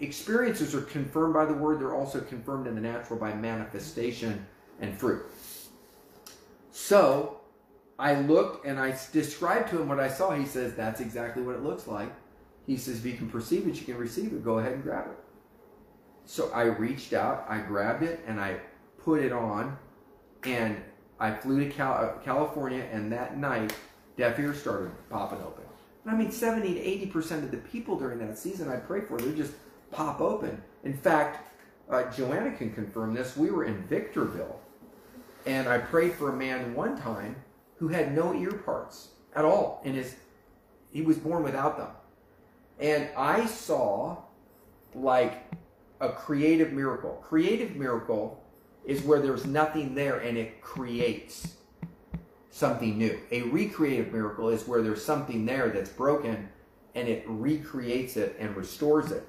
experiences 0.00 0.74
are 0.74 0.82
confirmed 0.82 1.34
by 1.34 1.44
the 1.44 1.54
word, 1.54 1.80
they're 1.80 1.94
also 1.94 2.20
confirmed 2.20 2.66
in 2.66 2.74
the 2.74 2.80
natural 2.80 3.18
by 3.18 3.32
manifestation 3.34 4.44
and 4.80 4.98
fruit. 4.98 5.22
So 6.76 7.36
I 8.00 8.16
looked 8.16 8.66
and 8.66 8.80
I 8.80 8.98
described 9.12 9.70
to 9.70 9.80
him 9.80 9.88
what 9.88 10.00
I 10.00 10.08
saw. 10.08 10.32
He 10.32 10.44
says, 10.44 10.74
That's 10.74 11.00
exactly 11.00 11.40
what 11.40 11.54
it 11.54 11.62
looks 11.62 11.86
like. 11.86 12.12
He 12.66 12.76
says, 12.76 12.98
If 12.98 13.06
you 13.06 13.12
can 13.12 13.30
perceive 13.30 13.68
it, 13.68 13.76
you 13.76 13.84
can 13.84 13.96
receive 13.96 14.32
it. 14.32 14.44
Go 14.44 14.58
ahead 14.58 14.72
and 14.72 14.82
grab 14.82 15.06
it. 15.06 15.16
So 16.24 16.50
I 16.52 16.64
reached 16.64 17.12
out, 17.12 17.46
I 17.48 17.60
grabbed 17.60 18.02
it, 18.02 18.24
and 18.26 18.40
I 18.40 18.58
put 18.98 19.20
it 19.22 19.30
on. 19.30 19.78
And 20.42 20.82
I 21.20 21.30
flew 21.32 21.62
to 21.62 21.70
Cal- 21.70 22.20
California, 22.24 22.84
and 22.90 23.12
that 23.12 23.38
night, 23.38 23.72
deaf 24.16 24.36
ears 24.40 24.60
started 24.60 24.90
popping 25.10 25.42
open. 25.42 25.62
And 26.04 26.12
I 26.12 26.18
mean, 26.18 26.32
70 26.32 26.74
to 26.74 27.08
80% 27.08 27.44
of 27.44 27.52
the 27.52 27.58
people 27.58 27.96
during 27.96 28.18
that 28.18 28.36
season 28.36 28.68
I 28.68 28.76
pray 28.76 29.02
for, 29.02 29.16
they 29.16 29.32
just 29.32 29.52
pop 29.92 30.20
open. 30.20 30.60
In 30.82 30.96
fact, 30.96 31.56
uh, 31.88 32.10
Joanna 32.10 32.50
can 32.50 32.72
confirm 32.74 33.14
this. 33.14 33.36
We 33.36 33.52
were 33.52 33.64
in 33.64 33.80
Victorville, 33.84 34.58
and 35.46 35.68
I 35.68 35.78
prayed 35.78 36.14
for 36.14 36.30
a 36.30 36.36
man 36.36 36.74
one 36.74 36.96
time 36.96 37.36
who 37.76 37.88
had 37.88 38.14
no 38.14 38.34
ear 38.34 38.52
parts 38.52 39.08
at 39.34 39.44
all 39.44 39.80
in 39.84 39.94
his 39.94 40.14
he 40.90 41.02
was 41.02 41.18
born 41.18 41.42
without 41.42 41.76
them. 41.76 41.90
And 42.78 43.08
I 43.16 43.46
saw 43.46 44.18
like 44.94 45.44
a 46.00 46.10
creative 46.10 46.72
miracle. 46.72 47.20
Creative 47.22 47.74
miracle 47.74 48.42
is 48.84 49.02
where 49.02 49.20
there's 49.20 49.44
nothing 49.44 49.94
there 49.94 50.18
and 50.18 50.38
it 50.38 50.60
creates 50.60 51.54
something 52.50 52.96
new. 52.96 53.18
A 53.32 53.42
recreative 53.42 54.12
miracle 54.12 54.48
is 54.48 54.68
where 54.68 54.82
there's 54.82 55.04
something 55.04 55.44
there 55.44 55.70
that's 55.70 55.90
broken 55.90 56.48
and 56.94 57.08
it 57.08 57.24
recreates 57.26 58.16
it 58.16 58.36
and 58.38 58.56
restores 58.56 59.10
it. 59.10 59.26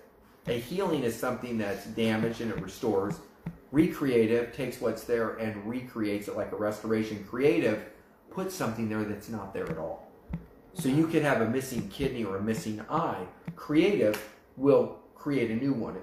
A 0.47 0.59
healing 0.59 1.03
is 1.03 1.15
something 1.15 1.57
that's 1.57 1.85
damaged 1.87 2.41
and 2.41 2.51
it 2.51 2.61
restores. 2.61 3.19
Recreative 3.71 4.53
takes 4.53 4.79
what's 4.79 5.03
there 5.03 5.35
and 5.35 5.65
recreates 5.65 6.27
it 6.27 6.37
like 6.37 6.51
a 6.51 6.55
restoration. 6.55 7.23
Creative 7.23 7.83
puts 8.29 8.53
something 8.53 8.89
there 8.89 9.03
that's 9.03 9.29
not 9.29 9.53
there 9.53 9.69
at 9.69 9.77
all. 9.77 10.11
So 10.73 10.89
you 10.89 11.07
could 11.07 11.23
have 11.23 11.41
a 11.41 11.49
missing 11.49 11.87
kidney 11.89 12.25
or 12.25 12.37
a 12.37 12.41
missing 12.41 12.81
eye. 12.89 13.25
Creative 13.55 14.21
will 14.57 14.99
create 15.15 15.49
a 15.51 15.55
new 15.55 15.73
one. 15.73 15.97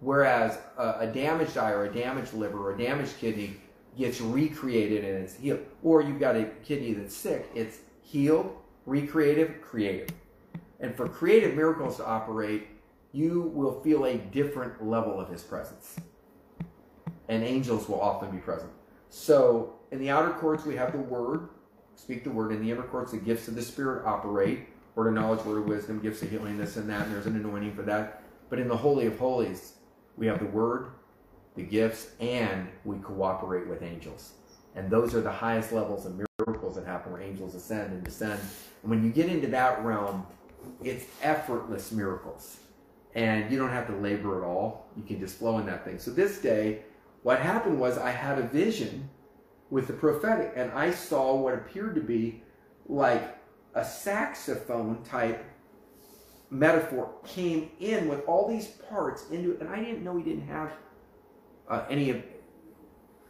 Whereas 0.00 0.58
a, 0.76 1.00
a 1.00 1.06
damaged 1.06 1.56
eye 1.56 1.70
or 1.70 1.86
a 1.86 1.92
damaged 1.92 2.34
liver 2.34 2.58
or 2.58 2.74
a 2.74 2.78
damaged 2.78 3.18
kidney 3.18 3.56
gets 3.96 4.20
recreated 4.20 5.04
and 5.04 5.24
it's 5.24 5.34
healed. 5.34 5.60
Or 5.82 6.02
you've 6.02 6.20
got 6.20 6.36
a 6.36 6.44
kidney 6.62 6.92
that's 6.92 7.16
sick, 7.16 7.50
it's 7.54 7.78
healed, 8.02 8.54
recreative, 8.86 9.60
creative. 9.60 10.10
And 10.80 10.94
for 10.94 11.08
creative 11.08 11.54
miracles 11.54 11.96
to 11.96 12.06
operate, 12.06 12.68
you 13.12 13.50
will 13.54 13.80
feel 13.80 14.04
a 14.04 14.16
different 14.16 14.86
level 14.86 15.18
of 15.18 15.28
his 15.28 15.42
presence. 15.42 15.96
And 17.28 17.44
angels 17.44 17.88
will 17.88 18.00
often 18.00 18.30
be 18.30 18.38
present. 18.38 18.70
So 19.10 19.74
in 19.90 19.98
the 19.98 20.10
outer 20.10 20.30
courts, 20.30 20.64
we 20.64 20.76
have 20.76 20.92
the 20.92 20.98
word, 20.98 21.48
speak 21.96 22.24
the 22.24 22.30
word. 22.30 22.52
In 22.52 22.62
the 22.62 22.70
inner 22.70 22.82
courts, 22.82 23.12
the 23.12 23.18
gifts 23.18 23.48
of 23.48 23.54
the 23.54 23.62
Spirit 23.62 24.06
operate 24.06 24.68
word 24.98 25.06
of 25.06 25.14
knowledge, 25.14 25.44
word 25.44 25.58
of 25.58 25.66
wisdom, 25.66 26.00
gifts 26.00 26.22
of 26.22 26.30
healing, 26.30 26.58
this 26.58 26.76
and 26.76 26.90
that, 26.90 27.06
and 27.06 27.14
there's 27.14 27.26
an 27.26 27.36
anointing 27.36 27.72
for 27.72 27.82
that. 27.82 28.24
But 28.50 28.58
in 28.58 28.66
the 28.66 28.76
Holy 28.76 29.06
of 29.06 29.16
Holies, 29.16 29.74
we 30.16 30.26
have 30.26 30.40
the 30.40 30.46
word, 30.46 30.88
the 31.54 31.62
gifts, 31.62 32.08
and 32.18 32.66
we 32.84 32.98
cooperate 32.98 33.68
with 33.68 33.80
angels. 33.84 34.32
And 34.74 34.90
those 34.90 35.14
are 35.14 35.20
the 35.20 35.30
highest 35.30 35.70
levels 35.70 36.04
of 36.04 36.20
miracles 36.40 36.74
that 36.74 36.84
happen 36.84 37.12
where 37.12 37.22
angels 37.22 37.54
ascend 37.54 37.92
and 37.92 38.02
descend. 38.02 38.40
And 38.82 38.90
when 38.90 39.04
you 39.04 39.10
get 39.10 39.26
into 39.26 39.46
that 39.48 39.84
realm, 39.84 40.26
it's 40.82 41.06
effortless 41.22 41.92
miracles. 41.92 42.58
And 43.14 43.52
you 43.52 43.56
don't 43.56 43.70
have 43.70 43.86
to 43.86 43.94
labor 43.94 44.42
at 44.42 44.44
all. 44.44 44.88
You 44.96 45.04
can 45.04 45.20
just 45.20 45.36
flow 45.36 45.58
in 45.58 45.66
that 45.66 45.84
thing. 45.84 46.00
So 46.00 46.10
this 46.10 46.38
day, 46.38 46.80
what 47.22 47.40
happened 47.40 47.80
was 47.80 47.98
I 47.98 48.10
had 48.10 48.38
a 48.38 48.42
vision 48.42 49.08
with 49.70 49.86
the 49.86 49.92
prophetic, 49.92 50.52
and 50.56 50.70
I 50.72 50.90
saw 50.90 51.34
what 51.36 51.54
appeared 51.54 51.94
to 51.96 52.00
be 52.00 52.42
like 52.86 53.38
a 53.74 53.84
saxophone 53.84 55.02
type 55.04 55.44
metaphor 56.50 57.10
came 57.26 57.70
in 57.80 58.08
with 58.08 58.26
all 58.26 58.48
these 58.48 58.66
parts 58.66 59.28
into 59.30 59.52
it, 59.52 59.60
and 59.60 59.68
I 59.68 59.76
didn't 59.76 60.02
know 60.02 60.16
he 60.16 60.22
didn't 60.22 60.46
have 60.46 60.72
uh, 61.68 61.84
any 61.90 62.22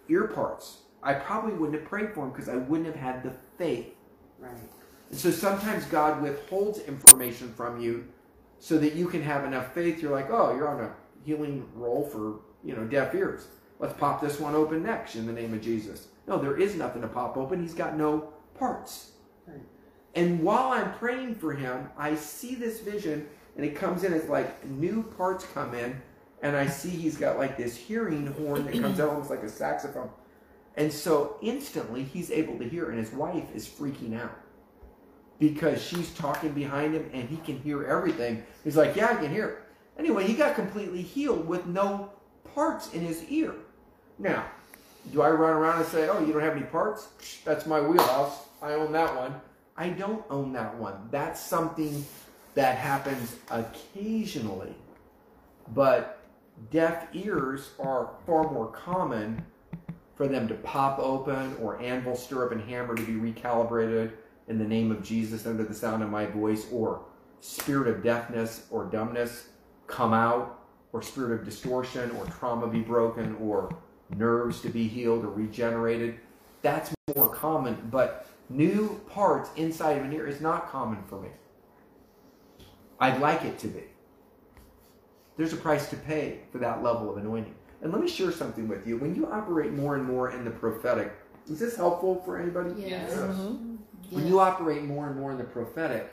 ear 0.08 0.28
parts. 0.28 0.82
I 1.02 1.14
probably 1.14 1.52
wouldn't 1.52 1.78
have 1.78 1.88
prayed 1.88 2.14
for 2.14 2.24
him 2.24 2.30
because 2.30 2.48
I 2.48 2.56
wouldn't 2.56 2.86
have 2.86 2.96
had 2.96 3.22
the 3.22 3.32
faith. 3.56 3.94
Right. 4.38 4.52
And 5.10 5.18
so 5.18 5.30
sometimes 5.30 5.84
God 5.86 6.22
withholds 6.22 6.80
information 6.80 7.52
from 7.54 7.80
you 7.80 8.06
so 8.58 8.78
that 8.78 8.94
you 8.94 9.08
can 9.08 9.22
have 9.22 9.44
enough 9.44 9.74
faith. 9.74 10.02
You're 10.02 10.12
like, 10.12 10.30
oh, 10.30 10.54
you're 10.54 10.68
on 10.68 10.84
a 10.84 10.94
healing 11.24 11.68
roll 11.74 12.08
for 12.08 12.40
you 12.64 12.76
know 12.76 12.84
deaf 12.84 13.14
ears. 13.14 13.48
Let's 13.78 13.94
pop 13.94 14.20
this 14.20 14.40
one 14.40 14.54
open 14.54 14.82
next 14.82 15.14
in 15.14 15.26
the 15.26 15.32
name 15.32 15.54
of 15.54 15.62
Jesus. 15.62 16.08
No, 16.26 16.38
there 16.38 16.56
is 16.56 16.74
nothing 16.74 17.02
to 17.02 17.08
pop 17.08 17.36
open. 17.36 17.62
He's 17.62 17.74
got 17.74 17.96
no 17.96 18.32
parts. 18.58 19.12
And 20.14 20.42
while 20.42 20.72
I'm 20.72 20.92
praying 20.94 21.36
for 21.36 21.54
him, 21.54 21.88
I 21.96 22.14
see 22.16 22.54
this 22.54 22.80
vision, 22.80 23.28
and 23.56 23.64
it 23.64 23.76
comes 23.76 24.04
in 24.04 24.12
as 24.12 24.28
like 24.28 24.66
new 24.66 25.02
parts 25.16 25.44
come 25.54 25.74
in, 25.74 26.00
and 26.42 26.56
I 26.56 26.66
see 26.66 26.90
he's 26.90 27.16
got 27.16 27.38
like 27.38 27.56
this 27.56 27.76
hearing 27.76 28.26
horn 28.26 28.64
that 28.64 28.80
comes 28.80 28.98
out 29.00 29.10
almost 29.10 29.30
like 29.30 29.42
a 29.42 29.48
saxophone. 29.48 30.10
And 30.76 30.92
so 30.92 31.36
instantly 31.40 32.02
he's 32.02 32.30
able 32.30 32.58
to 32.58 32.68
hear, 32.68 32.90
and 32.90 32.98
his 32.98 33.12
wife 33.12 33.54
is 33.54 33.68
freaking 33.68 34.20
out 34.20 34.36
because 35.38 35.82
she's 35.82 36.12
talking 36.14 36.52
behind 36.52 36.94
him 36.94 37.08
and 37.12 37.28
he 37.28 37.36
can 37.38 37.58
hear 37.60 37.84
everything. 37.84 38.42
He's 38.64 38.76
like, 38.76 38.96
Yeah, 38.96 39.10
I 39.10 39.14
can 39.14 39.30
hear. 39.30 39.66
Anyway, 39.98 40.26
he 40.26 40.34
got 40.34 40.54
completely 40.54 41.02
healed 41.02 41.46
with 41.46 41.66
no 41.66 42.10
parts 42.54 42.92
in 42.92 43.00
his 43.00 43.24
ear. 43.24 43.54
Now, 44.18 44.44
do 45.12 45.22
I 45.22 45.30
run 45.30 45.52
around 45.52 45.80
and 45.80 45.88
say, 45.88 46.08
Oh, 46.08 46.24
you 46.24 46.32
don't 46.32 46.42
have 46.42 46.56
any 46.56 46.66
parts? 46.66 47.08
That's 47.44 47.66
my 47.66 47.80
wheelhouse. 47.80 48.46
I 48.60 48.72
own 48.72 48.92
that 48.92 49.14
one. 49.16 49.34
I 49.76 49.90
don't 49.90 50.24
own 50.28 50.52
that 50.54 50.74
one. 50.76 51.08
That's 51.10 51.40
something 51.40 52.04
that 52.54 52.76
happens 52.76 53.36
occasionally. 53.50 54.74
But 55.74 56.20
deaf 56.70 57.06
ears 57.12 57.70
are 57.78 58.10
far 58.26 58.50
more 58.50 58.66
common 58.68 59.44
for 60.16 60.26
them 60.26 60.48
to 60.48 60.54
pop 60.54 60.98
open 60.98 61.56
or 61.62 61.80
anvil, 61.80 62.16
stirrup, 62.16 62.50
and 62.50 62.60
hammer 62.60 62.96
to 62.96 63.02
be 63.02 63.12
recalibrated 63.12 64.12
in 64.48 64.58
the 64.58 64.64
name 64.64 64.90
of 64.90 65.02
Jesus 65.02 65.46
under 65.46 65.62
the 65.62 65.74
sound 65.74 66.02
of 66.02 66.10
my 66.10 66.26
voice, 66.26 66.66
or 66.72 67.02
spirit 67.40 67.86
of 67.86 68.02
deafness 68.02 68.66
or 68.70 68.86
dumbness 68.86 69.48
come 69.86 70.12
out, 70.12 70.64
or 70.92 71.02
spirit 71.02 71.38
of 71.38 71.44
distortion 71.44 72.10
or 72.12 72.24
trauma 72.26 72.66
be 72.66 72.80
broken, 72.80 73.36
or 73.36 73.72
nerves 74.16 74.60
to 74.62 74.68
be 74.68 74.88
healed 74.88 75.24
or 75.24 75.28
regenerated. 75.30 76.18
That's 76.62 76.92
more 77.16 77.28
common, 77.28 77.88
but 77.90 78.26
new 78.48 79.00
parts 79.08 79.50
inside 79.56 79.98
of 79.98 80.04
an 80.04 80.12
ear 80.12 80.26
is 80.26 80.40
not 80.40 80.70
common 80.70 81.02
for 81.06 81.20
me. 81.20 81.28
I'd 83.00 83.20
like 83.20 83.44
it 83.44 83.58
to 83.60 83.68
be. 83.68 83.84
There's 85.36 85.52
a 85.52 85.56
price 85.56 85.88
to 85.90 85.96
pay 85.96 86.40
for 86.50 86.58
that 86.58 86.82
level 86.82 87.10
of 87.10 87.16
anointing. 87.16 87.54
And 87.80 87.92
let 87.92 88.00
me 88.00 88.08
share 88.08 88.32
something 88.32 88.66
with 88.66 88.86
you. 88.88 88.96
When 88.98 89.14
you 89.14 89.26
operate 89.30 89.72
more 89.72 89.94
and 89.94 90.04
more 90.04 90.30
in 90.32 90.44
the 90.44 90.50
prophetic, 90.50 91.12
is 91.48 91.60
this 91.60 91.76
helpful 91.76 92.20
for 92.24 92.36
anybody? 92.38 92.74
Yes. 92.76 93.12
Mm-hmm. 93.12 93.76
When 94.10 94.26
you 94.26 94.40
operate 94.40 94.82
more 94.84 95.06
and 95.06 95.16
more 95.16 95.30
in 95.30 95.38
the 95.38 95.44
prophetic, 95.44 96.12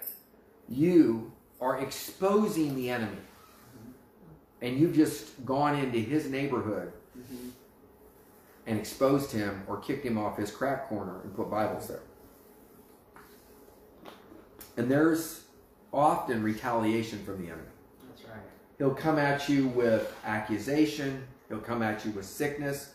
you 0.70 1.32
are 1.60 1.80
exposing 1.80 2.76
the 2.76 2.90
enemy. 2.92 3.18
And 4.62 4.78
you've 4.78 4.96
just 4.96 5.44
gone 5.46 5.76
into 5.78 5.98
his 6.00 6.30
neighborhood 6.30 6.92
Mhm. 7.18 7.52
And 8.68 8.80
exposed 8.80 9.32
him 9.32 9.64
or 9.68 9.78
kicked 9.78 10.06
him 10.06 10.18
off 10.18 10.38
his 10.38 10.52
crack 10.52 10.88
corner 10.90 11.22
and 11.22 11.36
put 11.36 11.50
Bibles 11.50 11.88
there. 11.88 12.02
And 14.78 14.90
there's 14.90 15.46
often 15.94 16.44
retaliation 16.44 17.24
from 17.24 17.38
the 17.38 17.48
enemy. 17.48 17.68
That's 18.10 18.24
right. 18.24 18.42
He'll 18.78 18.94
come 18.94 19.18
at 19.18 19.48
you 19.48 19.68
with 19.68 20.14
accusation, 20.26 21.26
he'll 21.50 21.60
come 21.60 21.82
at 21.82 22.04
you 22.06 22.12
with 22.12 22.26
sickness. 22.26 22.94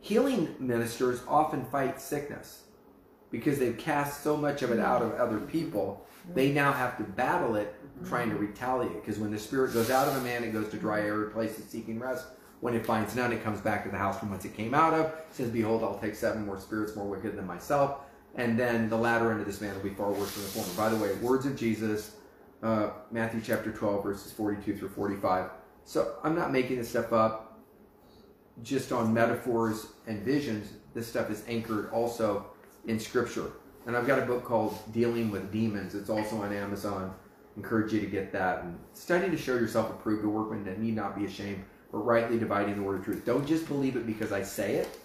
Healing 0.00 0.54
ministers 0.58 1.20
often 1.28 1.64
fight 1.66 2.00
sickness 2.00 2.62
because 3.30 3.58
they've 3.58 3.76
cast 3.76 4.24
so 4.24 4.36
much 4.36 4.62
of 4.62 4.70
it 4.72 4.80
out 4.80 5.02
of 5.02 5.12
other 5.14 5.38
people. 5.38 6.06
They 6.34 6.52
now 6.52 6.72
have 6.72 6.96
to 6.98 7.04
battle 7.04 7.56
it 7.56 7.74
trying 8.06 8.30
to 8.30 8.36
retaliate 8.36 8.94
because 8.94 9.18
when 9.18 9.30
the 9.30 9.38
spirit 9.38 9.74
goes 9.74 9.90
out 9.90 10.08
of 10.08 10.16
a 10.16 10.20
man, 10.22 10.42
it 10.42 10.52
goes 10.52 10.70
to 10.70 10.76
dry 10.76 11.00
arid 11.00 11.32
places 11.32 11.64
seeking 11.66 11.98
rest. 11.98 12.26
When 12.60 12.74
it 12.74 12.84
finds 12.84 13.16
none, 13.16 13.32
it 13.32 13.42
comes 13.42 13.60
back 13.60 13.84
to 13.84 13.90
the 13.90 13.96
house 13.96 14.18
from 14.18 14.30
whence 14.30 14.44
it 14.44 14.54
came 14.54 14.74
out 14.74 14.92
of. 14.92 15.06
It 15.06 15.26
says, 15.30 15.50
Behold, 15.50 15.82
I'll 15.82 15.98
take 15.98 16.14
seven 16.14 16.44
more 16.44 16.58
spirits 16.60 16.94
more 16.94 17.06
wicked 17.06 17.36
than 17.36 17.46
myself. 17.46 18.00
And 18.34 18.58
then 18.58 18.88
the 18.88 18.96
latter 18.96 19.30
end 19.32 19.40
of 19.40 19.46
this 19.46 19.60
man 19.60 19.74
will 19.74 19.82
be 19.82 19.94
far 19.94 20.12
worse 20.12 20.34
than 20.34 20.44
the 20.44 20.50
former. 20.50 20.72
By 20.74 20.88
the 20.88 21.02
way, 21.02 21.14
words 21.14 21.46
of 21.46 21.56
Jesus, 21.56 22.16
uh, 22.62 22.90
Matthew 23.10 23.40
chapter 23.42 23.72
12, 23.72 24.04
verses 24.04 24.32
42 24.32 24.76
through 24.76 24.90
45. 24.90 25.50
So 25.84 26.16
I'm 26.22 26.36
not 26.36 26.52
making 26.52 26.76
this 26.76 26.90
stuff 26.90 27.12
up 27.12 27.58
just 28.62 28.92
on 28.92 29.12
metaphors 29.12 29.86
and 30.06 30.22
visions. 30.22 30.72
This 30.94 31.06
stuff 31.08 31.30
is 31.30 31.42
anchored 31.48 31.90
also 31.90 32.46
in 32.86 33.00
Scripture. 33.00 33.52
And 33.86 33.96
I've 33.96 34.06
got 34.06 34.18
a 34.18 34.26
book 34.26 34.44
called 34.44 34.78
Dealing 34.92 35.30
with 35.30 35.50
Demons. 35.50 35.94
It's 35.94 36.10
also 36.10 36.36
on 36.42 36.52
Amazon. 36.52 37.14
Encourage 37.56 37.92
you 37.92 38.00
to 38.00 38.06
get 38.06 38.32
that 38.32 38.62
and 38.62 38.78
study 38.92 39.30
to 39.30 39.36
show 39.36 39.54
yourself 39.54 39.90
approved, 39.90 40.24
a 40.24 40.28
workman 40.28 40.64
that 40.64 40.78
need 40.78 40.94
not 40.94 41.18
be 41.18 41.24
ashamed, 41.24 41.64
but 41.92 41.98
rightly 41.98 42.38
dividing 42.38 42.76
the 42.76 42.82
word 42.82 43.00
of 43.00 43.04
truth. 43.04 43.24
Don't 43.24 43.46
just 43.46 43.66
believe 43.68 43.96
it 43.96 44.06
because 44.06 44.32
I 44.32 44.42
say 44.42 44.76
it, 44.76 45.00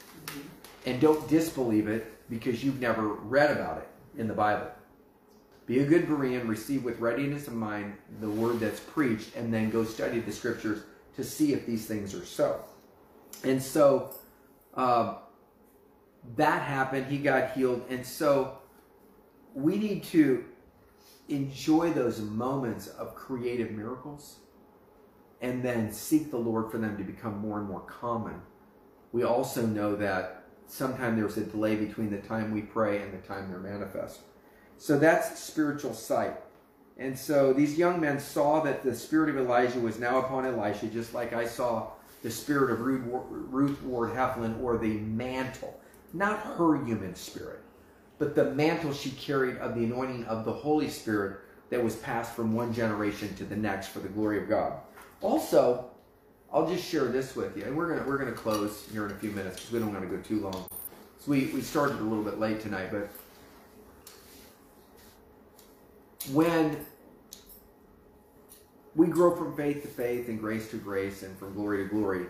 and 0.86 1.02
don't 1.02 1.28
disbelieve 1.28 1.88
it 1.88 2.30
because 2.30 2.64
you've 2.64 2.80
never 2.80 3.08
read 3.08 3.52
about 3.52 3.78
it 3.78 3.88
in 4.20 4.28
the 4.28 4.34
Bible. 4.34 4.68
Be 5.66 5.80
a 5.80 5.86
good 5.86 6.08
Berean, 6.08 6.48
receive 6.48 6.84
with 6.84 7.00
readiness 7.00 7.48
of 7.48 7.54
mind 7.54 7.96
the 8.22 8.30
word 8.30 8.60
that's 8.60 8.80
preached, 8.80 9.36
and 9.36 9.54
then 9.54 9.70
go 9.72 9.84
study 9.84 10.20
the 10.20 10.32
scriptures 10.32 10.84
to 11.16 11.24
see 11.24 11.54
if 11.54 11.66
these 11.66 11.86
things 11.86 12.14
are 12.14 12.26
so. 12.26 12.60
And 13.44 13.62
so 13.62 14.12
uh, 14.76 15.16
that 16.36 16.62
happened. 16.62 17.08
He 17.08 17.18
got 17.18 17.52
healed. 17.52 17.84
And 17.90 18.06
so 18.06 18.60
we 19.54 19.78
need 19.78 20.04
to 20.06 20.46
enjoy 21.30 21.92
those 21.92 22.20
moments 22.20 22.88
of 22.88 23.16
creative 23.16 23.72
miracles 23.72 24.38
and 25.42 25.64
then 25.64 25.92
seek 25.92 26.32
the 26.32 26.38
Lord 26.38 26.72
for 26.72 26.78
them 26.78 26.98
to 26.98 27.04
become 27.04 27.40
more 27.40 27.60
and 27.60 27.68
more 27.68 27.82
common. 27.82 28.42
We 29.12 29.24
also 29.24 29.66
know 29.66 29.96
that 29.96 30.44
sometimes 30.68 31.18
there's 31.18 31.38
a 31.38 31.50
delay 31.50 31.76
between 31.76 32.10
the 32.10 32.18
time 32.18 32.52
we 32.52 32.62
pray 32.62 33.02
and 33.02 33.14
the 33.14 33.26
time 33.28 33.50
they're 33.50 33.60
manifest. 33.60 34.22
So 34.78 34.98
that's 34.98 35.40
spiritual 35.40 35.94
sight. 35.94 36.36
And 36.98 37.18
so 37.18 37.54
these 37.54 37.78
young 37.78 38.00
men 38.00 38.20
saw 38.20 38.62
that 38.62 38.84
the 38.84 38.96
spirit 38.96 39.30
of 39.30 39.38
Elijah 39.38 39.80
was 39.80 40.00
now 40.00 40.20
upon 40.20 40.46
Elisha, 40.46 40.88
just 40.88 41.14
like 41.14 41.34
I 41.34 41.46
saw 41.46 41.92
the 42.24 42.32
spirit 42.32 42.72
of 42.72 42.80
Ruth 42.82 43.82
Ward 43.84 44.14
Heflin 44.14 44.62
or 44.64 44.78
the 44.78 44.98
mantle. 44.98 45.80
Not 46.14 46.40
her 46.40 46.84
human 46.84 47.16
spirit, 47.16 47.60
but 48.18 48.36
the 48.36 48.52
mantle 48.52 48.94
she 48.94 49.12
carried 49.12 49.58
of 49.58 49.76
the 49.76 49.84
anointing 49.84 50.24
of 50.26 50.46
the 50.46 50.54
Holy 50.54 50.90
Spirit 50.90 51.40
that 51.70 51.84
was 51.84 51.98
passed 51.98 52.34
from 52.34 52.54
one 52.54 52.74
generation 52.74 53.36
to 53.36 53.44
the 53.44 53.56
next 53.56 53.88
for 53.88 54.00
the 54.00 54.08
glory 54.08 54.42
of 54.42 54.48
God. 54.48 54.80
Also, 55.26 55.90
I'll 56.54 56.68
just 56.68 56.88
share 56.88 57.06
this 57.06 57.36
with 57.36 57.58
you, 57.58 57.64
and 57.64 57.76
we're 57.76 57.90
gonna 57.90 58.08
we're 58.08 58.20
gonna 58.20 58.32
close 58.32 58.88
here 58.92 59.08
in 59.08 59.12
a 59.12 59.16
few 59.16 59.32
minutes 59.32 59.56
because 59.56 59.72
we 59.72 59.80
don't 59.80 59.92
want 59.92 60.08
to 60.08 60.16
go 60.16 60.22
too 60.22 60.40
long. 60.40 60.68
So 61.18 61.32
we, 61.32 61.46
we 61.46 61.62
started 61.62 62.00
a 62.00 62.04
little 62.04 62.24
bit 62.24 62.40
late 62.40 62.62
tonight, 62.62 62.90
but 62.92 63.10
when 66.32 66.78
we 68.94 69.08
grow 69.08 69.36
from 69.36 69.58
faith 69.58 69.82
to 69.82 69.88
faith 69.88 70.30
and 70.30 70.40
grace 70.40 70.70
to 70.70 70.78
grace 70.78 71.24
and 71.24 71.36
from 71.40 71.56
glory 71.56 71.80
to 71.80 71.90
glory, 71.90 72.28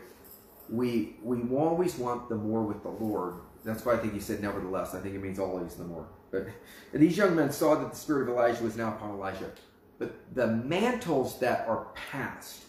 we 0.69 1.17
we 1.21 1.41
always 1.53 1.97
want 1.97 2.29
the 2.29 2.35
more 2.35 2.63
with 2.63 2.81
the 2.81 2.91
Lord. 2.91 3.35
That's 3.65 3.83
why 3.83 3.95
I 3.95 3.97
think 3.97 4.13
he 4.13 4.21
said 4.21 4.41
nevertheless. 4.41 4.95
I 4.95 5.01
think 5.01 5.15
it 5.15 5.21
means 5.21 5.37
always 5.37 5.75
the 5.75 5.83
more. 5.83 6.07
But 6.31 6.47
these 6.93 7.17
young 7.17 7.35
men 7.35 7.51
saw 7.51 7.75
that 7.75 7.91
the 7.91 7.97
spirit 7.97 8.29
of 8.29 8.37
Elijah 8.37 8.63
was 8.63 8.77
now 8.77 8.87
upon 8.93 9.11
Elijah. 9.11 9.51
But 9.99 10.13
the 10.33 10.47
mantles 10.47 11.39
that 11.39 11.67
are 11.67 11.87
passed, 11.93 12.64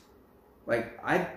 like 0.67 0.99
I've 1.03 1.29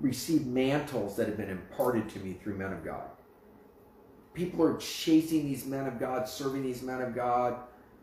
received 0.00 0.46
mantles 0.46 1.16
that 1.16 1.26
have 1.26 1.36
been 1.36 1.50
imparted 1.50 2.08
to 2.10 2.18
me 2.20 2.34
through 2.34 2.54
men 2.54 2.72
of 2.72 2.84
God. 2.84 3.08
People 4.34 4.62
are 4.64 4.76
chasing 4.76 5.46
these 5.46 5.64
men 5.64 5.86
of 5.86 5.98
God, 5.98 6.28
serving 6.28 6.62
these 6.62 6.82
men 6.82 7.00
of 7.00 7.14
God 7.14 7.56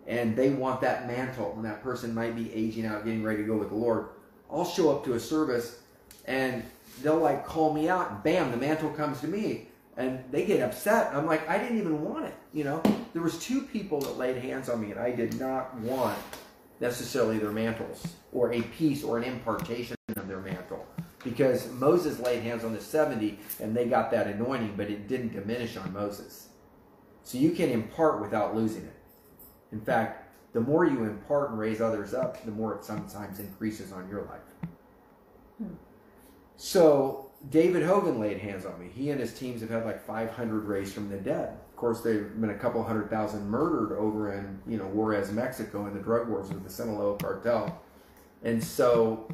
and 0.07 0.35
they 0.35 0.49
want 0.49 0.81
that 0.81 1.07
mantle, 1.07 1.53
and 1.55 1.63
that 1.65 1.81
person 1.81 2.13
might 2.13 2.35
be 2.35 2.53
aging 2.53 2.85
out, 2.85 3.05
getting 3.05 3.23
ready 3.23 3.37
to 3.37 3.47
go 3.47 3.57
with 3.57 3.69
the 3.69 3.75
Lord. 3.75 4.09
I'll 4.51 4.65
show 4.65 4.91
up 4.91 5.05
to 5.05 5.13
a 5.13 5.19
service, 5.19 5.79
and 6.25 6.63
they'll 7.01 7.17
like 7.17 7.45
call 7.45 7.73
me 7.73 7.89
out, 7.89 8.11
and 8.11 8.23
bam, 8.23 8.51
the 8.51 8.57
mantle 8.57 8.89
comes 8.89 9.21
to 9.21 9.27
me, 9.27 9.67
and 9.95 10.23
they 10.31 10.45
get 10.45 10.61
upset. 10.61 11.13
I'm 11.13 11.25
like, 11.25 11.47
I 11.47 11.57
didn't 11.57 11.77
even 11.77 12.03
want 12.03 12.25
it. 12.25 12.33
You 12.51 12.65
know, 12.65 12.83
there 13.13 13.21
was 13.21 13.39
two 13.39 13.61
people 13.61 14.01
that 14.01 14.17
laid 14.17 14.37
hands 14.37 14.69
on 14.69 14.81
me, 14.81 14.91
and 14.91 14.99
I 14.99 15.11
did 15.11 15.39
not 15.39 15.73
want 15.77 16.17
necessarily 16.79 17.37
their 17.37 17.51
mantles 17.51 18.05
or 18.31 18.53
a 18.53 18.61
piece 18.61 19.03
or 19.03 19.17
an 19.17 19.23
impartation 19.23 19.95
of 20.15 20.27
their 20.27 20.39
mantle. 20.39 20.85
Because 21.23 21.71
Moses 21.71 22.19
laid 22.19 22.43
hands 22.43 22.63
on 22.63 22.73
the 22.73 22.81
70 22.81 23.39
and 23.61 23.75
they 23.75 23.85
got 23.85 24.11
that 24.11 24.27
anointing, 24.27 24.73
but 24.75 24.89
it 24.89 25.07
didn't 25.07 25.33
diminish 25.33 25.77
on 25.77 25.93
Moses. 25.93 26.49
So 27.23 27.37
you 27.37 27.51
can 27.51 27.69
impart 27.69 28.21
without 28.21 28.55
losing 28.55 28.83
it. 28.83 28.95
In 29.71 29.79
fact, 29.79 30.23
the 30.53 30.61
more 30.61 30.85
you 30.85 31.03
impart 31.03 31.49
and 31.49 31.59
raise 31.59 31.81
others 31.81 32.13
up, 32.13 32.43
the 32.45 32.51
more 32.51 32.75
it 32.75 32.83
sometimes 32.83 33.39
increases 33.39 33.91
on 33.91 34.07
your 34.09 34.23
life. 34.23 34.69
Hmm. 35.57 35.73
So 36.57 37.31
David 37.49 37.83
Hogan 37.83 38.19
laid 38.19 38.37
hands 38.37 38.65
on 38.65 38.79
me. 38.79 38.89
He 38.93 39.09
and 39.09 39.19
his 39.19 39.33
teams 39.33 39.61
have 39.61 39.69
had 39.69 39.85
like 39.85 40.05
500 40.05 40.65
raised 40.65 40.93
from 40.93 41.09
the 41.09 41.17
dead. 41.17 41.57
Course, 41.83 41.99
there've 41.99 42.39
been 42.39 42.51
a 42.51 42.57
couple 42.57 42.81
hundred 42.81 43.09
thousand 43.09 43.45
murdered 43.49 43.97
over 43.97 44.31
in 44.31 44.57
you 44.65 44.77
know 44.77 44.85
Juarez, 44.85 45.33
Mexico, 45.33 45.85
in 45.85 45.93
the 45.93 45.99
drug 45.99 46.29
wars 46.29 46.47
with 46.47 46.63
the 46.63 46.69
Sinaloa 46.69 47.17
cartel, 47.17 47.81
and 48.41 48.63
so 48.63 49.27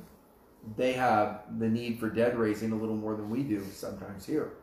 they 0.75 0.93
have 0.93 1.43
the 1.59 1.69
need 1.69 1.99
for 1.99 2.09
dead 2.09 2.35
raising 2.35 2.71
a 2.71 2.75
little 2.75 2.95
more 2.95 3.15
than 3.15 3.29
we 3.29 3.43
do 3.43 3.63
sometimes 3.71 4.25
here. 4.25 4.53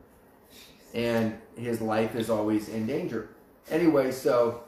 And 0.95 1.39
his 1.57 1.80
life 1.80 2.16
is 2.16 2.28
always 2.28 2.68
in 2.68 2.89
danger. 2.89 3.28
Anyway, 3.70 4.11
so 4.11 4.64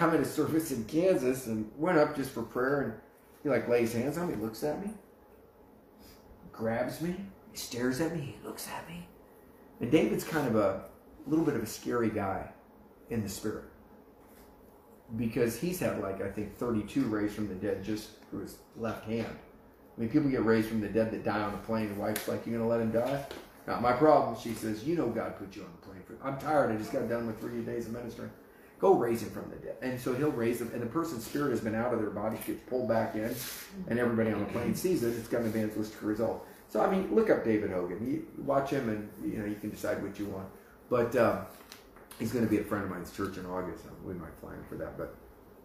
I'm 0.00 0.14
in 0.14 0.22
a 0.22 0.24
service 0.24 0.72
in 0.72 0.86
Kansas 0.86 1.48
and 1.48 1.70
went 1.76 1.98
up 1.98 2.16
just 2.16 2.30
for 2.30 2.44
prayer 2.44 2.80
and 2.80 2.94
he 3.42 3.50
like 3.50 3.68
lays 3.68 3.92
hands 3.92 4.16
on 4.16 4.28
me, 4.28 4.36
looks 4.36 4.64
at 4.64 4.82
me, 4.82 4.90
grabs 6.50 7.02
me, 7.02 7.14
he 7.52 7.58
stares 7.58 8.00
at 8.00 8.16
me, 8.16 8.38
he 8.40 8.46
looks 8.46 8.66
at 8.68 8.88
me. 8.88 9.06
And 9.82 9.90
David's 9.90 10.24
kind 10.24 10.48
of 10.48 10.56
a 10.56 10.84
little 11.26 11.44
bit 11.44 11.54
of 11.54 11.62
a 11.62 11.66
scary 11.66 12.10
guy 12.10 12.48
in 13.10 13.22
the 13.22 13.28
spirit. 13.28 13.64
Because 15.16 15.58
he's 15.58 15.78
had 15.80 16.00
like 16.00 16.22
I 16.22 16.30
think 16.30 16.56
32 16.56 17.04
raised 17.04 17.34
from 17.34 17.48
the 17.48 17.54
dead 17.54 17.84
just 17.84 18.10
through 18.30 18.42
his 18.42 18.56
left 18.76 19.04
hand. 19.04 19.28
I 19.96 20.00
mean, 20.00 20.10
people 20.10 20.30
get 20.30 20.44
raised 20.44 20.68
from 20.68 20.80
the 20.80 20.88
dead 20.88 21.10
that 21.12 21.24
die 21.24 21.40
on 21.40 21.54
a 21.54 21.58
plane. 21.58 21.94
The 21.94 22.00
wife's 22.00 22.26
like, 22.26 22.46
"You're 22.46 22.58
gonna 22.58 22.68
let 22.68 22.80
him 22.80 22.90
die?" 22.90 23.24
Not 23.66 23.80
my 23.80 23.92
problem. 23.92 24.36
She 24.36 24.52
says, 24.54 24.84
"You 24.84 24.96
know 24.96 25.08
God 25.08 25.36
put 25.38 25.54
you 25.54 25.62
on 25.62 25.68
the 25.80 25.86
plane 25.86 26.02
for." 26.04 26.16
I'm 26.26 26.38
tired. 26.38 26.72
I 26.72 26.76
just 26.76 26.92
got 26.92 27.08
done 27.08 27.26
with 27.26 27.38
three 27.38 27.62
days 27.62 27.86
of 27.86 27.92
ministering. 27.92 28.30
Go 28.80 28.94
raise 28.94 29.22
him 29.22 29.30
from 29.30 29.48
the 29.50 29.56
dead. 29.56 29.76
And 29.82 30.00
so 30.00 30.14
he'll 30.14 30.32
raise 30.32 30.58
them, 30.58 30.70
and 30.74 30.82
the 30.82 30.86
person's 30.86 31.24
spirit 31.24 31.50
has 31.50 31.60
been 31.60 31.74
out 31.74 31.94
of 31.94 32.00
their 32.00 32.10
body, 32.10 32.36
gets 32.44 32.60
pulled 32.68 32.88
back 32.88 33.14
in, 33.14 33.34
and 33.88 33.98
everybody 33.98 34.32
on 34.32 34.40
the 34.40 34.46
plane 34.46 34.74
sees 34.74 35.02
it. 35.02 35.14
It's 35.16 35.28
got 35.28 35.42
an 35.42 35.46
evangelistic 35.46 36.02
result. 36.02 36.46
So 36.68 36.80
I 36.82 36.90
mean, 36.90 37.14
look 37.14 37.30
up 37.30 37.44
David 37.44 37.70
Hogan. 37.70 38.04
You 38.06 38.26
watch 38.42 38.70
him, 38.70 38.88
and 38.88 39.08
you 39.24 39.38
know 39.38 39.44
you 39.44 39.54
can 39.54 39.70
decide 39.70 40.02
what 40.02 40.18
you 40.18 40.26
want. 40.26 40.48
But 40.90 41.16
uh, 41.16 41.44
he's 42.18 42.32
going 42.32 42.44
to 42.44 42.50
be 42.50 42.58
a 42.58 42.64
friend 42.64 42.84
of 42.84 42.90
mine's 42.90 43.12
church 43.12 43.36
in 43.36 43.46
August. 43.46 43.84
We 44.04 44.14
might 44.14 44.34
fly 44.40 44.52
him 44.52 44.64
for 44.68 44.76
that. 44.76 44.96
But 44.98 45.16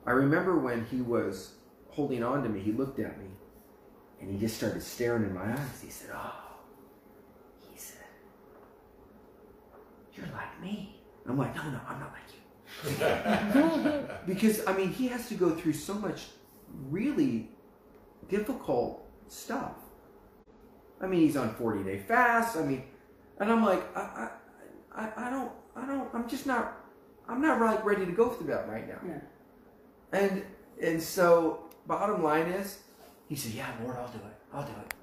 I 0.06 0.12
remember 0.12 0.58
when 0.58 0.86
he 0.86 1.02
was 1.02 1.56
holding 1.90 2.24
on 2.24 2.44
to 2.44 2.50
me, 2.50 2.62
he 2.62 2.72
looked 2.72 3.00
at 3.00 3.20
me, 3.20 3.28
and 4.22 4.32
he 4.32 4.38
just 4.38 4.58
started 4.58 4.82
staring 4.82 5.24
in 5.24 5.34
my 5.34 5.52
eyes. 5.52 5.82
He 5.84 5.90
said, 5.90 6.10
"Oh," 6.14 6.34
he 7.72 7.78
said, 7.78 7.98
"You're 10.14 10.28
like 10.28 10.62
me." 10.62 10.96
I'm 11.28 11.38
like, 11.38 11.56
"No, 11.56 11.64
no, 11.64 11.80
I'm 11.88 12.00
not 12.00 12.14
like 12.14 12.24
you." 12.34 12.40
because 14.26 14.66
I 14.66 14.74
mean, 14.76 14.92
he 14.92 15.08
has 15.08 15.28
to 15.30 15.36
go 15.36 15.52
through 15.52 15.74
so 15.74 15.94
much 15.96 16.28
really 16.90 17.50
difficult 18.30 19.06
stuff. 19.28 19.74
I 21.02 21.08
mean, 21.08 21.22
he's 21.22 21.38
on 21.38 21.54
40 21.56 21.84
day 21.84 22.00
fast. 22.00 22.58
I 22.58 22.64
mean, 22.64 22.84
and 23.40 23.52
I'm 23.52 23.64
like, 23.64 23.82
I, 23.96 24.00
I, 24.00 24.30
I, 24.96 25.10
I 25.16 25.30
don't, 25.30 25.52
I 25.76 25.86
don't, 25.86 26.10
I'm 26.14 26.28
just 26.28 26.46
not, 26.46 26.78
I'm 27.28 27.42
not 27.42 27.62
like 27.62 27.86
ready 27.86 28.06
to 28.06 28.12
go 28.12 28.30
through 28.30 28.48
that 28.48 28.68
right 28.68 28.88
now. 28.88 29.00
Yeah. 29.06 29.20
And 30.12 30.44
and 30.82 31.02
so 31.02 31.70
bottom 31.86 32.24
line 32.24 32.48
is, 32.48 32.80
he 33.28 33.36
said, 33.36 33.52
"Yeah, 33.54 33.68
Lord, 33.84 33.98
I'll 33.98 34.08
do 34.08 34.18
it. 34.18 34.36
I'll 34.54 34.64
do 34.64 34.72
it." 34.72 34.94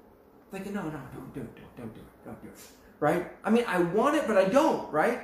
I'm 0.51 0.51
thinking, 0.51 0.73
no, 0.73 0.83
no, 0.83 0.99
don't 1.13 1.33
do 1.33 1.41
it, 1.41 1.55
don't, 1.55 1.77
don't 1.77 1.93
do 1.93 1.99
it, 1.99 2.25
don't 2.25 2.41
do 2.41 2.47
it. 2.47 2.59
Right? 2.99 3.31
I 3.43 3.49
mean, 3.49 3.65
I 3.67 3.79
want 3.79 4.15
it, 4.15 4.25
but 4.27 4.37
I 4.37 4.45
don't. 4.45 4.91
Right? 4.91 5.19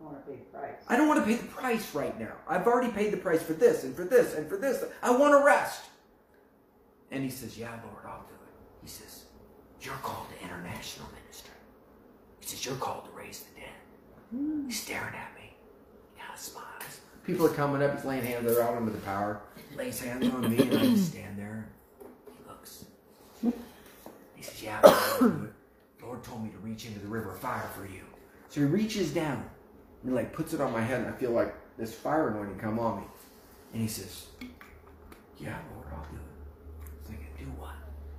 I 0.00 0.04
want 0.04 0.16
a 0.16 0.30
big 0.30 0.52
price. 0.52 0.82
I 0.88 0.96
don't 0.96 1.08
want 1.08 1.20
to 1.20 1.26
pay 1.26 1.36
the 1.36 1.46
price 1.46 1.94
right 1.94 2.18
now. 2.18 2.32
I've 2.48 2.66
already 2.66 2.90
paid 2.90 3.12
the 3.12 3.18
price 3.18 3.42
for 3.42 3.52
this 3.52 3.84
and 3.84 3.94
for 3.94 4.04
this 4.04 4.34
and 4.34 4.48
for 4.48 4.56
this. 4.56 4.84
I 5.02 5.10
want 5.10 5.32
to 5.32 5.44
rest. 5.44 5.82
And 7.10 7.22
he 7.22 7.30
says, 7.30 7.56
"Yeah, 7.56 7.70
Lord, 7.84 8.04
I'll 8.06 8.26
do 8.26 8.34
it." 8.34 8.54
He 8.82 8.88
says, 8.88 9.24
"You're 9.80 9.94
called 9.96 10.26
to 10.30 10.44
international 10.44 11.08
ministry." 11.22 11.54
He 12.40 12.46
says, 12.46 12.66
"You're 12.66 12.76
called 12.76 13.04
to 13.04 13.10
raise 13.12 13.40
the 13.40 13.60
dead." 13.60 13.70
He's 14.66 14.80
staring 14.80 15.14
at 15.14 15.34
me. 15.34 15.54
He 16.14 16.20
kind 16.20 16.32
of 16.32 16.40
smiles. 16.40 17.00
People 17.24 17.46
are 17.46 17.50
coming 17.50 17.82
up. 17.82 17.94
He's 17.94 18.04
laying 18.04 18.24
hands. 18.24 18.46
They're 18.46 18.62
out 18.62 18.76
under 18.76 18.90
the 18.90 18.98
power. 18.98 19.42
Lays 19.76 20.00
hands 20.00 20.32
on 20.32 20.50
me, 20.50 20.58
and 20.58 20.74
I 20.74 20.86
just 20.86 21.12
stand 21.12 21.38
there. 21.38 21.68
He 22.26 22.48
looks. 22.48 22.86
He 24.34 24.42
says, 24.42 24.62
"Yeah, 24.62 24.80
Lord, 24.82 24.94
I'll 24.96 25.18
do 25.28 25.44
it. 25.44 25.52
Lord 26.02 26.22
told 26.24 26.42
me 26.44 26.50
to 26.50 26.58
reach 26.58 26.86
into 26.86 26.98
the 27.00 27.08
river 27.08 27.32
of 27.32 27.38
fire 27.38 27.68
for 27.76 27.84
you." 27.84 28.02
So 28.48 28.60
he 28.60 28.66
reaches 28.66 29.12
down 29.14 29.44
and 30.02 30.10
he 30.10 30.14
like 30.14 30.32
puts 30.32 30.52
it 30.52 30.60
on 30.60 30.72
my 30.72 30.80
head, 30.80 31.00
and 31.00 31.08
I 31.08 31.12
feel 31.12 31.30
like 31.30 31.54
this 31.78 31.94
fire 31.94 32.28
anointing 32.28 32.58
come 32.58 32.78
on 32.78 33.00
me. 33.00 33.06
And 33.72 33.82
he 33.82 33.88
says, 33.88 34.26
"Yeah, 35.38 35.58
Lord, 35.74 35.86
I'll 35.92 36.06
do 36.10 36.16
it." 36.16 36.22
I'm 36.82 37.04
thinking, 37.04 37.28
"Do 37.38 37.44
what?" 37.60 37.74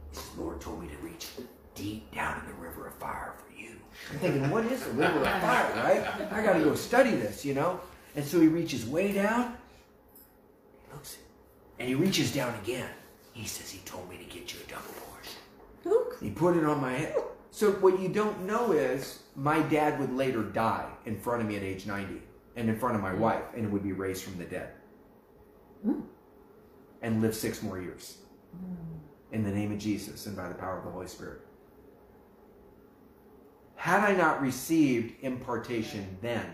He 0.10 0.16
says, 0.16 0.30
"Lord 0.38 0.62
told 0.62 0.82
me 0.82 0.88
to 0.88 0.98
reach 0.98 1.28
deep 1.76 2.14
down 2.14 2.40
in 2.42 2.48
the 2.48 2.54
river 2.54 2.88
of 2.88 2.94
fire 2.96 3.34
for 3.38 3.60
you." 3.60 3.76
I'm 4.12 4.20
thinking, 4.20 4.50
"What 4.50 4.66
is 4.66 4.84
the 4.84 4.92
river 4.92 5.20
of 5.20 5.26
fire?" 5.42 5.74
Right? 5.76 6.32
I 6.32 6.44
got 6.44 6.54
to 6.54 6.64
go 6.64 6.76
study 6.76 7.12
this, 7.12 7.46
you 7.46 7.54
know. 7.54 7.80
And 8.16 8.24
so 8.24 8.40
he 8.40 8.48
reaches 8.48 8.86
way 8.86 9.12
down. 9.12 9.58
He 10.88 10.94
looks, 10.94 11.18
and 11.80 11.88
he 11.88 11.96
reaches 11.96 12.34
down 12.34 12.54
again. 12.64 12.90
He 13.34 13.46
says, 13.48 13.70
"He 13.70 13.80
told 13.80 14.10
me 14.10 14.18
to 14.18 14.26
get 14.26 14.54
you 14.54 14.60
a 14.66 14.70
double 14.70 14.84
portion." 14.84 16.20
He 16.22 16.30
put 16.30 16.56
it 16.56 16.66
on 16.66 16.80
my 16.80 16.94
head. 16.94 17.16
So 17.52 17.72
what 17.74 18.00
you 18.00 18.10
don't 18.10 18.48
know 18.48 18.72
is 18.72 19.20
my 19.36 19.62
dad 19.62 20.00
would 20.00 20.14
later 20.14 20.42
die 20.42 20.90
in 21.06 21.20
front 21.20 21.42
of 21.42 21.48
me 21.48 21.56
at 21.56 21.64
age 21.64 21.86
90 21.86 22.22
and 22.56 22.70
in 22.70 22.80
front 22.80 22.96
of 22.96 23.02
my 23.02 23.14
wife 23.14 23.44
and 23.56 23.72
would 23.72 23.84
be 23.84 23.92
raised 23.92 24.24
from 24.24 24.38
the 24.38 24.46
dead 24.46 24.70
hmm. 25.84 26.02
and 27.02 27.22
live 27.22 27.36
six 27.36 27.62
more 27.62 27.80
years 27.80 28.18
hmm. 28.52 29.36
in 29.36 29.44
the 29.44 29.52
name 29.52 29.72
of 29.72 29.78
Jesus 29.78 30.26
and 30.26 30.36
by 30.36 30.48
the 30.48 30.56
power 30.56 30.80
of 30.80 30.86
the 30.86 30.92
Holy 30.92 31.08
Spirit. 31.08 31.42
Had 33.84 34.06
I 34.06 34.16
not 34.16 34.42
received 34.42 35.22
impartation 35.22 36.18
then, 36.22 36.46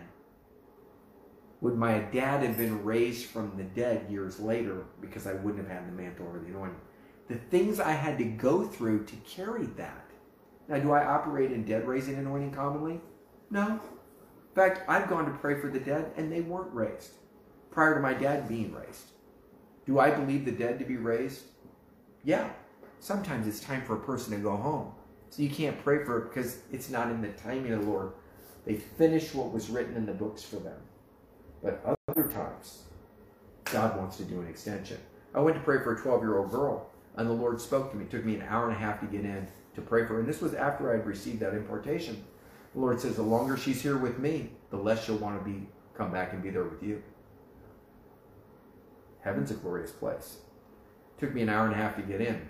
would 1.62 1.78
my 1.78 2.00
dad 2.00 2.42
have 2.42 2.58
been 2.58 2.84
raised 2.84 3.28
from 3.28 3.56
the 3.56 3.66
dead 3.66 4.10
years 4.10 4.40
later 4.40 4.86
because 5.00 5.28
I 5.28 5.34
wouldn't 5.34 5.68
have 5.68 5.78
had 5.78 5.88
the 5.88 5.92
mantle 5.92 6.26
or 6.26 6.40
the 6.40 6.48
anointing? 6.48 6.82
The 7.28 7.36
things 7.36 7.80
I 7.80 7.92
had 7.92 8.18
to 8.18 8.24
go 8.24 8.66
through 8.66 9.06
to 9.06 9.16
carry 9.18 9.68
that. 9.78 10.10
Now, 10.68 10.80
do 10.80 10.92
I 10.92 11.06
operate 11.06 11.52
in 11.52 11.66
dead 11.66 11.88
raising 11.88 12.16
anointing 12.16 12.54
commonly? 12.54 13.00
No. 13.52 13.74
In 13.74 14.56
fact, 14.56 14.90
I've 14.90 15.08
gone 15.08 15.26
to 15.26 15.38
pray 15.38 15.62
for 15.62 15.68
the 15.68 15.80
dead 15.80 16.12
and 16.18 16.32
they 16.32 16.42
weren't 16.42 16.74
raised 16.74 17.12
prior 17.70 17.94
to 17.94 18.02
my 18.02 18.16
dad 18.16 18.50
being 18.50 18.74
raised. 18.74 19.12
Do 19.86 20.00
I 20.00 20.10
believe 20.10 20.46
the 20.46 20.52
dead 20.52 20.80
to 20.80 20.86
be 20.86 20.98
raised? 20.98 21.44
Yeah. 22.24 22.50
Sometimes 23.00 23.48
it's 23.48 23.60
time 23.60 23.84
for 23.84 23.98
a 23.98 24.04
person 24.04 24.34
to 24.34 24.40
go 24.40 24.56
home. 24.56 24.94
So 25.30 25.44
you 25.44 25.50
can't 25.50 25.82
pray 25.84 26.04
for 26.04 26.18
it 26.20 26.30
because 26.30 26.60
it's 26.72 26.90
not 26.90 27.12
in 27.12 27.22
the 27.22 27.30
timing 27.30 27.72
of 27.72 27.82
the 27.82 27.90
Lord. 27.90 28.12
They 28.66 28.76
finish 28.76 29.34
what 29.34 29.54
was 29.54 29.70
written 29.70 29.96
in 29.96 30.06
the 30.06 30.14
books 30.14 30.44
for 30.44 30.58
them. 30.58 30.80
But 31.64 31.82
other 32.08 32.28
times, 32.28 32.84
God 33.66 33.98
wants 33.98 34.18
to 34.18 34.24
do 34.24 34.42
an 34.42 34.48
extension. 34.48 34.98
I 35.34 35.40
went 35.40 35.58
to 35.58 35.64
pray 35.64 35.84
for 35.84 35.94
a 35.94 36.02
12 36.02 36.22
year 36.22 36.38
old 36.38 36.52
girl, 36.52 36.90
and 37.16 37.30
the 37.30 37.34
Lord 37.34 37.62
spoke 37.62 37.92
to 37.92 37.98
me. 37.98 38.06
It 38.06 38.12
took 38.12 38.26
me 38.26 38.36
an 38.36 38.42
hour 38.44 38.68
and 38.68 38.76
a 38.76 38.80
half 38.80 39.00
to 39.02 39.06
get 39.06 39.26
in 39.26 39.48
to 39.76 39.82
pray 39.82 40.06
for 40.06 40.14
her. 40.14 40.20
And 40.20 40.28
this 40.28 40.42
was 40.42 40.54
after 40.54 40.92
I 40.92 40.98
had 40.98 41.06
received 41.06 41.40
that 41.42 41.54
impartation. 41.54 42.24
The 42.74 42.80
Lord 42.80 43.00
says, 43.00 43.16
the 43.16 43.24
longer 43.24 43.58
she's 43.58 43.82
here 43.82 43.98
with 43.98 44.20
me, 44.20 44.52
the 44.70 44.78
less 44.78 45.06
she'll 45.06 45.18
want 45.18 45.40
to 45.40 45.50
be 45.50 45.68
come 45.96 46.12
back 46.12 46.34
and 46.34 46.42
be 46.42 46.50
there 46.50 46.64
with 46.64 46.82
you. 46.82 47.04
Heaven's 49.22 49.52
a 49.52 49.56
glorious 49.56 49.92
place. 49.92 50.38
It 51.18 51.20
took 51.20 51.34
me 51.34 51.42
an 51.42 51.50
hour 51.50 51.66
and 51.66 51.74
a 51.74 51.78
half 51.78 51.96
to 51.98 52.02
get 52.02 52.22
in. 52.22 52.48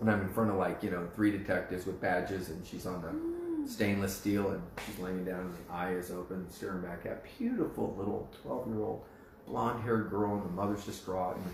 And 0.00 0.10
I'm 0.10 0.20
in 0.20 0.28
front 0.28 0.50
of 0.50 0.56
like, 0.56 0.82
you 0.82 0.90
know, 0.90 1.08
three 1.14 1.30
detectives 1.30 1.86
with 1.86 2.00
badges 2.00 2.50
and 2.50 2.66
she's 2.66 2.86
on 2.86 3.02
the 3.02 3.68
stainless 3.68 4.14
steel 4.14 4.50
and 4.50 4.62
she's 4.84 4.98
laying 4.98 5.24
down 5.24 5.40
and 5.40 5.54
the 5.54 5.72
eye 5.72 5.92
is 5.92 6.10
open, 6.10 6.48
staring 6.50 6.82
back 6.82 7.06
at 7.06 7.24
beautiful 7.38 7.94
little 7.98 8.30
12 8.42 8.68
year 8.68 8.80
old 8.80 9.04
blonde 9.46 9.82
haired 9.82 10.10
girl 10.10 10.34
and 10.34 10.44
the 10.44 10.52
mother's 10.52 10.84
distraught. 10.84 11.36
And 11.36 11.44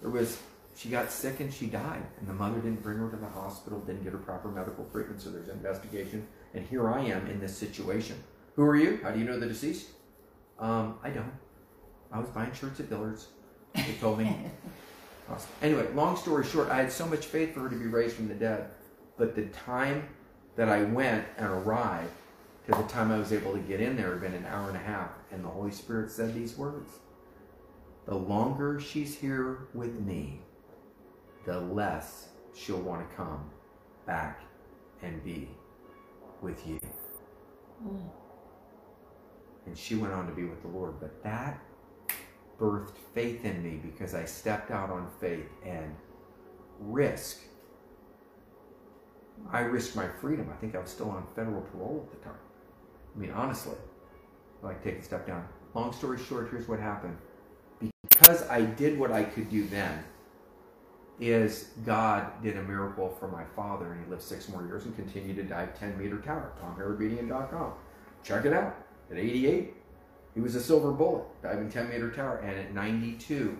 there 0.00 0.10
was, 0.10 0.40
she 0.74 0.88
got 0.88 1.10
sick 1.10 1.40
and 1.40 1.52
she 1.52 1.66
died. 1.66 2.02
And 2.18 2.28
the 2.28 2.32
mother 2.32 2.56
didn't 2.56 2.82
bring 2.82 2.98
her 2.98 3.10
to 3.10 3.16
the 3.16 3.28
hospital, 3.28 3.80
didn't 3.80 4.04
get 4.04 4.12
her 4.12 4.18
proper 4.18 4.48
medical 4.48 4.84
treatment, 4.86 5.20
so 5.20 5.30
there's 5.30 5.48
an 5.48 5.56
investigation. 5.56 6.26
And 6.54 6.66
here 6.66 6.88
I 6.88 7.00
am 7.04 7.26
in 7.26 7.40
this 7.40 7.56
situation. 7.56 8.16
Who 8.56 8.62
are 8.62 8.76
you? 8.76 9.00
How 9.02 9.10
do 9.10 9.18
you 9.18 9.24
know 9.24 9.38
the 9.38 9.46
deceased? 9.46 9.88
Um, 10.58 10.98
I 11.02 11.10
don't. 11.10 11.32
I 12.12 12.20
was 12.20 12.28
buying 12.30 12.52
shirts 12.52 12.80
at 12.80 12.88
Dillard's. 12.88 13.28
They 13.74 13.94
told 14.00 14.18
me. 14.18 14.36
Awesome. 15.30 15.50
Anyway, 15.62 15.86
long 15.94 16.16
story 16.16 16.44
short, 16.44 16.68
I 16.68 16.78
had 16.78 16.92
so 16.92 17.06
much 17.06 17.26
faith 17.26 17.54
for 17.54 17.60
her 17.60 17.68
to 17.68 17.76
be 17.76 17.86
raised 17.86 18.16
from 18.16 18.28
the 18.28 18.34
dead, 18.34 18.70
but 19.16 19.34
the 19.34 19.46
time 19.46 20.08
that 20.56 20.68
I 20.68 20.82
went 20.84 21.24
and 21.38 21.46
arrived 21.46 22.12
to 22.66 22.72
the 22.72 22.82
time 22.84 23.10
I 23.10 23.18
was 23.18 23.32
able 23.32 23.52
to 23.52 23.58
get 23.58 23.80
in 23.80 23.96
there 23.96 24.12
had 24.12 24.20
been 24.20 24.34
an 24.34 24.46
hour 24.46 24.68
and 24.68 24.76
a 24.76 24.80
half, 24.80 25.10
and 25.30 25.44
the 25.44 25.48
Holy 25.48 25.70
Spirit 25.70 26.10
said 26.10 26.34
these 26.34 26.56
words 26.56 26.90
The 28.06 28.14
longer 28.14 28.78
she's 28.78 29.16
here 29.16 29.68
with 29.74 29.98
me, 30.00 30.40
the 31.44 31.58
less 31.58 32.28
she'll 32.54 32.80
want 32.80 33.08
to 33.08 33.16
come 33.16 33.50
back 34.06 34.42
and 35.02 35.22
be 35.24 35.48
with 36.40 36.66
you. 36.66 36.78
Hmm. 37.82 37.96
And 39.66 39.78
she 39.78 39.94
went 39.94 40.12
on 40.12 40.26
to 40.26 40.32
be 40.32 40.44
with 40.44 40.62
the 40.62 40.68
Lord. 40.68 41.00
But 41.00 41.22
that 41.22 41.60
birthed 42.62 42.94
faith 43.12 43.44
in 43.44 43.60
me 43.62 43.80
because 43.82 44.14
I 44.14 44.24
stepped 44.24 44.70
out 44.70 44.88
on 44.88 45.10
faith 45.20 45.48
and 45.66 45.96
risk. 46.78 47.40
I 49.50 49.60
risked 49.60 49.96
my 49.96 50.06
freedom. 50.20 50.48
I 50.52 50.56
think 50.60 50.76
I 50.76 50.78
was 50.78 50.90
still 50.90 51.10
on 51.10 51.26
federal 51.34 51.62
parole 51.62 52.06
at 52.06 52.16
the 52.16 52.24
time. 52.24 52.38
I 53.14 53.18
mean, 53.18 53.32
honestly, 53.32 53.74
like 54.62 54.82
take 54.84 54.98
a 54.98 55.02
step 55.02 55.26
down. 55.26 55.46
Long 55.74 55.92
story 55.92 56.18
short, 56.22 56.50
here's 56.50 56.68
what 56.68 56.78
happened. 56.78 57.16
Because 58.08 58.48
I 58.48 58.62
did 58.62 58.96
what 58.96 59.10
I 59.10 59.24
could 59.24 59.50
do 59.50 59.66
then, 59.66 60.04
is 61.18 61.70
God 61.84 62.42
did 62.42 62.56
a 62.56 62.62
miracle 62.62 63.08
for 63.18 63.28
my 63.28 63.44
father, 63.56 63.92
and 63.92 64.04
he 64.04 64.10
lived 64.10 64.22
six 64.22 64.48
more 64.48 64.64
years 64.64 64.84
and 64.84 64.94
continued 64.94 65.36
to 65.36 65.42
dive 65.42 65.78
10 65.78 65.98
meter 65.98 66.18
tower. 66.18 66.52
TomHarabedian.com. 66.62 67.72
Check 68.22 68.44
it 68.44 68.52
out. 68.52 68.76
At 69.10 69.18
88, 69.18 69.74
he 70.34 70.40
was 70.40 70.54
a 70.54 70.60
silver 70.60 70.92
bullet 70.92 71.24
diving 71.42 71.70
10 71.70 71.88
meter 71.88 72.10
tower, 72.10 72.38
and 72.38 72.58
at 72.58 72.74
92, 72.74 73.56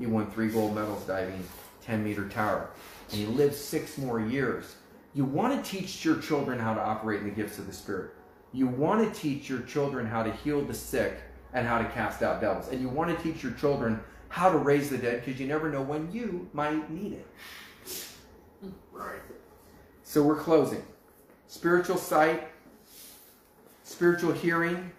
he 0.00 0.06
won 0.06 0.30
three 0.30 0.48
gold 0.48 0.74
medals 0.74 1.04
diving 1.04 1.42
10 1.82 2.02
meter 2.02 2.28
tower, 2.28 2.70
and 3.10 3.20
he 3.20 3.26
lived 3.26 3.54
six 3.54 3.96
more 3.98 4.20
years. 4.20 4.76
You 5.14 5.24
want 5.24 5.64
to 5.64 5.70
teach 5.70 6.04
your 6.04 6.20
children 6.20 6.58
how 6.58 6.74
to 6.74 6.80
operate 6.80 7.20
in 7.20 7.24
the 7.24 7.34
gifts 7.34 7.58
of 7.58 7.66
the 7.66 7.72
Spirit. 7.72 8.10
You 8.52 8.66
want 8.66 9.12
to 9.12 9.20
teach 9.20 9.48
your 9.48 9.60
children 9.60 10.06
how 10.06 10.22
to 10.22 10.32
heal 10.32 10.60
the 10.62 10.74
sick 10.74 11.18
and 11.52 11.66
how 11.66 11.78
to 11.78 11.84
cast 11.90 12.22
out 12.22 12.40
devils. 12.40 12.68
And 12.68 12.80
you 12.80 12.88
want 12.88 13.16
to 13.16 13.22
teach 13.22 13.42
your 13.42 13.52
children 13.52 14.00
how 14.28 14.50
to 14.50 14.58
raise 14.58 14.90
the 14.90 14.98
dead 14.98 15.24
because 15.24 15.40
you 15.40 15.46
never 15.46 15.70
know 15.70 15.82
when 15.82 16.10
you 16.12 16.48
might 16.52 16.90
need 16.90 17.14
it. 17.14 17.26
Right. 18.92 19.20
So 20.02 20.22
we're 20.22 20.36
closing. 20.36 20.82
Spiritual 21.46 21.96
sight, 21.96 22.48
spiritual 23.84 24.32
hearing 24.32 24.92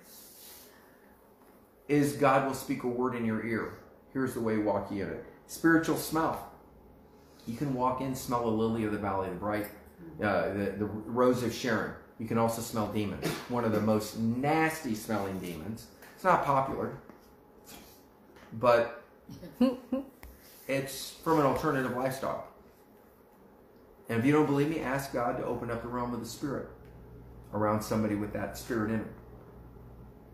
is 1.89 2.13
God 2.13 2.45
will 2.45 2.53
speak 2.53 2.83
a 2.83 2.87
word 2.87 3.15
in 3.15 3.25
your 3.25 3.45
ear. 3.45 3.79
Here's 4.13 4.33
the 4.33 4.39
way 4.39 4.57
walk 4.57 4.91
ye 4.91 5.01
in 5.01 5.09
it. 5.09 5.25
Spiritual 5.47 5.97
smell. 5.97 6.51
You 7.47 7.57
can 7.57 7.73
walk 7.73 7.99
in, 8.01 8.15
smell 8.15 8.47
a 8.47 8.49
lily 8.49 8.85
of 8.85 8.91
the 8.91 8.97
valley, 8.97 9.29
the 9.29 9.35
bright, 9.35 9.67
uh, 10.23 10.53
the, 10.53 10.75
the 10.77 10.85
rose 10.85 11.43
of 11.43 11.53
Sharon. 11.53 11.93
You 12.19 12.27
can 12.27 12.37
also 12.37 12.61
smell 12.61 12.91
demons. 12.91 13.25
One 13.49 13.65
of 13.65 13.71
the 13.71 13.81
most 13.81 14.17
nasty 14.19 14.93
smelling 14.93 15.39
demons. 15.39 15.87
It's 16.15 16.23
not 16.23 16.45
popular, 16.45 16.97
but 18.53 19.03
it's 20.67 21.11
from 21.23 21.39
an 21.39 21.45
alternative 21.45 21.95
lifestyle. 21.95 22.45
And 24.09 24.19
if 24.19 24.25
you 24.25 24.31
don't 24.31 24.47
believe 24.47 24.69
me, 24.69 24.79
ask 24.79 25.13
God 25.13 25.37
to 25.37 25.45
open 25.45 25.71
up 25.71 25.81
the 25.81 25.87
realm 25.87 26.13
of 26.13 26.19
the 26.19 26.25
Spirit 26.25 26.67
around 27.53 27.81
somebody 27.81 28.15
with 28.15 28.33
that 28.33 28.57
Spirit 28.57 28.91
in 28.91 28.99
it. 28.99 29.07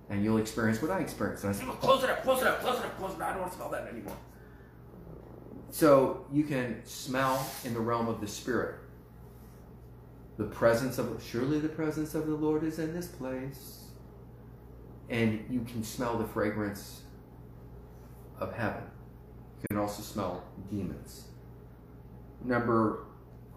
And 0.09 0.23
you'll 0.23 0.37
experience 0.37 0.81
what 0.81 0.91
I 0.91 0.99
experienced. 0.99 1.43
And 1.43 1.55
I 1.55 1.57
said, 1.57 1.67
oh, 1.67 1.73
close 1.73 2.03
it 2.03 2.09
up, 2.09 2.23
close 2.23 2.41
it 2.41 2.47
up, 2.47 2.61
close 2.61 2.79
it 2.79 2.85
up, 2.85 2.97
close 2.97 3.15
it 3.15 3.21
up. 3.21 3.29
I 3.29 3.31
don't 3.31 3.41
want 3.41 3.51
to 3.51 3.57
smell 3.57 3.69
that 3.69 3.87
anymore. 3.87 4.17
So 5.71 6.25
you 6.31 6.43
can 6.43 6.85
smell 6.85 7.45
in 7.63 7.73
the 7.73 7.79
realm 7.79 8.07
of 8.07 8.21
the 8.21 8.27
Spirit. 8.27 8.75
The 10.37 10.45
presence 10.45 10.97
of, 10.97 11.23
surely 11.27 11.59
the 11.59 11.69
presence 11.69 12.13
of 12.13 12.27
the 12.27 12.35
Lord 12.35 12.63
is 12.63 12.77
in 12.77 12.93
this 12.93 13.07
place. 13.07 13.85
And 15.09 15.43
you 15.49 15.61
can 15.61 15.83
smell 15.83 16.17
the 16.17 16.25
fragrance 16.25 17.01
of 18.39 18.53
heaven. 18.53 18.83
You 19.61 19.67
can 19.69 19.77
also 19.77 20.03
smell 20.03 20.43
demons. 20.69 21.25
Number 22.43 23.05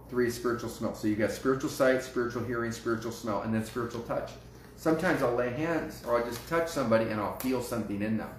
three, 0.08 0.30
spiritual 0.30 0.70
smell. 0.70 0.94
So 0.94 1.08
you 1.08 1.16
got 1.16 1.30
spiritual 1.30 1.68
sight, 1.68 2.02
spiritual 2.02 2.44
hearing, 2.44 2.72
spiritual 2.72 3.12
smell, 3.12 3.42
and 3.42 3.52
then 3.52 3.64
spiritual 3.64 4.02
touch. 4.02 4.30
Sometimes 4.78 5.24
I'll 5.24 5.34
lay 5.34 5.50
hands 5.50 6.04
or 6.06 6.16
I'll 6.16 6.24
just 6.24 6.48
touch 6.48 6.68
somebody 6.68 7.10
and 7.10 7.20
I'll 7.20 7.36
feel 7.40 7.60
something 7.60 8.00
in 8.00 8.16
them. 8.16 8.30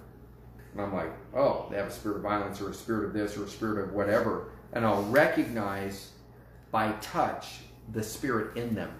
And 0.72 0.80
I'm 0.80 0.94
like, 0.94 1.12
oh, 1.36 1.66
they 1.70 1.76
have 1.76 1.88
a 1.88 1.92
spirit 1.92 2.16
of 2.16 2.22
violence 2.22 2.62
or 2.62 2.70
a 2.70 2.74
spirit 2.74 3.04
of 3.04 3.12
this 3.12 3.36
or 3.36 3.44
a 3.44 3.48
spirit 3.48 3.84
of 3.84 3.92
whatever. 3.92 4.50
And 4.72 4.86
I'll 4.86 5.02
recognize 5.02 6.12
by 6.70 6.92
touch 7.02 7.58
the 7.92 8.02
spirit 8.02 8.56
in 8.56 8.74
them. 8.74 8.90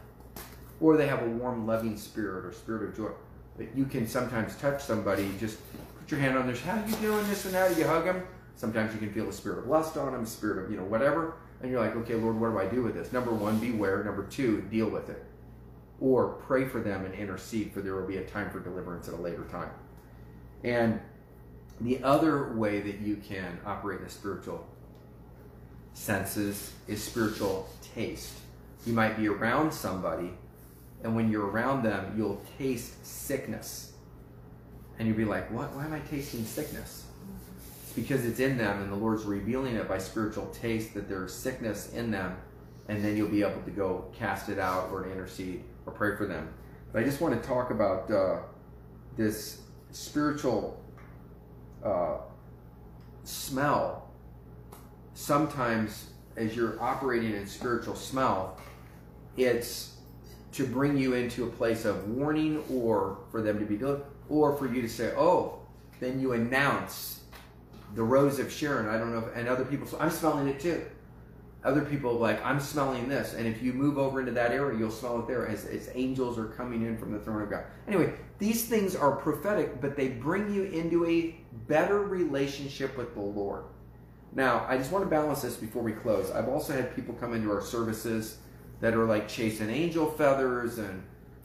Or 0.83 0.99
they 0.99 1.07
have 1.07 1.23
a 1.23 1.29
warm, 1.29 1.67
loving 1.67 1.97
spirit 1.97 2.45
or 2.45 2.53
spirit 2.53 2.91
of 2.91 2.95
joy. 2.95 3.11
But 3.57 3.75
you 3.75 3.87
can 3.87 4.07
sometimes 4.07 4.55
touch 4.57 4.83
somebody, 4.83 5.31
just 5.41 5.59
put 5.99 6.11
your 6.11 6.21
hand 6.21 6.37
on 6.37 6.47
their, 6.47 6.57
how 6.57 6.79
are 6.79 6.87
you 6.87 6.97
doing, 6.97 7.27
this 7.29 7.47
and 7.47 7.55
that, 7.55 7.75
you 7.79 7.87
hug 7.87 8.05
them. 8.05 8.23
Sometimes 8.57 8.93
you 8.93 8.99
can 8.99 9.15
feel 9.15 9.31
a 9.31 9.33
spirit 9.33 9.61
of 9.61 9.67
lust 9.67 9.97
on 9.97 10.13
them, 10.13 10.27
spirit 10.27 10.63
of, 10.63 10.71
you 10.71 10.77
know, 10.77 10.85
whatever. 10.85 11.37
And 11.63 11.71
you're 11.71 11.81
like, 11.81 11.97
okay, 11.97 12.17
Lord, 12.17 12.39
what 12.39 12.51
do 12.51 12.59
I 12.59 12.67
do 12.67 12.83
with 12.83 12.93
this? 12.93 13.15
Number 13.15 13.33
one, 13.33 13.59
beware. 13.59 14.05
Number 14.05 14.25
two, 14.25 14.61
deal 14.71 14.91
with 14.91 15.09
it. 15.09 15.25
Or 16.01 16.29
pray 16.47 16.67
for 16.67 16.81
them 16.81 17.05
and 17.05 17.15
intercede, 17.15 17.73
for 17.73 17.83
there 17.83 17.95
will 17.95 18.07
be 18.07 18.17
a 18.17 18.25
time 18.25 18.51
for 18.51 18.59
deliverance 18.59 19.07
at 19.07 19.15
a 19.15 19.19
later 19.19 19.45
time. 19.45 19.71
And 20.65 21.01
the 21.81 22.03
other 22.03 22.53
way 22.55 22.81
that 22.81 23.01
you 23.01 23.17
can 23.17 23.59
operate 23.67 23.99
in 23.99 24.05
the 24.05 24.11
spiritual 24.11 24.67
senses 25.93 26.73
is 26.89 27.03
spiritual 27.03 27.69
taste. 27.95 28.33
You 28.87 28.95
might 28.95 29.17
be 29.17 29.29
around 29.29 29.73
somebody, 29.73 30.31
and 31.03 31.15
when 31.15 31.31
you're 31.31 31.47
around 31.47 31.83
them, 31.83 32.15
you'll 32.17 32.43
taste 32.59 33.05
sickness. 33.05 33.93
And 34.99 35.09
you'll 35.09 35.17
be 35.17 35.25
like, 35.25 35.51
what? 35.51 35.75
Why 35.75 35.85
am 35.85 35.93
I 35.93 36.01
tasting 36.01 36.45
sickness? 36.45 37.05
It's 37.85 37.93
because 37.93 38.25
it's 38.25 38.41
in 38.41 38.57
them, 38.57 38.83
and 38.83 38.93
the 38.93 38.97
Lord's 38.97 39.25
revealing 39.25 39.77
it 39.77 39.89
by 39.89 39.99
spiritual 39.99 40.47
taste 40.47 40.95
that 40.95 41.09
there's 41.09 41.35
sickness 41.35 41.93
in 41.93 42.11
them, 42.11 42.37
and 42.89 43.05
then 43.05 43.17
you'll 43.17 43.29
be 43.29 43.43
able 43.43 43.63
to 43.63 43.71
go 43.71 44.11
cast 44.15 44.49
it 44.49 44.59
out 44.59 44.91
or 44.91 45.11
intercede 45.11 45.63
or 45.91 45.97
pray 45.97 46.17
for 46.17 46.27
them. 46.27 46.49
But 46.93 47.03
I 47.03 47.05
just 47.05 47.21
want 47.21 47.41
to 47.41 47.49
talk 47.49 47.71
about 47.71 48.11
uh, 48.11 48.39
this 49.17 49.61
spiritual 49.91 50.83
uh, 51.85 52.19
smell. 53.25 54.09
Sometimes, 55.15 56.11
as 56.37 56.57
you're 56.57 56.81
operating 56.83 57.35
in 57.35 57.47
spiritual 57.47 57.95
smell, 57.95 58.59
it's 59.37 59.97
to 60.53 60.67
bring 60.67 60.97
you 60.97 61.15
into 61.15 61.45
a 61.45 61.51
place 61.51 61.85
of 61.85 62.09
warning 62.09 62.63
or 62.73 63.19
for 63.31 63.43
them 63.43 63.59
to 63.59 63.65
be 63.65 63.77
good, 63.77 64.03
or 64.29 64.57
for 64.57 64.73
you 64.73 64.83
to 64.83 64.89
say, 64.89 65.13
oh, 65.17 65.61
then 66.01 66.21
you 66.21 66.33
announce 66.33 67.21
the 67.95 68.03
rose 68.03 68.39
of 68.39 68.51
Sharon. 68.51 68.89
I 68.89 68.99
don't 68.99 69.13
know, 69.13 69.19
if, 69.19 69.37
and 69.37 69.49
other 69.49 69.65
people, 69.65 69.87
so 69.87 69.99
I'm 70.01 70.11
smelling 70.11 70.49
it 70.49 70.59
too. 70.59 70.85
Other 71.63 71.83
people 71.83 72.15
like, 72.15 72.45
I'm 72.45 72.59
smelling 72.59 73.09
this. 73.09 73.35
And 73.35 73.47
if 73.47 73.63
you 73.63 73.75
move 73.75 73.99
over 73.99 74.21
into 74.21 74.33
that 74.33 74.51
area, 74.51 74.79
you'll 74.79 74.91
smell 74.91 75.21
it 75.21 75.27
there 75.27 75.47
as, 75.47 75.67
as 75.67 75.91
angels 75.95 76.39
are 76.39 76.47
coming 76.47 76.87
in 76.87 76.97
from 76.97 77.13
the 77.13 77.19
throne 77.19 77.43
of 77.43 77.51
God. 77.51 77.65
Anyway, 77.87 78.15
these 78.39 78.65
things 78.65 78.97
are 78.97 79.17
prophetic, 79.17 79.81
but 79.81 79.95
they 79.95 80.09
bring 80.09 80.55
you 80.55 80.65
into 80.65 81.07
a 81.07 81.37
better 81.69 82.03
relationship 82.03 82.97
with 82.97 83.13
the 83.15 83.21
Lord. 83.21 83.65
Now, 84.33 84.65
I 84.69 84.79
just 84.79 84.91
want 84.91 85.05
to 85.05 85.11
balance 85.11 85.43
this 85.43 85.57
before 85.57 85.83
we 85.83 85.93
close. 85.93 86.31
I've 86.31 86.49
also 86.49 86.73
had 86.73 86.95
people 86.95 87.15
come 87.15 87.35
into 87.35 87.51
our 87.51 87.61
services 87.61 88.39
that 88.81 88.95
are 88.95 89.05
like 89.05 89.29
chasing 89.29 89.69
angel 89.69 90.11
feathers 90.11 90.79
and, 90.79 91.03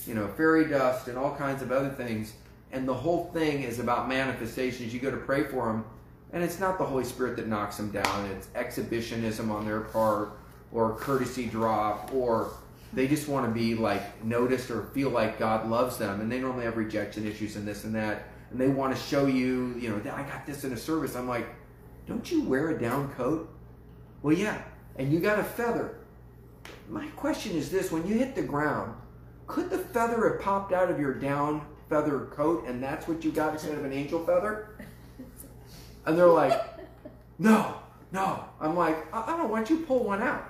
you 0.07 0.13
know, 0.13 0.27
fairy 0.37 0.69
dust 0.69 1.07
and 1.09 1.17
all 1.17 1.35
kinds 1.35 1.61
of 1.61 1.71
other 1.71 1.89
things. 1.89 2.33
And 2.71 2.87
the 2.87 2.93
whole 2.93 3.25
thing 3.33 3.63
is 3.63 3.79
about 3.79 4.07
manifestations. 4.07 4.93
You 4.93 4.99
go 4.99 5.11
to 5.11 5.17
pray 5.17 5.43
for 5.43 5.67
them, 5.67 5.85
and 6.35 6.43
it's 6.43 6.59
not 6.59 6.77
the 6.77 6.83
Holy 6.83 7.05
Spirit 7.05 7.37
that 7.37 7.47
knocks 7.47 7.77
them 7.77 7.89
down. 7.91 8.25
It's 8.25 8.49
exhibitionism 8.55 9.49
on 9.49 9.65
their 9.65 9.79
part, 9.79 10.37
or 10.73 10.97
courtesy 10.97 11.45
drop, 11.45 12.13
or 12.13 12.51
they 12.91 13.07
just 13.07 13.29
want 13.29 13.45
to 13.45 13.51
be 13.51 13.73
like 13.73 14.21
noticed 14.23 14.69
or 14.69 14.83
feel 14.87 15.09
like 15.09 15.39
God 15.39 15.69
loves 15.69 15.97
them. 15.97 16.19
And 16.19 16.29
they 16.29 16.39
normally 16.39 16.65
have 16.65 16.75
rejection 16.75 17.25
issues 17.25 17.55
and 17.55 17.65
this 17.65 17.85
and 17.85 17.95
that. 17.95 18.27
And 18.51 18.59
they 18.59 18.67
want 18.67 18.93
to 18.93 19.01
show 19.01 19.27
you, 19.27 19.75
you 19.79 19.89
know, 19.89 19.97
that 19.99 20.13
I 20.13 20.23
got 20.23 20.45
this 20.45 20.65
in 20.65 20.73
a 20.73 20.77
service. 20.77 21.15
I'm 21.15 21.27
like, 21.27 21.47
don't 22.05 22.29
you 22.29 22.43
wear 22.43 22.71
a 22.71 22.79
down 22.79 23.13
coat? 23.13 23.49
Well, 24.21 24.35
yeah. 24.35 24.61
And 24.97 25.13
you 25.13 25.21
got 25.21 25.39
a 25.39 25.43
feather. 25.43 25.99
My 26.89 27.07
question 27.15 27.55
is 27.55 27.71
this 27.71 27.93
when 27.93 28.05
you 28.05 28.15
hit 28.15 28.35
the 28.35 28.43
ground, 28.43 28.93
could 29.47 29.69
the 29.69 29.77
feather 29.77 30.29
have 30.29 30.41
popped 30.41 30.73
out 30.73 30.91
of 30.91 30.99
your 30.99 31.13
down 31.13 31.65
feather 31.89 32.25
coat 32.25 32.65
and 32.67 32.83
that's 32.83 33.07
what 33.07 33.23
you 33.23 33.31
got 33.31 33.53
instead 33.53 33.77
of 33.77 33.85
an 33.85 33.93
angel 33.93 34.25
feather? 34.25 34.74
And 36.05 36.17
they're 36.17 36.27
like, 36.27 36.63
no, 37.39 37.75
no. 38.11 38.43
I'm 38.59 38.75
like, 38.75 39.13
I, 39.13 39.35
don't 39.37 39.49
want 39.49 39.69
you 39.69 39.79
pull 39.79 40.03
one 40.03 40.21
out. 40.21 40.49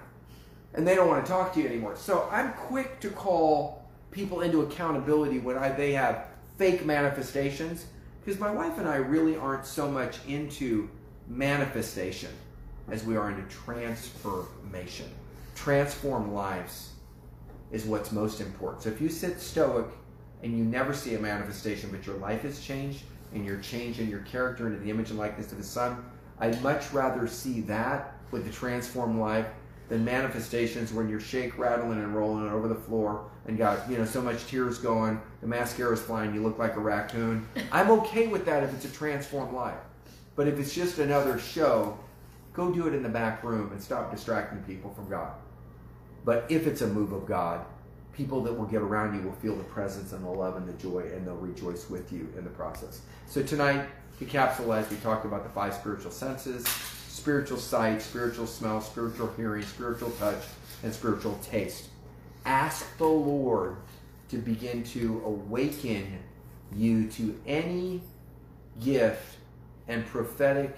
And 0.73 0.85
they 0.85 0.95
don't 0.95 1.07
want 1.07 1.25
to 1.25 1.31
talk 1.31 1.53
to 1.53 1.61
you 1.61 1.67
anymore. 1.67 1.95
So 1.95 2.27
I'm 2.31 2.51
quick 2.53 2.99
to 3.01 3.09
call 3.09 3.89
people 4.11 4.41
into 4.41 4.61
accountability 4.61 5.39
when 5.39 5.57
I, 5.57 5.69
they 5.69 5.93
have 5.93 6.27
fake 6.57 6.85
manifestations 6.85 7.85
because 8.23 8.39
my 8.39 8.51
wife 8.51 8.77
and 8.77 8.87
I 8.87 8.95
really 8.95 9.35
aren't 9.37 9.65
so 9.65 9.89
much 9.89 10.17
into 10.27 10.89
manifestation 11.27 12.31
as 12.89 13.03
we 13.03 13.15
are 13.15 13.29
into 13.29 13.43
transformation. 13.49 15.09
Transform 15.55 16.33
lives 16.33 16.91
is 17.71 17.85
what's 17.85 18.11
most 18.11 18.41
important. 18.41 18.83
So 18.83 18.89
if 18.89 19.01
you 19.01 19.09
sit 19.09 19.39
stoic 19.39 19.87
and 20.43 20.57
you 20.57 20.63
never 20.63 20.93
see 20.93 21.15
a 21.15 21.19
manifestation, 21.19 21.89
but 21.91 22.05
your 22.05 22.17
life 22.17 22.41
has 22.41 22.59
changed 22.59 23.03
and 23.35 23.45
you're 23.45 23.59
changing 23.59 24.09
your 24.09 24.21
character 24.21 24.65
into 24.67 24.79
the 24.79 24.89
image 24.89 25.11
and 25.11 25.19
likeness 25.19 25.51
of 25.51 25.57
the 25.57 25.63
Son, 25.63 26.03
I'd 26.39 26.61
much 26.63 26.91
rather 26.91 27.27
see 27.27 27.61
that 27.61 28.15
with 28.31 28.45
the 28.45 28.51
transformed 28.51 29.19
life 29.19 29.47
than 29.87 30.03
manifestations 30.03 30.91
when 30.91 31.07
you're 31.07 31.19
shake, 31.19 31.57
rattling, 31.59 31.99
and 31.99 32.15
rolling 32.15 32.49
over 32.49 32.67
the 32.67 32.75
floor 32.75 33.29
and 33.45 33.57
got 33.57 33.89
you 33.89 33.97
know 33.97 34.05
so 34.05 34.21
much 34.21 34.45
tears 34.47 34.79
going, 34.79 35.21
the 35.41 35.47
mascara's 35.47 36.01
flying, 36.01 36.33
you 36.33 36.41
look 36.41 36.57
like 36.57 36.75
a 36.75 36.79
raccoon. 36.79 37.47
I'm 37.71 37.91
okay 37.91 38.27
with 38.27 38.45
that 38.45 38.63
if 38.63 38.73
it's 38.73 38.85
a 38.85 38.89
transformed 38.89 39.53
life. 39.53 39.77
But 40.35 40.47
if 40.47 40.59
it's 40.59 40.73
just 40.73 40.97
another 40.99 41.39
show, 41.39 41.97
go 42.53 42.71
do 42.71 42.87
it 42.87 42.93
in 42.93 43.03
the 43.03 43.09
back 43.09 43.43
room 43.43 43.71
and 43.71 43.81
stop 43.81 44.11
distracting 44.11 44.63
people 44.63 44.91
from 44.93 45.07
God. 45.07 45.33
But 46.25 46.45
if 46.49 46.65
it's 46.65 46.81
a 46.81 46.87
move 46.87 47.11
of 47.11 47.25
God, 47.27 47.63
people 48.15 48.41
that 48.43 48.53
will 48.53 48.65
get 48.65 48.81
around 48.81 49.15
you 49.15 49.21
will 49.21 49.35
feel 49.35 49.55
the 49.55 49.63
presence 49.63 50.13
and 50.13 50.23
the 50.23 50.29
love 50.29 50.55
and 50.57 50.67
the 50.67 50.73
joy, 50.73 50.99
and 50.99 51.27
they'll 51.27 51.35
rejoice 51.35 51.89
with 51.89 52.11
you 52.11 52.31
in 52.37 52.43
the 52.43 52.49
process. 52.49 53.01
So 53.27 53.43
tonight, 53.43 53.87
to 54.19 54.25
capsulize, 54.25 54.89
we 54.89 54.97
talked 54.97 55.25
about 55.25 55.43
the 55.43 55.49
five 55.49 55.73
spiritual 55.73 56.11
senses 56.11 56.65
spiritual 57.15 57.57
sight, 57.57 58.01
spiritual 58.01 58.45
smell, 58.45 58.81
spiritual 58.81 59.31
hearing, 59.37 59.63
spiritual 59.63 60.11
touch, 60.11 60.43
and 60.83 60.93
spiritual 60.93 61.39
taste. 61.41 61.87
Ask 62.45 62.97
the 62.97 63.05
Lord 63.05 63.77
to 64.29 64.37
begin 64.37 64.83
to 64.83 65.21
awaken 65.25 66.19
you 66.75 67.07
to 67.11 67.39
any 67.47 68.01
gift 68.83 69.37
and 69.87 70.05
prophetic 70.05 70.77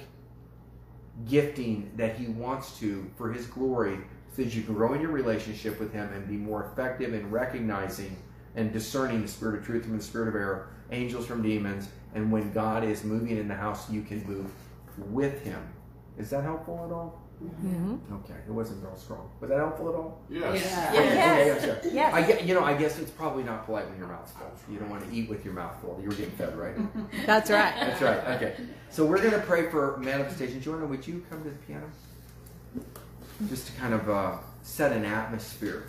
gifting 1.27 1.91
that 1.95 2.15
He 2.15 2.27
wants 2.27 2.79
to 2.79 3.09
for 3.17 3.33
His 3.33 3.47
glory 3.47 3.97
so 4.37 4.43
that 4.43 4.53
you 4.53 4.61
can 4.61 4.75
grow 4.75 4.93
in 4.93 5.01
your 5.01 5.09
relationship 5.09 5.79
with 5.79 5.91
Him 5.91 6.13
and 6.13 6.27
be 6.27 6.35
more 6.37 6.65
effective 6.71 7.13
in 7.15 7.31
recognizing 7.31 8.15
and 8.55 8.71
discerning 8.71 9.23
the 9.23 9.27
spirit 9.27 9.59
of 9.59 9.65
truth 9.65 9.83
from 9.83 9.97
the 9.97 10.03
spirit 10.03 10.27
of 10.27 10.35
error, 10.35 10.69
angels 10.91 11.25
from 11.25 11.41
demons, 11.41 11.89
and 12.13 12.31
when 12.31 12.51
God 12.53 12.83
is 12.83 13.03
moving 13.03 13.37
in 13.37 13.47
the 13.47 13.55
house, 13.55 13.89
you 13.89 14.03
can 14.03 14.23
move 14.27 14.51
with 14.97 15.43
Him. 15.43 15.59
Is 16.19 16.29
that 16.29 16.43
helpful 16.43 16.83
at 16.87 16.93
all? 16.93 17.19
Mm-hmm. 17.43 18.13
Okay, 18.15 18.33
it 18.47 18.51
wasn't 18.51 18.83
real 18.83 18.95
strong. 18.95 19.29
Was 19.41 19.49
that 19.49 19.57
helpful 19.57 19.89
at 19.89 19.95
all? 19.95 20.21
Yes. 20.29 20.63
Yeah. 20.63 20.93
Yeah. 20.93 20.99
Okay, 20.99 21.13
Yes. 21.15 21.63
yes, 21.65 21.79
yes. 21.83 21.93
Yes. 21.93 22.13
I 22.13 22.21
get, 22.25 22.43
you 22.45 22.53
know, 22.55 22.63
I 22.63 22.75
guess 22.75 22.97
it's 22.97 23.11
probably 23.11 23.43
not 23.43 23.65
polite 23.65 23.87
when 23.89 23.97
your 23.99 24.07
mouth's 24.07 24.31
full. 24.31 24.51
You 24.71 24.79
don't 24.79 24.89
want 24.89 25.07
to 25.07 25.15
eat 25.15 25.29
with 25.29 25.45
your 25.45 25.53
mouth 25.53 25.75
full. 25.81 25.99
You 26.01 26.09
were 26.09 26.15
getting 26.15 26.31
fed, 26.31 26.57
right? 26.57 26.75
That's 27.27 27.51
right. 27.51 27.73
That's 27.79 28.01
right. 28.01 28.27
Okay. 28.41 28.55
So 28.89 29.05
we're 29.05 29.19
going 29.19 29.31
to 29.33 29.39
pray 29.41 29.69
for 29.69 29.97
manifestation. 29.97 30.59
Joanna, 30.61 30.87
would 30.87 31.05
you 31.07 31.23
come 31.29 31.43
to 31.43 31.49
the 31.49 31.55
piano? 31.57 31.85
Just 33.49 33.67
to 33.67 33.73
kind 33.73 33.93
of 33.93 34.09
uh, 34.09 34.37
set 34.63 34.91
an 34.91 35.05
atmosphere. 35.05 35.85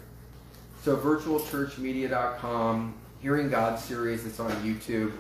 So 0.83 0.97
virtualchurchmedia.com, 0.97 2.95
Hearing 3.21 3.51
God 3.51 3.79
series 3.79 4.25
that's 4.25 4.39
on 4.39 4.53
YouTube. 4.63 5.13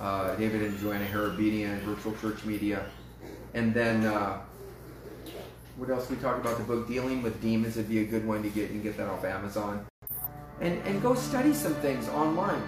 Uh, 0.00 0.34
David 0.36 0.62
and 0.62 0.78
Joanna 0.78 1.04
Harabedian, 1.04 1.78
Virtual 1.80 2.14
Church 2.16 2.44
Media. 2.44 2.86
And 3.54 3.74
then 3.74 4.06
uh, 4.06 4.40
what 5.76 5.90
else 5.90 6.08
we 6.08 6.16
talked 6.16 6.40
about? 6.40 6.58
The 6.58 6.64
book 6.64 6.88
Dealing 6.88 7.22
with 7.22 7.40
Demons 7.42 7.76
would 7.76 7.88
be 7.88 8.00
a 8.00 8.04
good 8.04 8.26
one 8.26 8.42
to 8.42 8.48
get. 8.48 8.62
You 8.70 8.80
can 8.80 8.82
get 8.82 8.96
that 8.96 9.08
off 9.08 9.24
Amazon. 9.24 9.84
And, 10.60 10.80
and 10.86 11.02
go 11.02 11.14
study 11.14 11.52
some 11.52 11.74
things 11.76 12.08
online. 12.08 12.62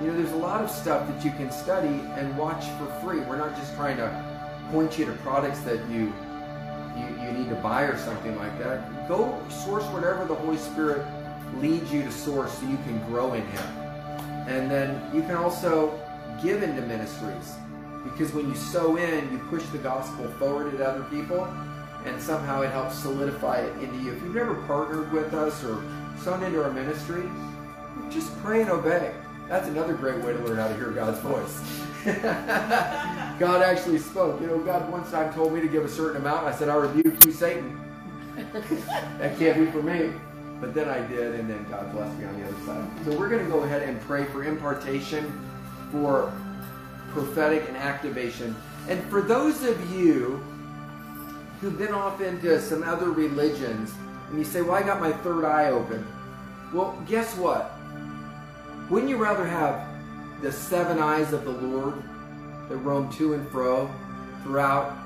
You 0.00 0.08
know, 0.08 0.16
there's 0.16 0.32
a 0.32 0.36
lot 0.36 0.62
of 0.62 0.70
stuff 0.70 1.08
that 1.08 1.24
you 1.24 1.30
can 1.32 1.50
study 1.50 1.88
and 1.88 2.36
watch 2.36 2.64
for 2.78 2.86
free. 3.02 3.20
We're 3.20 3.36
not 3.36 3.56
just 3.56 3.74
trying 3.74 3.96
to 3.98 4.68
point 4.70 4.98
you 4.98 5.04
to 5.06 5.12
products 5.18 5.60
that 5.60 5.78
you 5.90 6.12
you, 7.22 7.32
need 7.32 7.48
to 7.48 7.54
buy 7.56 7.82
or 7.82 7.96
something 7.98 8.36
like 8.36 8.58
that. 8.58 9.08
Go 9.08 9.38
source 9.48 9.84
whatever 9.84 10.24
the 10.24 10.34
Holy 10.34 10.56
Spirit 10.56 11.06
leads 11.58 11.92
you 11.92 12.02
to 12.02 12.12
source 12.12 12.52
so 12.58 12.66
you 12.66 12.76
can 12.78 13.02
grow 13.06 13.34
in 13.34 13.42
Him. 13.46 13.64
And 14.48 14.70
then 14.70 15.00
you 15.14 15.22
can 15.22 15.36
also 15.36 15.98
give 16.42 16.62
into 16.62 16.82
ministries 16.82 17.54
because 18.04 18.32
when 18.32 18.48
you 18.48 18.54
sow 18.54 18.96
in, 18.96 19.30
you 19.30 19.38
push 19.50 19.64
the 19.66 19.78
gospel 19.78 20.28
forward 20.32 20.76
to 20.76 20.86
other 20.88 21.04
people 21.04 21.44
and 22.04 22.20
somehow 22.20 22.62
it 22.62 22.70
helps 22.70 22.98
solidify 22.98 23.60
it 23.60 23.82
into 23.82 23.96
you. 23.98 24.12
If 24.12 24.22
you've 24.22 24.34
never 24.34 24.54
partnered 24.66 25.12
with 25.12 25.32
us 25.34 25.62
or 25.64 25.82
sown 26.22 26.42
into 26.42 26.62
our 26.62 26.72
ministry, 26.72 27.24
just 28.10 28.36
pray 28.42 28.62
and 28.62 28.70
obey. 28.70 29.14
That's 29.48 29.68
another 29.68 29.94
great 29.94 30.22
way 30.24 30.32
to 30.32 30.38
learn 30.40 30.56
how 30.56 30.68
to 30.68 30.74
hear 30.74 30.90
God's 30.90 31.18
voice. 31.20 31.62
God 33.42 33.60
actually 33.60 33.98
spoke. 33.98 34.40
You 34.40 34.46
know, 34.46 34.58
God 34.60 34.88
one 34.88 35.02
time 35.10 35.34
told 35.34 35.52
me 35.52 35.60
to 35.60 35.66
give 35.66 35.84
a 35.84 35.88
certain 35.88 36.20
amount. 36.20 36.46
I 36.46 36.54
said, 36.54 36.68
I 36.68 36.76
rebuke 36.76 37.24
you, 37.26 37.32
Satan. 37.32 37.76
that 38.52 39.36
can't 39.36 39.58
be 39.58 39.66
for 39.72 39.82
me. 39.82 40.12
But 40.60 40.74
then 40.74 40.88
I 40.88 41.04
did, 41.08 41.34
and 41.34 41.50
then 41.50 41.66
God 41.68 41.90
blessed 41.90 42.16
me 42.20 42.26
on 42.26 42.40
the 42.40 42.46
other 42.46 42.64
side. 42.64 42.88
So 43.04 43.18
we're 43.18 43.28
going 43.28 43.44
to 43.44 43.50
go 43.50 43.64
ahead 43.64 43.82
and 43.82 44.00
pray 44.02 44.26
for 44.26 44.44
impartation, 44.44 45.24
for 45.90 46.32
prophetic 47.08 47.66
and 47.66 47.76
activation. 47.76 48.54
And 48.88 49.02
for 49.10 49.20
those 49.20 49.64
of 49.64 49.92
you 49.92 50.40
who've 51.60 51.76
been 51.76 51.92
off 51.92 52.20
into 52.20 52.60
some 52.60 52.84
other 52.84 53.10
religions, 53.10 53.92
and 54.30 54.38
you 54.38 54.44
say, 54.44 54.62
Well, 54.62 54.74
I 54.74 54.84
got 54.84 55.00
my 55.00 55.10
third 55.10 55.44
eye 55.44 55.70
open. 55.70 56.06
Well, 56.72 56.96
guess 57.08 57.36
what? 57.36 57.72
Wouldn't 58.88 59.10
you 59.10 59.16
rather 59.16 59.44
have 59.44 59.84
the 60.42 60.52
seven 60.52 61.00
eyes 61.00 61.32
of 61.32 61.44
the 61.44 61.50
Lord 61.50 62.04
that 62.68 62.76
roam 62.78 63.10
to 63.12 63.34
and 63.34 63.48
fro 63.48 63.90
throughout 64.42 64.96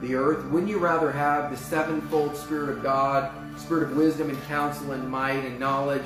the 0.00 0.14
earth? 0.14 0.44
Wouldn't 0.46 0.70
you 0.70 0.78
rather 0.78 1.10
have 1.10 1.50
the 1.50 1.56
sevenfold 1.56 2.36
Spirit 2.36 2.70
of 2.70 2.82
God, 2.82 3.30
Spirit 3.58 3.84
of 3.90 3.96
wisdom 3.96 4.30
and 4.30 4.42
counsel 4.44 4.92
and 4.92 5.08
might 5.08 5.44
and 5.44 5.58
knowledge 5.58 6.04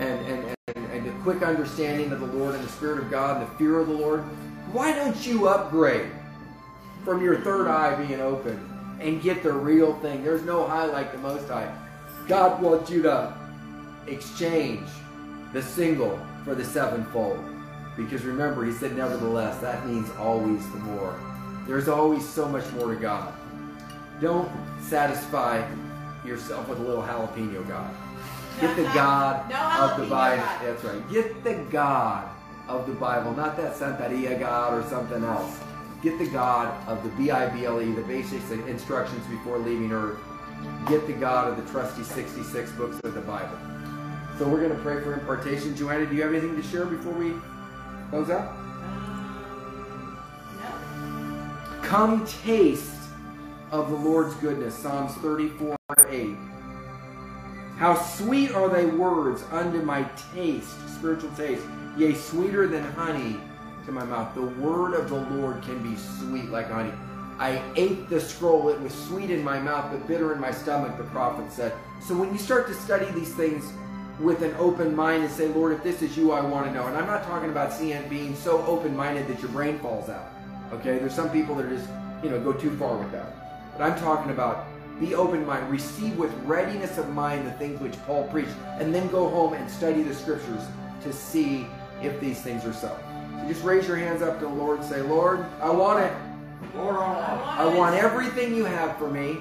and, 0.00 0.26
and, 0.26 0.56
and, 0.74 0.90
and 0.90 1.06
the 1.06 1.22
quick 1.22 1.42
understanding 1.42 2.12
of 2.12 2.20
the 2.20 2.26
Lord 2.26 2.54
and 2.54 2.64
the 2.64 2.72
Spirit 2.72 2.98
of 2.98 3.10
God 3.10 3.40
and 3.40 3.50
the 3.50 3.54
fear 3.56 3.78
of 3.78 3.88
the 3.88 3.94
Lord? 3.94 4.20
Why 4.72 4.92
don't 4.92 5.26
you 5.26 5.48
upgrade 5.48 6.10
from 7.04 7.22
your 7.22 7.40
third 7.40 7.68
eye 7.68 7.94
being 8.06 8.20
open 8.20 8.98
and 9.00 9.22
get 9.22 9.42
the 9.42 9.52
real 9.52 9.94
thing? 10.00 10.24
There's 10.24 10.42
no 10.42 10.66
high 10.66 10.86
like 10.86 11.12
the 11.12 11.18
Most 11.18 11.48
High. 11.48 11.72
God 12.26 12.62
wants 12.62 12.90
you 12.90 13.02
to 13.02 13.34
exchange 14.06 14.88
the 15.52 15.62
single 15.62 16.18
for 16.44 16.54
the 16.54 16.64
sevenfold. 16.64 17.53
Because 17.96 18.24
remember, 18.24 18.64
he 18.64 18.72
said, 18.72 18.96
nevertheless, 18.96 19.60
that 19.60 19.86
means 19.86 20.10
always 20.18 20.68
the 20.70 20.78
more. 20.78 21.18
There's 21.66 21.88
always 21.88 22.28
so 22.28 22.48
much 22.48 22.70
more 22.72 22.92
to 22.92 23.00
God. 23.00 23.32
Don't 24.20 24.50
satisfy 24.80 25.66
yourself 26.24 26.68
with 26.68 26.78
a 26.78 26.82
little 26.82 27.02
jalapeno 27.02 27.66
God. 27.68 27.94
Get 28.60 28.76
the 28.76 28.82
God 28.94 29.48
No 29.50 29.56
of 29.56 30.00
the 30.00 30.06
Bible. 30.06 30.42
God. 30.42 30.60
That's 30.62 30.84
right. 30.84 31.10
Get 31.10 31.44
the 31.44 31.54
God 31.70 32.28
of 32.68 32.86
the 32.86 32.94
Bible, 32.94 33.34
not 33.34 33.56
that 33.56 33.74
Santeria 33.74 34.38
God 34.38 34.74
or 34.74 34.88
something 34.88 35.22
else. 35.22 35.60
Get 36.02 36.18
the 36.18 36.26
God 36.26 36.86
of 36.86 37.02
the 37.02 37.08
B-I-B-L-E, 37.10 37.92
the 37.92 38.02
basics 38.02 38.50
and 38.50 38.66
instructions 38.68 39.26
before 39.26 39.58
leaving 39.58 39.92
Earth. 39.92 40.18
Get 40.86 41.06
the 41.06 41.14
God 41.14 41.48
of 41.48 41.62
the 41.62 41.70
trusty 41.70 42.02
66 42.02 42.72
books 42.72 43.00
of 43.04 43.14
the 43.14 43.20
Bible. 43.20 43.58
So 44.38 44.48
we're 44.48 44.60
going 44.60 44.76
to 44.76 44.82
pray 44.82 45.02
for 45.02 45.14
impartation. 45.14 45.76
Joanna, 45.76 46.06
do 46.06 46.14
you 46.14 46.22
have 46.22 46.32
anything 46.32 46.56
to 46.56 46.62
share 46.62 46.84
before 46.84 47.12
we 47.12 47.34
close 48.14 48.30
out? 48.30 48.48
Um, 48.84 50.16
no. 50.60 51.82
Come 51.82 52.24
taste 52.26 52.94
of 53.72 53.90
the 53.90 53.96
Lord's 53.96 54.34
goodness. 54.36 54.72
Psalms 54.72 55.14
34 55.14 55.76
8. 56.08 56.36
How 57.76 57.96
sweet 57.96 58.52
are 58.52 58.68
thy 58.68 58.84
words 58.84 59.42
unto 59.50 59.82
my 59.82 60.04
taste, 60.32 60.70
spiritual 60.94 61.30
taste, 61.30 61.64
yea, 61.96 62.14
sweeter 62.14 62.68
than 62.68 62.84
honey 62.92 63.40
to 63.84 63.90
my 63.90 64.04
mouth. 64.04 64.32
The 64.36 64.42
word 64.42 64.94
of 64.94 65.08
the 65.08 65.16
Lord 65.16 65.60
can 65.62 65.82
be 65.82 65.98
sweet 65.98 66.50
like 66.50 66.70
honey. 66.70 66.92
I 67.40 67.60
ate 67.74 68.08
the 68.08 68.20
scroll, 68.20 68.68
it 68.68 68.80
was 68.80 68.94
sweet 68.94 69.28
in 69.28 69.42
my 69.42 69.58
mouth, 69.58 69.90
but 69.90 70.06
bitter 70.06 70.32
in 70.32 70.40
my 70.40 70.52
stomach, 70.52 70.96
the 70.96 71.04
prophet 71.04 71.50
said. 71.50 71.72
So 72.00 72.16
when 72.16 72.32
you 72.32 72.38
start 72.38 72.68
to 72.68 72.74
study 72.74 73.10
these 73.10 73.34
things 73.34 73.72
with 74.20 74.42
an 74.42 74.54
open 74.58 74.94
mind 74.94 75.24
and 75.24 75.32
say, 75.32 75.48
Lord, 75.48 75.72
if 75.72 75.82
this 75.82 76.02
is 76.02 76.16
you, 76.16 76.32
I 76.32 76.40
want 76.40 76.66
to 76.66 76.72
know. 76.72 76.86
And 76.86 76.96
I'm 76.96 77.06
not 77.06 77.24
talking 77.24 77.50
about 77.50 77.72
seeing 77.72 78.08
being 78.08 78.34
so 78.36 78.64
open 78.66 78.96
minded 78.96 79.26
that 79.28 79.40
your 79.40 79.50
brain 79.50 79.78
falls 79.78 80.08
out. 80.08 80.30
Okay? 80.72 80.98
There's 80.98 81.14
some 81.14 81.30
people 81.30 81.54
that 81.56 81.66
are 81.66 81.76
just, 81.76 81.88
you 82.22 82.30
know, 82.30 82.40
go 82.40 82.52
too 82.52 82.76
far 82.76 82.96
with 82.96 83.10
that. 83.12 83.76
But 83.76 83.84
I'm 83.90 83.98
talking 83.98 84.30
about 84.30 84.66
be 85.00 85.14
open 85.14 85.44
minded, 85.44 85.68
receive 85.70 86.16
with 86.16 86.32
readiness 86.44 86.98
of 86.98 87.08
mind 87.10 87.46
the 87.46 87.52
things 87.52 87.80
which 87.80 88.00
Paul 88.06 88.28
preached, 88.28 88.54
and 88.78 88.94
then 88.94 89.08
go 89.08 89.28
home 89.28 89.54
and 89.54 89.68
study 89.68 90.04
the 90.04 90.14
scriptures 90.14 90.62
to 91.02 91.12
see 91.12 91.66
if 92.00 92.20
these 92.20 92.40
things 92.40 92.64
are 92.64 92.72
so. 92.72 92.96
So 93.40 93.48
just 93.48 93.64
raise 93.64 93.88
your 93.88 93.96
hands 93.96 94.22
up 94.22 94.38
to 94.38 94.44
the 94.44 94.52
Lord 94.52 94.78
and 94.78 94.88
say, 94.88 95.02
Lord, 95.02 95.44
I 95.60 95.70
want 95.70 96.04
it. 96.04 96.12
Lord, 96.76 96.94
I 96.94 96.98
want 96.98 97.42
I 97.42 97.76
want 97.76 97.94
everything 97.96 98.54
you 98.54 98.64
have 98.64 98.96
for 98.96 99.10
me 99.10 99.38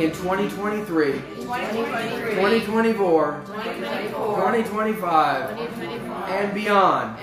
in 0.00 0.10
2023, 0.12 1.12
2023, 1.12 2.34
2024, 2.34 3.42
2024, 3.44 4.36
2025, 4.36 5.50
2025, 5.50 6.30
and 6.30 6.54
beyond 6.54 7.16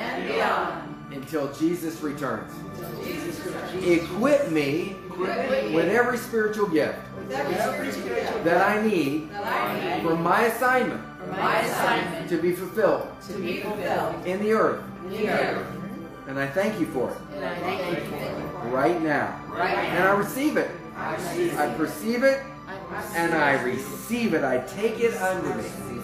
until 1.12 1.52
Jesus 1.54 2.00
returns. 2.02 2.54
Jesus 3.04 3.40
Christ. 3.42 3.84
Equip 3.84 4.52
me 4.52 4.96
with 5.18 5.90
every 5.90 6.20
spiritual 6.20 6.68
gift 6.68 7.00
that 7.30 8.70
I 8.70 8.86
need 8.86 9.32
for 10.04 10.16
my 10.16 10.42
assignment 10.44 12.30
to 12.30 12.40
be 12.40 12.52
fulfilled 12.52 13.08
in 14.28 14.40
the 14.44 14.54
earth. 14.54 14.84
And 16.28 16.38
I 16.38 16.46
thank 16.46 16.80
you 16.80 16.86
for 16.86 17.10
it 17.10 17.18
right 18.66 19.02
now. 19.02 19.36
And 19.56 20.04
I 20.04 20.12
receive 20.12 20.58
it. 20.58 20.70
I 20.96 21.74
perceive 21.76 22.24
it 22.24 22.44
and 23.16 23.34
I 23.34 23.62
receive 23.64 24.34
it. 24.34 24.44
I 24.44 24.60
take 24.60 25.00
it 25.00 25.14
unto 25.22 25.48
me. 25.58 25.66
And 25.68 26.02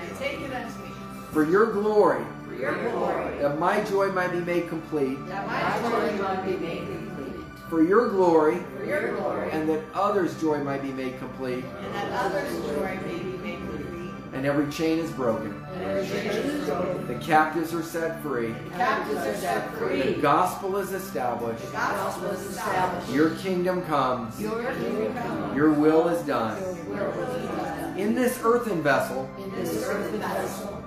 I 0.00 0.08
take 0.18 0.40
it 0.40 0.52
unto 0.52 0.82
me. 0.82 0.90
For 1.32 1.44
your 1.44 1.72
glory, 1.72 2.24
for 2.46 2.54
your 2.54 2.90
glory, 2.90 3.38
that 3.38 3.58
my 3.58 3.82
joy 3.84 4.10
might 4.12 4.32
be 4.32 4.40
made 4.40 4.68
complete. 4.68 5.18
That 5.26 5.46
my 5.46 5.88
joy 5.90 6.22
might 6.22 6.44
be 6.44 6.56
made 6.56 6.78
complete. 6.86 7.44
For 7.68 7.82
your 7.82 8.08
glory, 8.10 8.58
for 8.78 8.84
your 8.84 9.16
glory, 9.16 9.50
and 9.50 9.68
that 9.68 9.82
others' 9.92 10.40
joy 10.40 10.62
might 10.62 10.82
be 10.82 10.92
made 10.92 11.18
complete, 11.18 11.64
and 11.64 11.94
that 11.94 12.12
others' 12.12 12.54
joy 12.64 12.98
may 13.06 13.18
be 13.18 13.36
made 13.38 13.58
complete. 13.58 14.12
and 14.32 14.46
every 14.46 14.70
chain 14.72 14.98
is 14.98 15.10
broken. 15.10 15.65
And 15.86 15.98
every 15.98 16.30
chain 16.30 16.50
is 16.50 16.66
broken. 16.68 17.06
The 17.06 17.14
captives 17.24 17.74
are 17.74 17.82
set 17.82 18.20
free. 18.22 18.48
The 18.48 18.70
captives 18.70 19.20
are 19.26 19.34
set 19.36 19.70
The 19.72 19.78
free. 19.78 20.14
gospel 20.14 20.76
is 20.78 20.92
established. 20.92 21.64
The 21.66 21.72
gospel 21.72 22.30
is 22.30 22.40
established. 22.40 23.12
Your 23.12 23.30
kingdom 23.36 23.82
comes. 23.86 24.40
Your 24.40 24.62
kingdom 24.74 25.14
come. 25.16 25.56
Your 25.56 25.72
will 25.72 26.08
is 26.08 26.22
done. 26.26 26.60
Your 26.88 27.10
will 27.10 27.22
is 27.22 27.48
done. 27.48 27.98
In 27.98 28.14
this 28.14 28.38
earthen 28.44 28.82
vessel 28.82 29.28
In 29.38 29.50
this 29.52 29.84
earthen 29.86 30.20
vessel, 30.20 30.82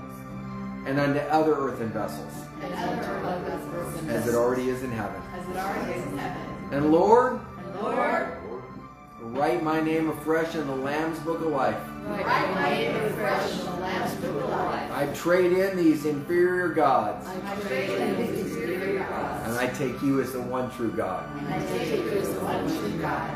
and 0.86 1.00
unto 1.00 1.20
other 1.20 1.56
earthen 1.56 1.89
vessels, 1.89 2.34
and 2.62 2.74
other 2.74 3.58
earthen 3.76 4.10
as 4.10 4.28
it 4.28 4.36
already 4.36 4.70
is 4.70 4.84
in 4.84 4.91
heaven. 4.91 5.22
as 5.34 5.47
it 5.50 5.58
already 5.58 5.93
is 5.93 6.06
in 6.06 6.18
heaven. 6.18 6.41
And 6.72 6.91
Lord, 6.91 7.39
And 7.58 7.82
Lord, 7.82 8.38
write 9.34 9.63
my 9.63 9.80
name 9.80 10.09
afresh 10.09 10.55
in 10.55 10.67
the 10.67 10.75
Lamb's 10.75 11.19
book 11.19 11.41
of 11.41 11.47
life. 11.47 11.77
write 12.05 12.51
my 12.55 12.69
name 12.69 12.95
afresh 12.95 13.59
in 13.59 13.65
the 13.65 13.71
Lamb's 13.80 14.15
book 14.15 14.43
of 14.43 14.49
life. 14.49 14.91
I 14.91 15.05
trade 15.13 15.53
in 15.53 15.77
these 15.77 16.05
inferior 16.05 16.69
gods, 16.69 17.27
I 17.27 17.55
trade 17.61 17.89
in 17.89 18.17
these 18.17 18.45
inferior 18.57 18.99
gods. 18.99 19.47
and 19.47 19.57
I 19.57 19.67
take 19.73 20.01
you 20.01 20.21
as 20.21 20.32
the 20.34 20.41
one 20.41 20.71
true 20.71 20.91
God. 20.91 21.30
And 21.38 21.53
I 21.53 21.65
take 21.67 21.89
you 22.03 22.09
as 22.09 22.34
the 22.34 22.39
one 22.39 22.67
true 22.67 23.01
God. 23.01 23.36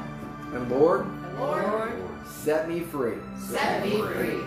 And 0.54 0.70
Lord, 0.70 1.06
And 1.06 1.40
Lord, 1.40 1.94
set 2.26 2.68
me 2.68 2.82
free 2.82 3.18
set 3.38 3.84
me 3.84 4.02
free 4.02 4.40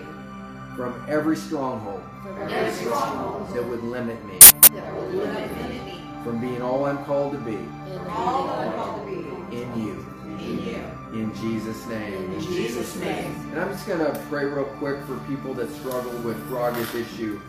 from 0.76 1.04
every 1.08 1.36
stronghold 1.36 2.02
from 2.22 2.42
every 2.42 2.72
stronghold 2.72 3.48
that 3.54 3.64
would 3.66 3.82
limit 3.82 4.22
me 4.26 4.38
that 4.72 4.94
will 4.94 5.08
limit 5.08 5.56
me 5.58 6.00
from 6.22 6.40
being 6.40 6.60
all 6.62 6.84
I'm 6.84 7.04
called 7.04 7.32
to 7.32 7.38
be 7.38 7.56
from 7.56 8.08
all 8.10 8.48
I'm 8.50 8.72
called 8.74 9.06
to 9.08 9.12
be 9.50 9.56
in 9.56 9.80
you. 9.80 10.06
in 10.38 10.58
you. 10.64 10.84
In 11.16 11.34
Jesus' 11.36 11.86
name. 11.86 12.32
In 12.34 12.40
Jesus' 12.40 12.96
name. 12.96 13.34
And 13.52 13.60
I'm 13.60 13.70
just 13.72 13.86
going 13.86 14.00
to 14.00 14.18
pray 14.28 14.44
real 14.44 14.64
quick 14.64 15.02
for 15.04 15.16
people 15.28 15.54
that 15.54 15.70
struggle 15.70 16.12
with 16.20 16.36
Frogger's 16.50 16.94
issue 16.94 17.40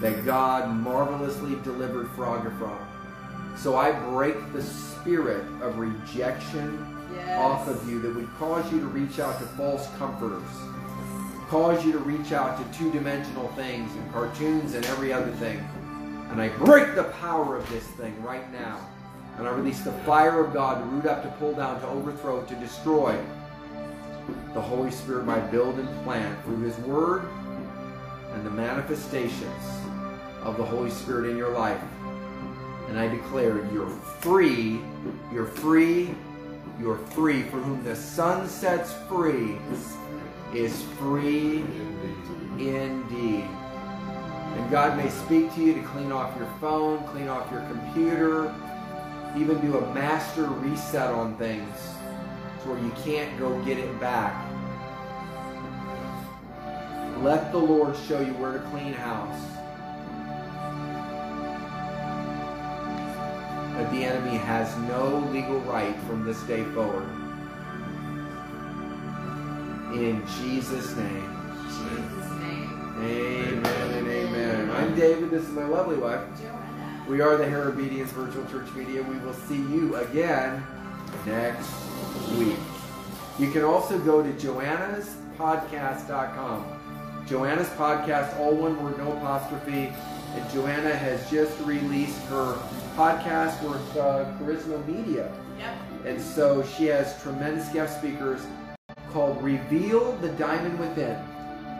that 0.00 0.24
God 0.24 0.68
marvelously 0.70 1.56
delivered 1.64 2.06
Frogger 2.08 2.56
from. 2.58 2.78
So 3.56 3.76
I 3.76 3.92
break 4.10 4.52
the 4.52 4.62
spirit 4.62 5.44
of 5.62 5.78
rejection 5.78 6.94
Yes. 7.14 7.38
off 7.40 7.66
of 7.68 7.88
you 7.88 8.00
that 8.02 8.14
would 8.14 8.28
cause 8.38 8.70
you 8.70 8.80
to 8.80 8.86
reach 8.86 9.18
out 9.18 9.38
to 9.40 9.46
false 9.46 9.88
comforters, 9.96 10.42
cause 11.48 11.82
you 11.82 11.92
to 11.92 11.98
reach 12.00 12.32
out 12.32 12.58
to 12.58 12.78
two 12.78 12.92
dimensional 12.92 13.48
things 13.56 13.90
and 13.94 14.12
cartoons 14.12 14.74
and 14.74 14.84
every 14.84 15.10
other 15.10 15.30
thing. 15.36 15.58
And 16.30 16.38
I 16.40 16.48
break 16.48 16.94
the 16.94 17.04
power 17.04 17.56
of 17.56 17.68
this 17.70 17.84
thing 17.84 18.22
right 18.22 18.52
now. 18.52 18.78
And 19.38 19.46
I 19.46 19.52
release 19.52 19.80
the 19.82 19.92
fire 19.92 20.44
of 20.44 20.52
God 20.52 20.80
to 20.80 20.84
root 20.84 21.06
up, 21.06 21.22
to 21.22 21.28
pull 21.38 21.54
down, 21.54 21.80
to 21.80 21.86
overthrow, 21.88 22.42
to 22.44 22.54
destroy. 22.56 23.16
The 24.52 24.60
Holy 24.60 24.90
Spirit 24.90 25.24
might 25.24 25.50
build 25.50 25.78
and 25.78 25.88
plant 26.04 26.44
through 26.44 26.60
His 26.62 26.76
Word 26.78 27.28
and 28.32 28.44
the 28.44 28.50
manifestations 28.50 29.64
of 30.42 30.56
the 30.56 30.64
Holy 30.64 30.90
Spirit 30.90 31.30
in 31.30 31.36
your 31.36 31.50
life. 31.50 31.80
And 32.88 32.98
I 32.98 33.06
declare 33.06 33.64
you're 33.72 33.88
free, 33.88 34.80
you're 35.32 35.46
free, 35.46 36.14
you're 36.80 36.98
free. 36.98 37.42
For 37.42 37.58
whom 37.58 37.84
the 37.84 37.94
Son 37.94 38.48
sets 38.48 38.92
free 39.08 39.58
is 40.52 40.82
free 40.98 41.64
indeed. 42.58 43.48
And 44.56 44.70
God 44.70 44.96
may 44.96 45.08
speak 45.10 45.54
to 45.54 45.62
you 45.62 45.74
to 45.74 45.82
clean 45.82 46.10
off 46.10 46.36
your 46.36 46.48
phone, 46.60 47.06
clean 47.08 47.28
off 47.28 47.50
your 47.52 47.60
computer, 47.62 48.54
even 49.40 49.60
do 49.60 49.78
a 49.78 49.94
master 49.94 50.44
reset 50.44 51.10
on 51.12 51.36
things 51.36 51.76
to 52.62 52.70
where 52.70 52.78
you 52.82 52.90
can't 53.04 53.38
go 53.38 53.62
get 53.64 53.78
it 53.78 54.00
back. 54.00 54.44
Let 57.22 57.52
the 57.52 57.58
Lord 57.58 57.96
show 57.96 58.20
you 58.20 58.32
where 58.34 58.54
to 58.54 58.58
clean 58.70 58.92
house. 58.92 59.40
But 63.76 63.90
the 63.92 64.04
enemy 64.04 64.38
has 64.38 64.76
no 64.88 65.18
legal 65.32 65.60
right 65.60 65.96
from 66.08 66.24
this 66.24 66.40
day 66.42 66.64
forward. 66.64 67.08
In 69.94 70.22
Jesus' 70.40 70.96
name. 70.96 71.54
Jesus' 71.68 72.30
name. 72.40 72.94
Amen 72.98 73.92
and 73.94 74.06
amen. 74.08 74.70
I'm 74.70 74.94
David. 74.96 75.30
This 75.30 75.44
is 75.44 75.50
my 75.50 75.64
lovely 75.64 75.96
wife. 75.96 76.22
We 77.08 77.20
are 77.22 77.38
the 77.38 77.44
Herobedians 77.44 78.08
Virtual 78.08 78.44
Church 78.50 78.70
Media. 78.74 79.02
We 79.02 79.16
will 79.20 79.32
see 79.32 79.56
you 79.56 79.96
again 79.96 80.62
next 81.24 81.72
week. 82.36 82.58
You 83.38 83.50
can 83.50 83.64
also 83.64 83.98
go 83.98 84.22
to 84.22 84.30
joannaspodcast.com. 84.32 87.24
Joanna's 87.26 87.70
podcast, 87.70 88.38
all 88.38 88.54
one 88.54 88.84
word, 88.84 88.98
no 88.98 89.12
apostrophe. 89.12 89.90
And 90.34 90.50
Joanna 90.50 90.94
has 90.94 91.30
just 91.30 91.58
released 91.60 92.20
her 92.26 92.58
podcast 92.94 93.62
with 93.62 93.96
uh, 93.96 94.26
Charisma 94.38 94.86
Media. 94.86 95.32
Yep. 95.58 95.78
And 96.04 96.20
so 96.20 96.62
she 96.62 96.84
has 96.86 97.18
tremendous 97.22 97.70
guest 97.70 97.96
speakers 97.98 98.46
called 99.12 99.42
Reveal 99.42 100.12
the 100.18 100.28
Diamond 100.32 100.78
Within 100.78 101.16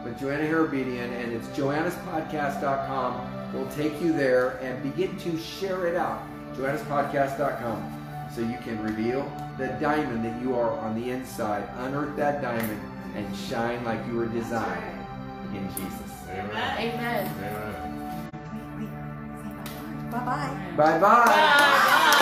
with 0.05 0.19
Joanna 0.19 0.45
Herobedian, 0.45 1.13
and 1.23 1.35
it's 1.35 1.49
joannaspodcast.com. 1.49 3.38
We'll 3.53 3.69
take 3.71 4.01
you 4.01 4.13
there 4.13 4.59
and 4.63 4.83
begin 4.83 5.17
to 5.19 5.39
share 5.39 5.87
it 5.87 5.97
out. 5.97 6.23
joannaspodcast.com. 6.57 7.95
So 8.35 8.43
you 8.43 8.59
can 8.59 8.83
reveal 8.83 9.31
the 9.57 9.69
diamond 9.81 10.25
that 10.25 10.41
you 10.43 10.55
are 10.55 10.71
on 10.79 11.01
the 11.01 11.11
inside, 11.11 11.69
unearth 11.79 12.15
that 12.17 12.43
diamond, 12.43 12.81
and 13.15 13.37
shine 13.37 13.83
like 13.85 14.07
you 14.07 14.15
were 14.15 14.27
designed 14.27 15.07
in 15.55 15.67
Jesus. 15.75 16.13
Amen. 16.31 16.51
Amen. 16.79 17.27
Amen. 17.39 17.99
Bye 20.11 20.19
bye. 20.25 20.73
Bye 20.77 20.99
bye. 20.99 21.25
Bye. 21.25 22.15